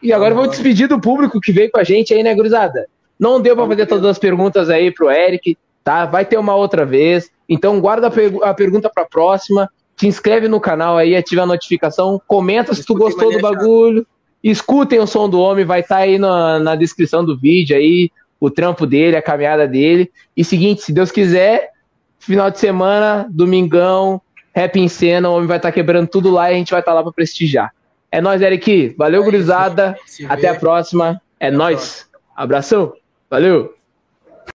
E 0.03 0.11
agora 0.11 0.31
eu 0.31 0.39
vou 0.39 0.47
despedir 0.47 0.89
do 0.89 0.99
público 0.99 1.39
que 1.39 1.53
veio 1.53 1.71
com 1.71 1.81
a 1.81 1.85
gente 1.85 2.15
aí, 2.15 2.23
né, 2.23 2.35
gurizada? 2.35 2.89
Não 3.21 3.43
deu 3.43 3.55
pra 3.55 3.67
fazer 3.67 3.85
todas 3.85 4.07
as 4.07 4.19
perguntas 4.19 4.71
aí 4.71 4.91
pro 4.91 5.11
Eric, 5.11 5.59
tá? 5.85 6.07
Vai 6.07 6.25
ter 6.25 6.39
uma 6.39 6.55
outra 6.55 6.87
vez. 6.87 7.31
Então 7.47 7.79
guarda 7.79 8.07
a, 8.07 8.11
per 8.11 8.33
a 8.43 8.55
pergunta 8.55 8.89
pra 8.89 9.05
próxima 9.05 9.69
te 9.99 10.07
inscreve 10.07 10.47
no 10.47 10.61
canal 10.61 10.97
aí, 10.97 11.17
ativa 11.17 11.43
a 11.43 11.47
notificação, 11.47 12.23
comenta 12.27 12.73
se 12.73 12.85
tu 12.85 12.95
gostou 12.95 13.33
do 13.33 13.41
bagulho, 13.41 14.07
escutem 14.43 15.01
o 15.01 15.07
som 15.07 15.29
do 15.29 15.41
homem, 15.41 15.65
vai 15.65 15.81
estar 15.81 15.97
tá 15.97 16.03
aí 16.03 16.19
na, 16.19 16.61
na 16.61 16.77
descrição 16.77 17.25
do 17.25 17.37
vídeo 17.37 17.77
aí, 17.77 18.11
o 18.39 18.49
trampo 18.49 18.87
dele, 18.87 19.17
a 19.17 19.23
caminhada 19.23 19.67
dele. 19.67 20.11
E 20.37 20.45
seguinte, 20.45 20.83
se 20.83 20.93
Deus 20.93 21.11
quiser, 21.11 21.73
final 22.21 22.49
de 22.49 22.61
semana, 22.61 23.27
domingão, 23.29 24.21
rap 24.55 24.77
em 24.77 24.87
cena, 24.87 25.29
o 25.29 25.35
homem 25.35 25.49
vai 25.49 25.57
estar 25.57 25.71
tá 25.71 25.75
quebrando 25.75 26.07
tudo 26.07 26.31
lá 26.31 26.51
e 26.51 26.55
a 26.55 26.59
gente 26.59 26.71
vai 26.71 26.81
estar 26.81 26.93
tá 26.93 26.95
lá 26.95 27.03
para 27.03 27.13
prestigiar. 27.13 27.73
É 28.11 28.21
nóis, 28.21 28.41
Eric. 28.41 28.95
Valeu, 28.97 29.23
é 29.23 29.25
gurizada. 29.25 29.97
Até 30.29 30.49
a 30.49 30.55
próxima. 30.55 31.21
É 31.41 31.51
nóis. 31.51 32.09
Abração. 32.37 32.93
Valeu. 33.29 33.78